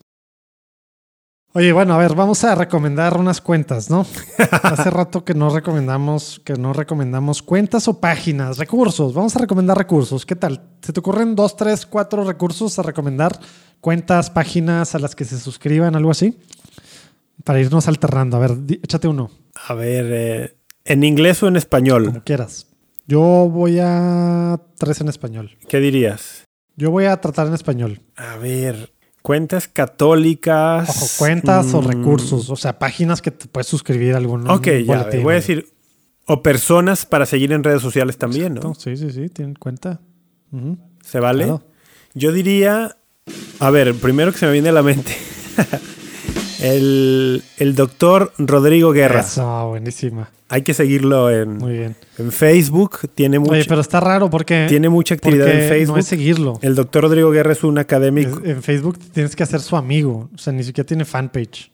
[1.58, 4.06] Oye, bueno, a ver, vamos a recomendar unas cuentas, ¿no?
[4.62, 9.12] Hace rato que no recomendamos, que no recomendamos cuentas o páginas, recursos.
[9.16, 10.24] Vamos a recomendar recursos.
[10.24, 10.62] ¿Qué tal?
[10.84, 13.40] ¿Se te ocurren dos, tres, cuatro recursos a recomendar?
[13.82, 16.38] Cuentas, páginas a las que se suscriban, algo así.
[17.44, 18.38] Para irnos alternando.
[18.38, 18.52] A ver,
[18.84, 19.32] échate uno.
[19.68, 22.06] A ver, eh, ¿en inglés o en español?
[22.06, 22.68] Como quieras.
[23.08, 25.58] Yo voy a tres en español.
[25.68, 26.44] ¿Qué dirías?
[26.76, 28.02] Yo voy a tratar en español.
[28.16, 28.94] A ver,
[29.28, 30.90] cuentas católicas.
[30.90, 31.86] Ojo, cuentas o mm.
[31.86, 34.50] recursos, o sea, páginas que te puedes suscribir a algún.
[34.50, 35.68] Ok, ya, voy a decir.
[36.28, 38.74] O personas para seguir en redes sociales también, ¿no?
[38.74, 40.00] Sí, sí, sí, tienen cuenta.
[41.04, 41.60] ¿Se vale?
[42.14, 42.96] Yo diría.
[43.60, 45.14] A ver, primero que se me viene a la mente.
[46.62, 49.22] el, el doctor Rodrigo Guerra.
[49.22, 50.30] Eso, buenísima.
[50.50, 53.00] Hay que seguirlo en, en Facebook.
[53.14, 54.66] Tiene mucha, Oye, pero está raro porque.
[54.70, 55.96] Tiene mucha actividad en Facebook.
[55.96, 56.60] No es seguirlo.
[56.62, 58.42] El doctor Rodrigo Guerra es un académico.
[58.44, 60.30] en Facebook tienes que hacer su amigo.
[60.34, 61.72] O sea, ni siquiera tiene fanpage.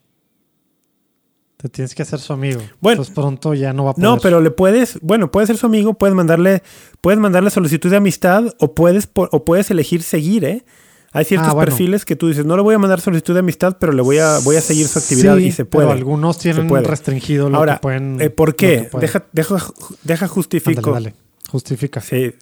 [1.57, 2.61] Te tienes que hacer su amigo.
[2.81, 2.95] Bueno.
[2.95, 4.09] Entonces pronto ya no va a poder.
[4.09, 4.99] No, pero le puedes.
[5.01, 6.63] Bueno, puedes ser su amigo, puedes mandarle,
[6.99, 10.65] puedes mandarle solicitud de amistad o puedes, o puedes elegir seguir, ¿eh?
[11.15, 13.77] Hay ciertos ah, perfiles que tú dices, no le voy a mandar solicitud de amistad,
[13.79, 15.85] pero le voy a, voy a seguir su actividad y se puede.
[15.87, 18.19] Pero algunos tienen restringido lo Ahora, que pueden.
[18.19, 18.89] Eh, ¿Por qué?
[18.99, 19.57] Deja, deja,
[20.03, 20.91] deja justifico.
[20.91, 21.13] Dale,
[21.49, 22.01] Justifica.
[22.01, 22.33] Sí,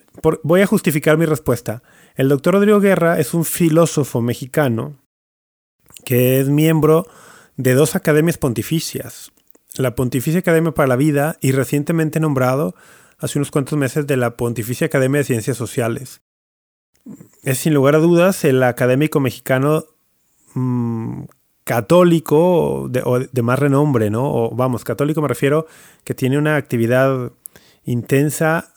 [0.43, 1.83] voy a justificar mi respuesta.
[2.15, 4.95] El doctor Rodrigo Guerra es un filósofo mexicano
[6.05, 7.07] que es miembro
[7.57, 9.33] de dos academias pontificias.
[9.75, 12.73] La Pontificia Academia para la Vida y recientemente nombrado
[13.17, 16.21] hace unos cuantos meses de la Pontificia Academia de Ciencias Sociales
[17.43, 19.85] es sin lugar a dudas el académico mexicano
[20.53, 21.23] mm,
[21.63, 24.31] católico de, o de más renombre, ¿no?
[24.31, 25.67] O, vamos, católico me refiero
[26.03, 27.31] que tiene una actividad
[27.85, 28.71] intensa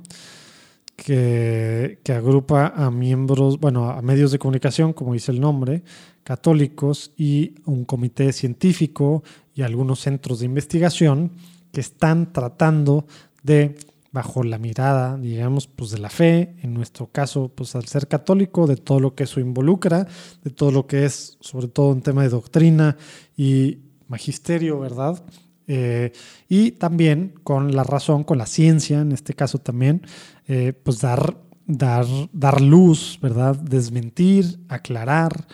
[0.97, 5.82] que, que, agrupa a miembros, bueno, a medios de comunicación, como dice el nombre,
[6.22, 9.22] católicos y un comité científico
[9.55, 11.32] y algunos centros de investigación
[11.72, 13.06] que están tratando
[13.43, 13.77] de
[14.12, 18.66] bajo la mirada, digamos, pues de la fe, en nuestro caso, pues al ser católico,
[18.66, 20.07] de todo lo que eso involucra,
[20.43, 22.97] de todo lo que es, sobre todo un tema de doctrina
[23.37, 23.78] y
[24.09, 25.23] magisterio, ¿verdad?
[25.69, 26.12] Eh,
[26.49, 30.03] y también con la razón, con la ciencia, en este caso también,
[30.49, 33.55] eh, pues dar, dar, dar luz, ¿verdad?
[33.57, 35.47] Desmentir, aclarar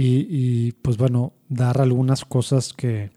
[0.00, 3.10] y pues bueno, dar algunas cosas que,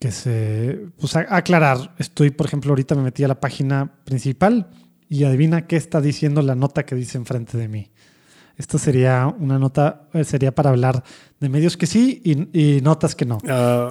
[0.00, 4.70] que se, pues aclarar, estoy, por ejemplo, ahorita me metí a la página principal
[5.10, 7.90] y adivina qué está diciendo la nota que dice enfrente de mí.
[8.56, 11.04] Esta sería una nota, eh, sería para hablar
[11.38, 13.38] de medios que sí y, notas que no.
[13.46, 13.90] Ah.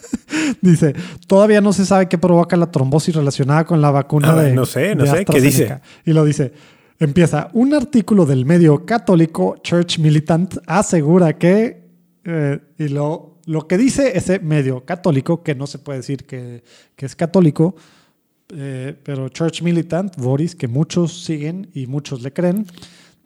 [0.60, 0.94] dice,
[1.26, 4.54] todavía no se sabe qué provoca la trombosis relacionada con la vacuna ah, de.
[4.54, 5.80] No sé, no sé, ¿qué dice?
[6.04, 6.52] Y lo dice,
[7.00, 11.88] empieza, un artículo del medio católico Church Militant asegura que,
[12.24, 16.62] eh, y lo lo que dice ese medio católico, que no se puede decir que,
[16.96, 17.74] es católico,
[18.54, 22.64] eh, pero Church Militant, Boris, que muchos siguen y muchos le creen,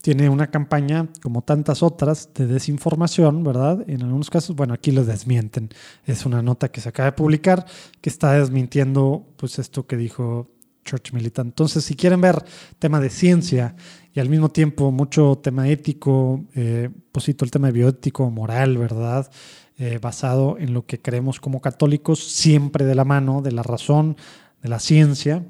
[0.01, 3.85] tiene una campaña, como tantas otras, de desinformación, ¿verdad?
[3.87, 5.69] En algunos casos, bueno, aquí lo desmienten.
[6.07, 7.67] Es una nota que se acaba de publicar
[8.01, 10.51] que está desmintiendo, pues, esto que dijo
[10.87, 11.49] Church Militant.
[11.49, 12.43] Entonces, si quieren ver
[12.79, 13.77] tema de ciencia
[14.15, 19.31] y al mismo tiempo mucho tema ético, eh, posito el tema de bioético, moral, ¿verdad?
[19.77, 24.17] Eh, basado en lo que creemos como católicos, siempre de la mano de la razón,
[24.63, 25.45] de la ciencia,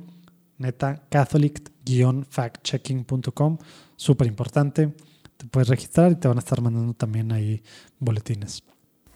[0.57, 3.59] neta, catholic-factchecking.com,
[3.97, 4.95] súper importante.
[5.37, 7.63] Te puedes registrar y te van a estar mandando también ahí
[7.99, 8.63] boletines.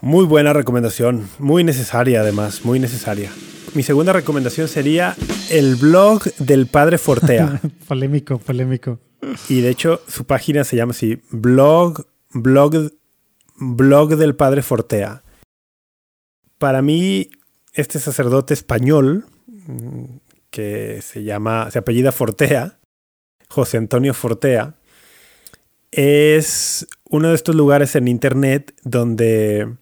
[0.02, 3.32] Muy buena recomendación, muy necesaria además, muy necesaria.
[3.74, 5.16] Mi segunda recomendación sería
[5.50, 7.62] el blog del padre Fortea.
[7.88, 8.98] polémico, polémico.
[9.48, 12.90] Y de hecho su página se llama así, blog, blog,
[13.58, 15.22] blog del padre Fortea.
[16.58, 17.30] Para mí,
[17.72, 20.04] este sacerdote español, mm,
[20.50, 22.78] que se llama, se apellida Fortea,
[23.48, 24.74] José Antonio Fortea,
[25.90, 29.76] es uno de estos lugares en internet donde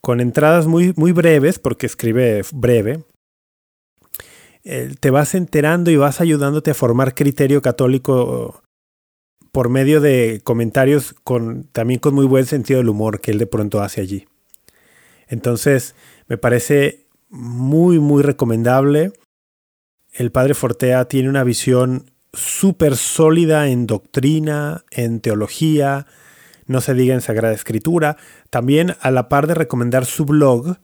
[0.00, 3.04] con entradas muy, muy breves, porque escribe breve,
[4.62, 8.62] eh, te vas enterando y vas ayudándote a formar criterio católico
[9.56, 13.46] por medio de comentarios con, también con muy buen sentido del humor que él de
[13.46, 14.26] pronto hace allí.
[15.28, 15.94] Entonces,
[16.28, 19.12] me parece muy, muy recomendable.
[20.12, 26.06] El padre Fortea tiene una visión súper sólida en doctrina, en teología,
[26.66, 28.18] no se diga en Sagrada Escritura.
[28.50, 30.76] También, a la par de recomendar su blog,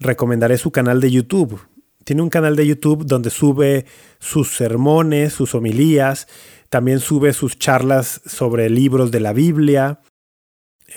[0.00, 1.60] recomendaré su canal de YouTube.
[2.02, 3.86] Tiene un canal de YouTube donde sube
[4.18, 6.26] sus sermones, sus homilías,
[6.68, 10.00] también sube sus charlas sobre libros de la Biblia.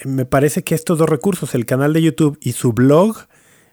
[0.05, 3.17] Me parece que estos dos recursos, el canal de YouTube y su blog,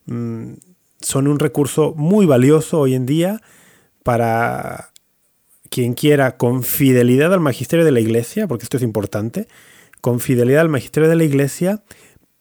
[0.06, 0.54] mm,
[1.00, 3.40] son un recurso muy valioso hoy en día
[4.02, 4.92] para
[5.70, 9.48] quien quiera con fidelidad al magisterio de la iglesia, porque esto es importante,
[10.00, 11.82] con fidelidad al magisterio de la iglesia,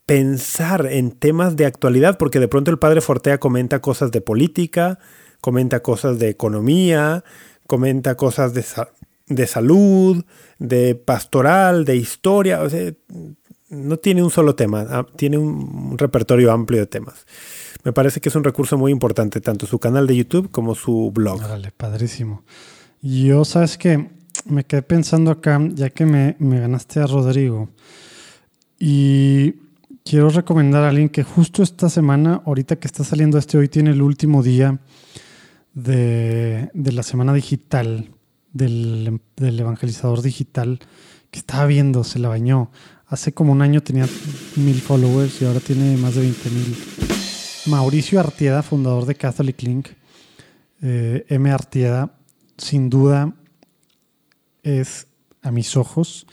[0.05, 4.99] pensar en temas de actualidad, porque de pronto el padre Fortea comenta cosas de política,
[5.41, 7.23] comenta cosas de economía,
[7.67, 8.63] comenta cosas de,
[9.27, 10.23] de salud,
[10.59, 12.93] de pastoral, de historia, o sea,
[13.69, 17.25] no tiene un solo tema, ah, tiene un repertorio amplio de temas.
[17.83, 21.11] Me parece que es un recurso muy importante, tanto su canal de YouTube como su
[21.13, 21.43] blog.
[21.43, 22.43] Órale, padrísimo.
[23.01, 24.09] Yo, sabes que
[24.45, 27.69] me quedé pensando acá, ya que me, me ganaste a Rodrigo,
[28.79, 29.53] y
[30.03, 33.91] quiero recomendar a alguien que justo esta semana, ahorita que está saliendo este, hoy tiene
[33.91, 34.79] el último día
[35.73, 38.14] de, de la semana digital,
[38.55, 40.79] del, del, evangelizador digital,
[41.29, 42.71] que estaba viendo, se la bañó.
[43.05, 44.07] Hace como un año tenía
[44.55, 46.75] mil followers y ahora tiene más de 20 mil.
[47.67, 49.89] Mauricio Artieda, fundador de Catholic Link,
[50.81, 51.51] eh, M.
[51.51, 52.17] Artieda,
[52.57, 53.35] sin duda
[54.63, 55.07] es
[55.41, 56.25] a mis ojos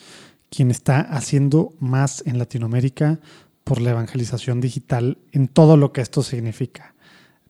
[0.49, 3.21] quien está haciendo más en Latinoamérica
[3.65, 6.95] por la evangelización digital en todo lo que esto significa.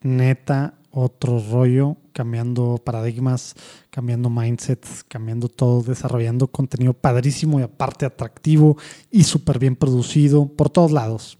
[0.03, 3.57] Neta, otro rollo, cambiando paradigmas,
[3.91, 8.77] cambiando mindsets, cambiando todo, desarrollando contenido padrísimo y aparte atractivo
[9.11, 11.39] y súper bien producido por todos lados.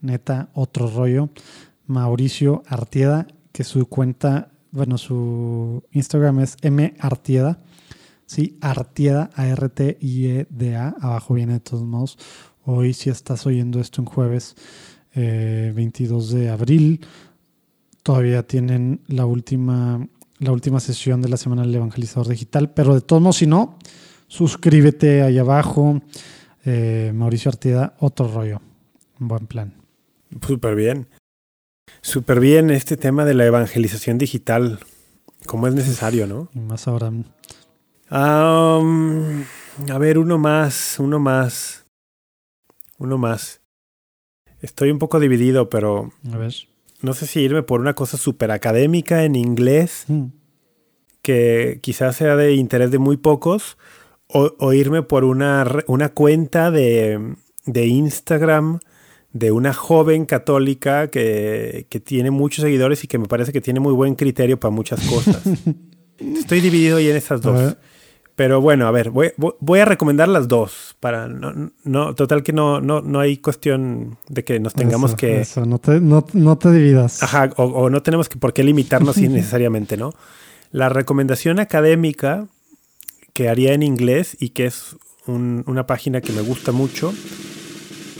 [0.00, 1.30] Neta, otro rollo.
[1.86, 7.58] Mauricio Artieda, que su cuenta, bueno, su Instagram es M Artieda.
[8.26, 10.96] Sí, Artieda, A-R-T-I-E-D-A.
[11.00, 12.18] Abajo viene de todos modos.
[12.64, 14.54] Hoy, si estás oyendo esto en jueves
[15.14, 17.00] 22 eh, de abril,
[18.02, 20.06] todavía tienen la última,
[20.38, 22.72] la última sesión de la Semana del Evangelizador Digital.
[22.72, 23.78] Pero de todos modos, si no,
[24.28, 26.00] suscríbete ahí abajo.
[26.64, 28.60] Eh, Mauricio Artieda, otro rollo.
[29.18, 29.74] Un buen plan.
[30.46, 31.08] Súper bien.
[32.02, 34.80] Súper bien este tema de la evangelización digital.
[35.46, 36.48] Como es necesario, ¿no?
[36.54, 37.12] Y más ahora.
[38.10, 38.78] a
[39.98, 41.84] ver, uno más, uno más.
[42.98, 43.60] Uno más.
[44.60, 46.12] Estoy un poco dividido, pero.
[46.32, 46.54] A ver.
[47.02, 50.24] No sé si irme por una cosa súper académica en inglés, mm.
[51.22, 53.76] que quizás sea de interés de muy pocos,
[54.32, 57.34] o, irme por una, una cuenta de,
[57.66, 58.78] de, Instagram
[59.32, 63.80] de una joven católica que, que tiene muchos seguidores y que me parece que tiene
[63.80, 65.42] muy buen criterio para muchas cosas.
[66.18, 67.76] Estoy dividido ahí en esas dos.
[68.36, 70.96] Pero bueno, a ver, voy, voy, a recomendar las dos.
[71.00, 75.40] Para no, no total que no, no, no hay cuestión de que nos tengamos que.
[75.40, 77.22] Eso, no te, no, no te dividas.
[77.22, 80.14] Ajá, o, no tenemos que, por qué limitarnos innecesariamente, ¿no?
[80.72, 82.46] La recomendación académica
[83.34, 84.96] que haría en inglés y que es
[85.26, 87.12] un, una página que me gusta mucho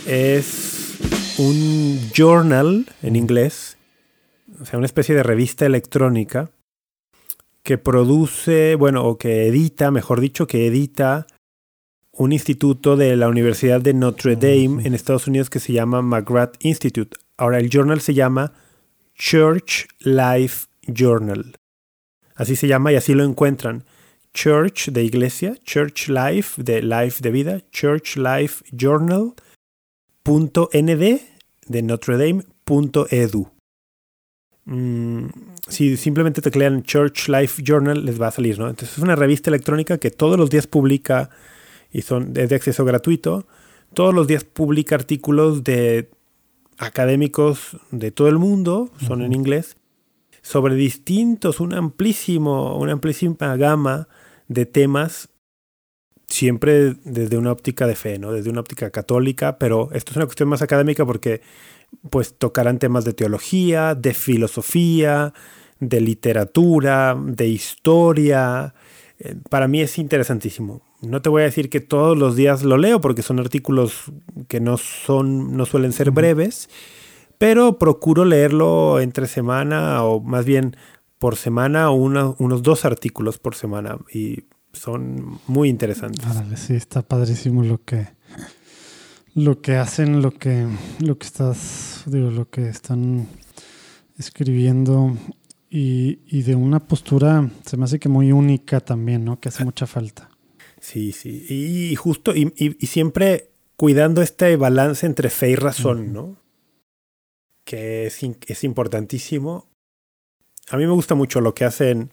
[0.06, 0.98] es
[1.38, 3.78] un journal en inglés,
[4.60, 6.50] o sea, una especie de revista electrónica
[7.62, 11.26] que produce, bueno, o que edita, mejor dicho, que edita
[12.12, 16.56] un instituto de la Universidad de Notre Dame en Estados Unidos que se llama McGrath
[16.64, 17.16] Institute.
[17.36, 18.52] Ahora el journal se llama
[19.14, 21.56] Church Life Journal.
[22.34, 23.84] Así se llama y así lo encuentran.
[24.32, 29.34] Church de iglesia, Church Life de life de vida, Church Life Journal.nd
[31.66, 33.59] de Notre Dame.edu.
[34.64, 35.26] mm,
[35.68, 38.68] si simplemente teclean Church Life Journal les va a salir, ¿no?
[38.68, 41.30] Entonces es una revista electrónica que todos los días publica
[41.92, 43.46] y son, es de acceso gratuito.
[43.94, 46.10] Todos los días publica artículos de
[46.78, 49.76] académicos de todo el mundo, son en inglés,
[50.42, 54.08] sobre distintos, un amplísimo, una amplísima gama
[54.48, 55.28] de temas,
[56.26, 58.32] siempre desde una óptica de fe, ¿no?
[58.32, 61.42] Desde una óptica católica, pero esto es una cuestión más académica porque
[62.10, 65.32] pues tocarán temas de teología, de filosofía,
[65.80, 68.74] de literatura, de historia.
[69.18, 70.82] Eh, para mí es interesantísimo.
[71.02, 74.12] No te voy a decir que todos los días lo leo porque son artículos
[74.48, 76.68] que no son no suelen ser breves,
[77.38, 80.76] pero procuro leerlo entre semana o más bien
[81.18, 86.24] por semana unos dos artículos por semana y son muy interesantes.
[86.56, 88.08] sí, está padrísimo lo que
[89.34, 90.66] lo que hacen, lo que
[91.00, 93.28] lo que estás digo, lo que están
[94.18, 95.16] escribiendo
[95.68, 99.40] y, y de una postura se me hace que muy única también, ¿no?
[99.40, 100.30] Que hace mucha falta.
[100.80, 101.46] Sí, sí.
[101.48, 106.40] Y justo, y, y, siempre cuidando este balance entre fe y razón, ¿no?
[107.70, 109.68] que es, es importantísimo.
[110.70, 112.10] A mí me gusta mucho lo que hacen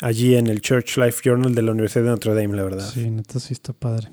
[0.00, 2.90] allí en el Church Life Journal de la Universidad de Notre Dame, la verdad.
[2.92, 4.10] Sí, neta sí está padre.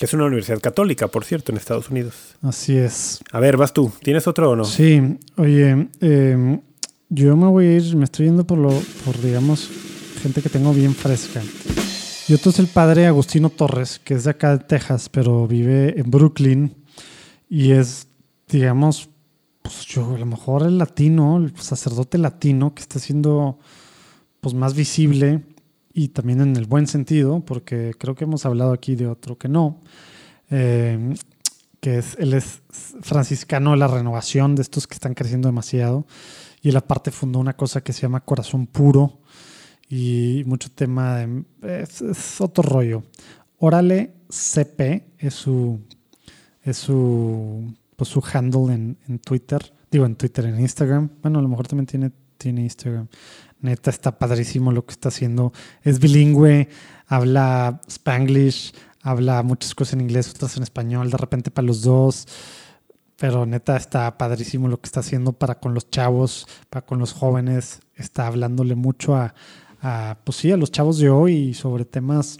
[0.00, 2.14] Que es una universidad católica, por cierto, en Estados Unidos.
[2.40, 3.20] Así es.
[3.32, 3.92] A ver, vas tú.
[4.02, 4.64] ¿Tienes otro o no?
[4.64, 6.62] Sí, oye, em,
[7.10, 8.70] yo me voy a ir, me estoy yendo por lo,
[9.04, 9.68] por digamos,
[10.22, 11.42] gente que tengo bien fresca.
[12.28, 16.00] Y otro es el padre Agustino Torres, que es de acá de Texas, pero vive
[16.00, 16.74] en Brooklyn
[17.50, 18.08] y es,
[18.48, 19.10] digamos,
[19.60, 23.58] pues yo, a lo mejor el latino, el sacerdote latino que está siendo
[24.40, 25.42] pues más visible
[25.92, 29.48] y también en el buen sentido, porque creo que hemos hablado aquí de otro que
[29.48, 29.80] no,
[30.50, 31.14] eh,
[31.80, 32.62] que es, él es
[33.00, 36.06] franciscano de la renovación, de estos que están creciendo demasiado,
[36.62, 39.20] y él aparte fundó una cosa que se llama Corazón Puro,
[39.88, 41.44] y mucho tema de...
[41.62, 43.02] es, otro rollo.
[43.58, 45.80] Órale CP es su,
[46.62, 49.60] es su pues, su handle en, Twitter.
[49.90, 51.10] Digo, en Twitter, en Instagram.
[51.20, 53.06] Bueno, a lo mejor también tiene, tiene Instagram.
[53.60, 55.52] Neta, está padrísimo lo que está haciendo.
[55.82, 56.68] Es bilingüe,
[57.06, 58.72] habla spanglish,
[59.02, 62.26] habla muchas cosas en inglés, otras en español, de repente para los dos.
[63.16, 67.12] Pero neta, está padrísimo lo que está haciendo para con los chavos, para con los
[67.12, 67.80] jóvenes.
[67.94, 69.34] Está hablándole mucho a,
[70.24, 72.38] pues sí, a los chavos de hoy sobre temas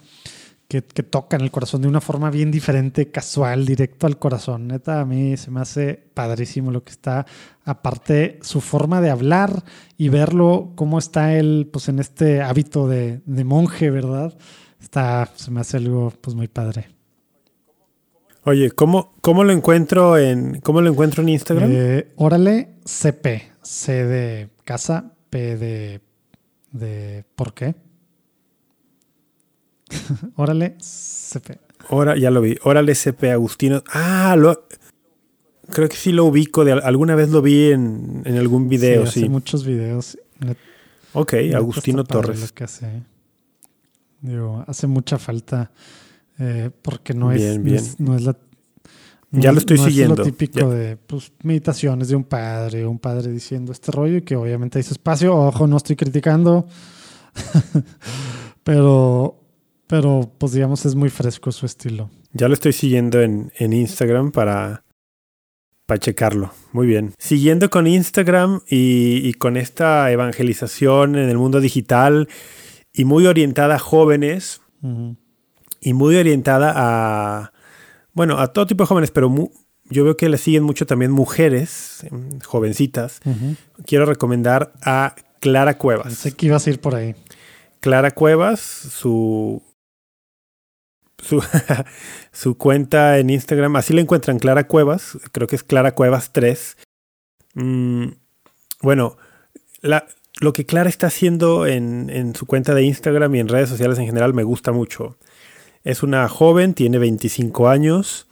[0.70, 4.68] que, tocan el corazón de una forma bien diferente, casual, directo al corazón.
[4.68, 7.26] Neta, a mí se me hace padrísimo lo que está.
[7.64, 9.64] Aparte, su forma de hablar
[9.98, 14.38] y verlo, cómo está él, pues en este hábito de, monje, ¿verdad?
[14.80, 16.88] Está, se me hace algo, pues muy padre.
[18.44, 21.70] Oye, ¿cómo, cómo lo encuentro en, cómo lo encuentro en Instagram?
[21.74, 26.00] Eh, órale, CP, C de casa, P de,
[26.70, 27.74] de ¿por qué?
[30.36, 31.58] Órale, CP.
[31.88, 32.56] Ahora ya lo vi.
[32.62, 33.82] Órale, CP Agustino.
[33.92, 34.66] Ah, lo,
[35.70, 36.64] creo que sí lo ubico.
[36.64, 39.06] De, alguna vez lo vi en, algún video.
[39.06, 40.18] Sí, hace muchos videos.
[41.12, 42.52] ok, Agustino Torres.
[42.52, 43.02] que hace.
[44.20, 45.70] Digo, hace mucha falta
[46.38, 48.36] eh, porque no es, No es, la.
[49.30, 50.14] ya lo estoy siguiendo.
[50.14, 54.22] Es lo típico de pues, meditaciones de un padre, un padre diciendo este rollo y
[54.22, 55.34] que obviamente hay su espacio.
[55.34, 56.66] Ojo, no estoy criticando.
[58.64, 59.39] Pero
[59.90, 62.10] pero pues digamos es muy fresco su estilo.
[62.32, 64.84] Ya lo estoy siguiendo en, Instagram para,
[65.84, 66.52] para checarlo.
[66.72, 67.12] Muy bien.
[67.18, 72.28] Siguiendo con Instagram y, con esta evangelización en el mundo digital
[72.92, 74.60] y muy orientada a jóvenes
[75.80, 77.52] y muy orientada a,
[78.12, 79.50] bueno, a todo tipo de jóvenes, pero
[79.86, 83.20] yo veo que le siguen mucho también mujeres, em, jovencitas.
[83.86, 86.14] Quiero recomendar a Clara Cuevas.
[86.14, 87.16] Sé que ibas a ir por ahí.
[87.80, 89.62] Clara Cuevas, su
[92.32, 93.76] su, cuenta en Instagram.
[93.76, 95.18] Así la encuentran Clara Cuevas.
[95.32, 96.76] Creo que es Clara Cuevas 3.
[97.54, 98.08] Mm,
[98.82, 99.16] bueno,
[99.82, 100.06] la,
[100.40, 103.98] lo que Clara está haciendo en, en, su cuenta de Instagram y en redes sociales
[103.98, 105.18] en general me gusta mucho.
[105.84, 108.26] Es una joven, tiene 25 años.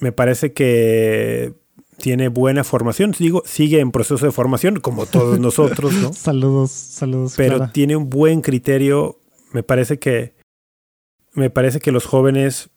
[0.00, 1.54] Me parece que
[1.98, 3.14] tiene buena formación.
[3.18, 6.12] Digo, sigue en proceso de formación, como todos nosotros, ¿no?
[6.12, 7.34] saludos, saludos.
[7.36, 9.18] Pero tiene un buen criterio.
[9.52, 10.37] Me parece que
[11.32, 12.70] me parece que los jóvenes,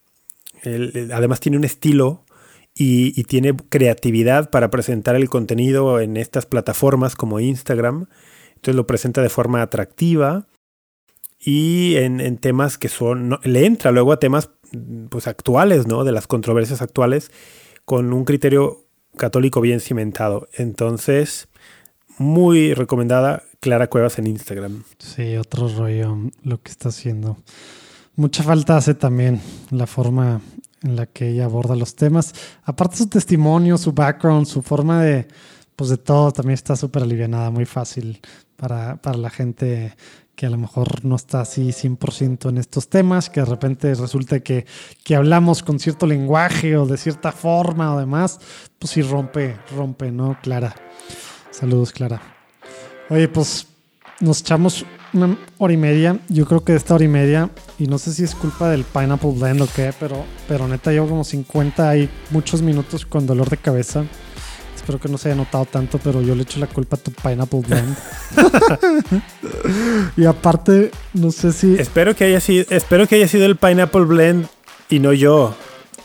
[0.64, 2.26] además tiene un estilo
[2.76, 8.08] y, tiene creatividad para presentar el contenido en estas plataformas como Instagram.
[8.56, 10.48] Entonces lo presenta de forma atractiva
[11.40, 14.52] y en, temas que son, le entra luego a temas
[15.10, 16.04] pues actuales, ¿no?
[16.04, 17.32] De las controversias actuales
[17.86, 18.86] con un criterio
[19.18, 20.48] católico bien cimentado.
[20.54, 21.50] Entonces,
[22.18, 24.84] muy recomendada, Clara Cuevas en Instagram.
[25.00, 27.38] Sí, otro rollo lo que está haciendo.
[28.16, 30.42] Mucha falta hace también la forma
[30.84, 32.34] en la que ella aborda los temas.
[32.64, 35.28] Aparte su testimonio, su background, su forma de,
[35.76, 38.20] pues de todo, también está súper alivianada, muy fácil
[38.56, 39.96] para, para la gente
[40.36, 44.40] que a lo mejor no está así 100% en estos temas, que de repente resulta
[44.40, 44.66] que,
[45.04, 48.40] que hablamos con cierto lenguaje o de cierta forma o demás,
[48.80, 50.38] pues sí rompe, rompe, ¿no?
[50.42, 50.74] Clara.
[51.52, 52.22] Saludos, Clara.
[53.10, 53.68] Oye, pues
[54.22, 56.20] nos echamos una hora y media.
[56.30, 58.84] Yo creo que de esta hora y media, y no sé si es culpa del
[58.84, 63.50] Pineapple Blend o qué, pero, pero neta llevo como 50 y muchos minutos con dolor
[63.50, 64.06] de cabeza.
[64.76, 67.12] Espero que no se haya notado tanto, pero yo le echo la culpa a tu
[67.12, 67.96] Pineapple Blend.
[70.18, 71.76] y aparte, no sé si.
[71.76, 74.48] Espero que haya sido, espero que haya sido el Pineapple Blend
[74.90, 75.56] y no yo.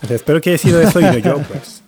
[0.03, 1.83] O sea, espero que haya sido eso y no yo, pues.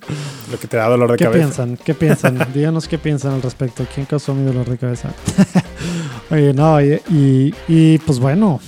[0.50, 1.44] Lo que te da dolor de ¿Qué cabeza.
[1.44, 1.76] piensan?
[1.76, 2.52] ¿Qué piensan?
[2.54, 3.86] Díganos qué piensan al respecto.
[3.94, 5.12] ¿Quién causó mi dolor de cabeza?
[6.30, 8.60] Oye, no, y, y, y, pues bueno,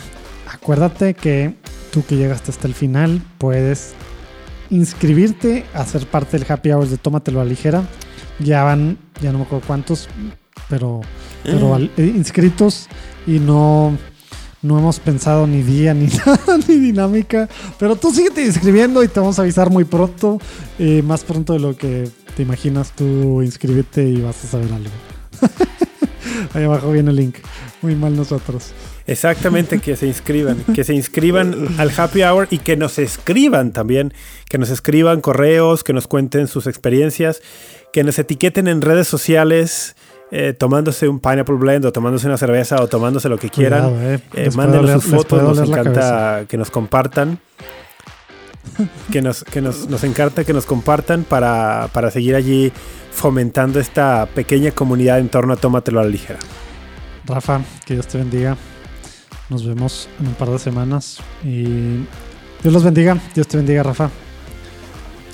[0.53, 1.55] acuérdate que
[1.93, 3.93] tú que llegaste hasta el final puedes
[4.71, 7.83] inscribirte a ser parte del Happy Hours de Tómatelo a la ligera.
[8.39, 10.09] Ya van, ya no me acuerdo cuántos,
[10.69, 11.01] pero,
[11.43, 12.89] pero al- eh, inscritos
[13.27, 13.97] y no,
[14.63, 17.49] no hemos pensado ni día, ni nada, ni dinámica.
[17.79, 20.39] Pero tú síguete inscribiendo y te vamos a avisar muy pronto.
[20.79, 22.93] eh, más pronto de lo que te imaginas.
[22.93, 24.91] Tú inscríbete y vas a saber algo.
[26.55, 27.37] Ahí abajo viene el link.
[27.83, 28.73] Muy mal nosotros.
[29.07, 34.15] Exactamente, que se inscriban, que se inscriban al Happy Hour y que nos escriban también,
[34.49, 37.43] que nos escriban correos, que nos cuenten sus experiencias,
[37.93, 39.97] que nos etiqueten en redes sociales,
[40.31, 43.91] eh, tomándose un pineapple blend o tomándose una cerveza o tomándose lo que quieran.
[43.91, 47.41] Cuidado, eh, Eh, mándenos sus fotos, nos encanta que nos compartan.
[49.11, 52.73] Que nos, que nos, nos encanta que nos compartan para, para seguir allí
[53.21, 56.39] fomentando esta pequeña comunidad en torno a Tómatelo a la ligera.
[57.27, 58.57] Rafa, que Dios te bendiga.
[59.51, 61.19] Nos vemos en un par de semanas.
[61.45, 61.65] Y
[62.63, 63.19] Dios los bendiga.
[63.35, 64.11] Dios te bendiga, Rafa.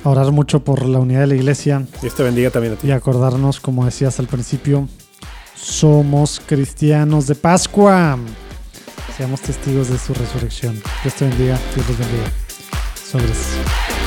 [0.03, 2.89] A Orar mucho por la unidad de la iglesia Dios te bendiga también a ti.
[2.89, 4.89] y acordarnos, como decías al principio,
[5.55, 8.19] somos cristianos de Pascua.
[9.17, 10.81] Seamos testigos de su resurrección.
[11.03, 11.59] Dios te bendiga.
[11.75, 12.33] Dios los bendiga.
[13.11, 14.06] Sobres.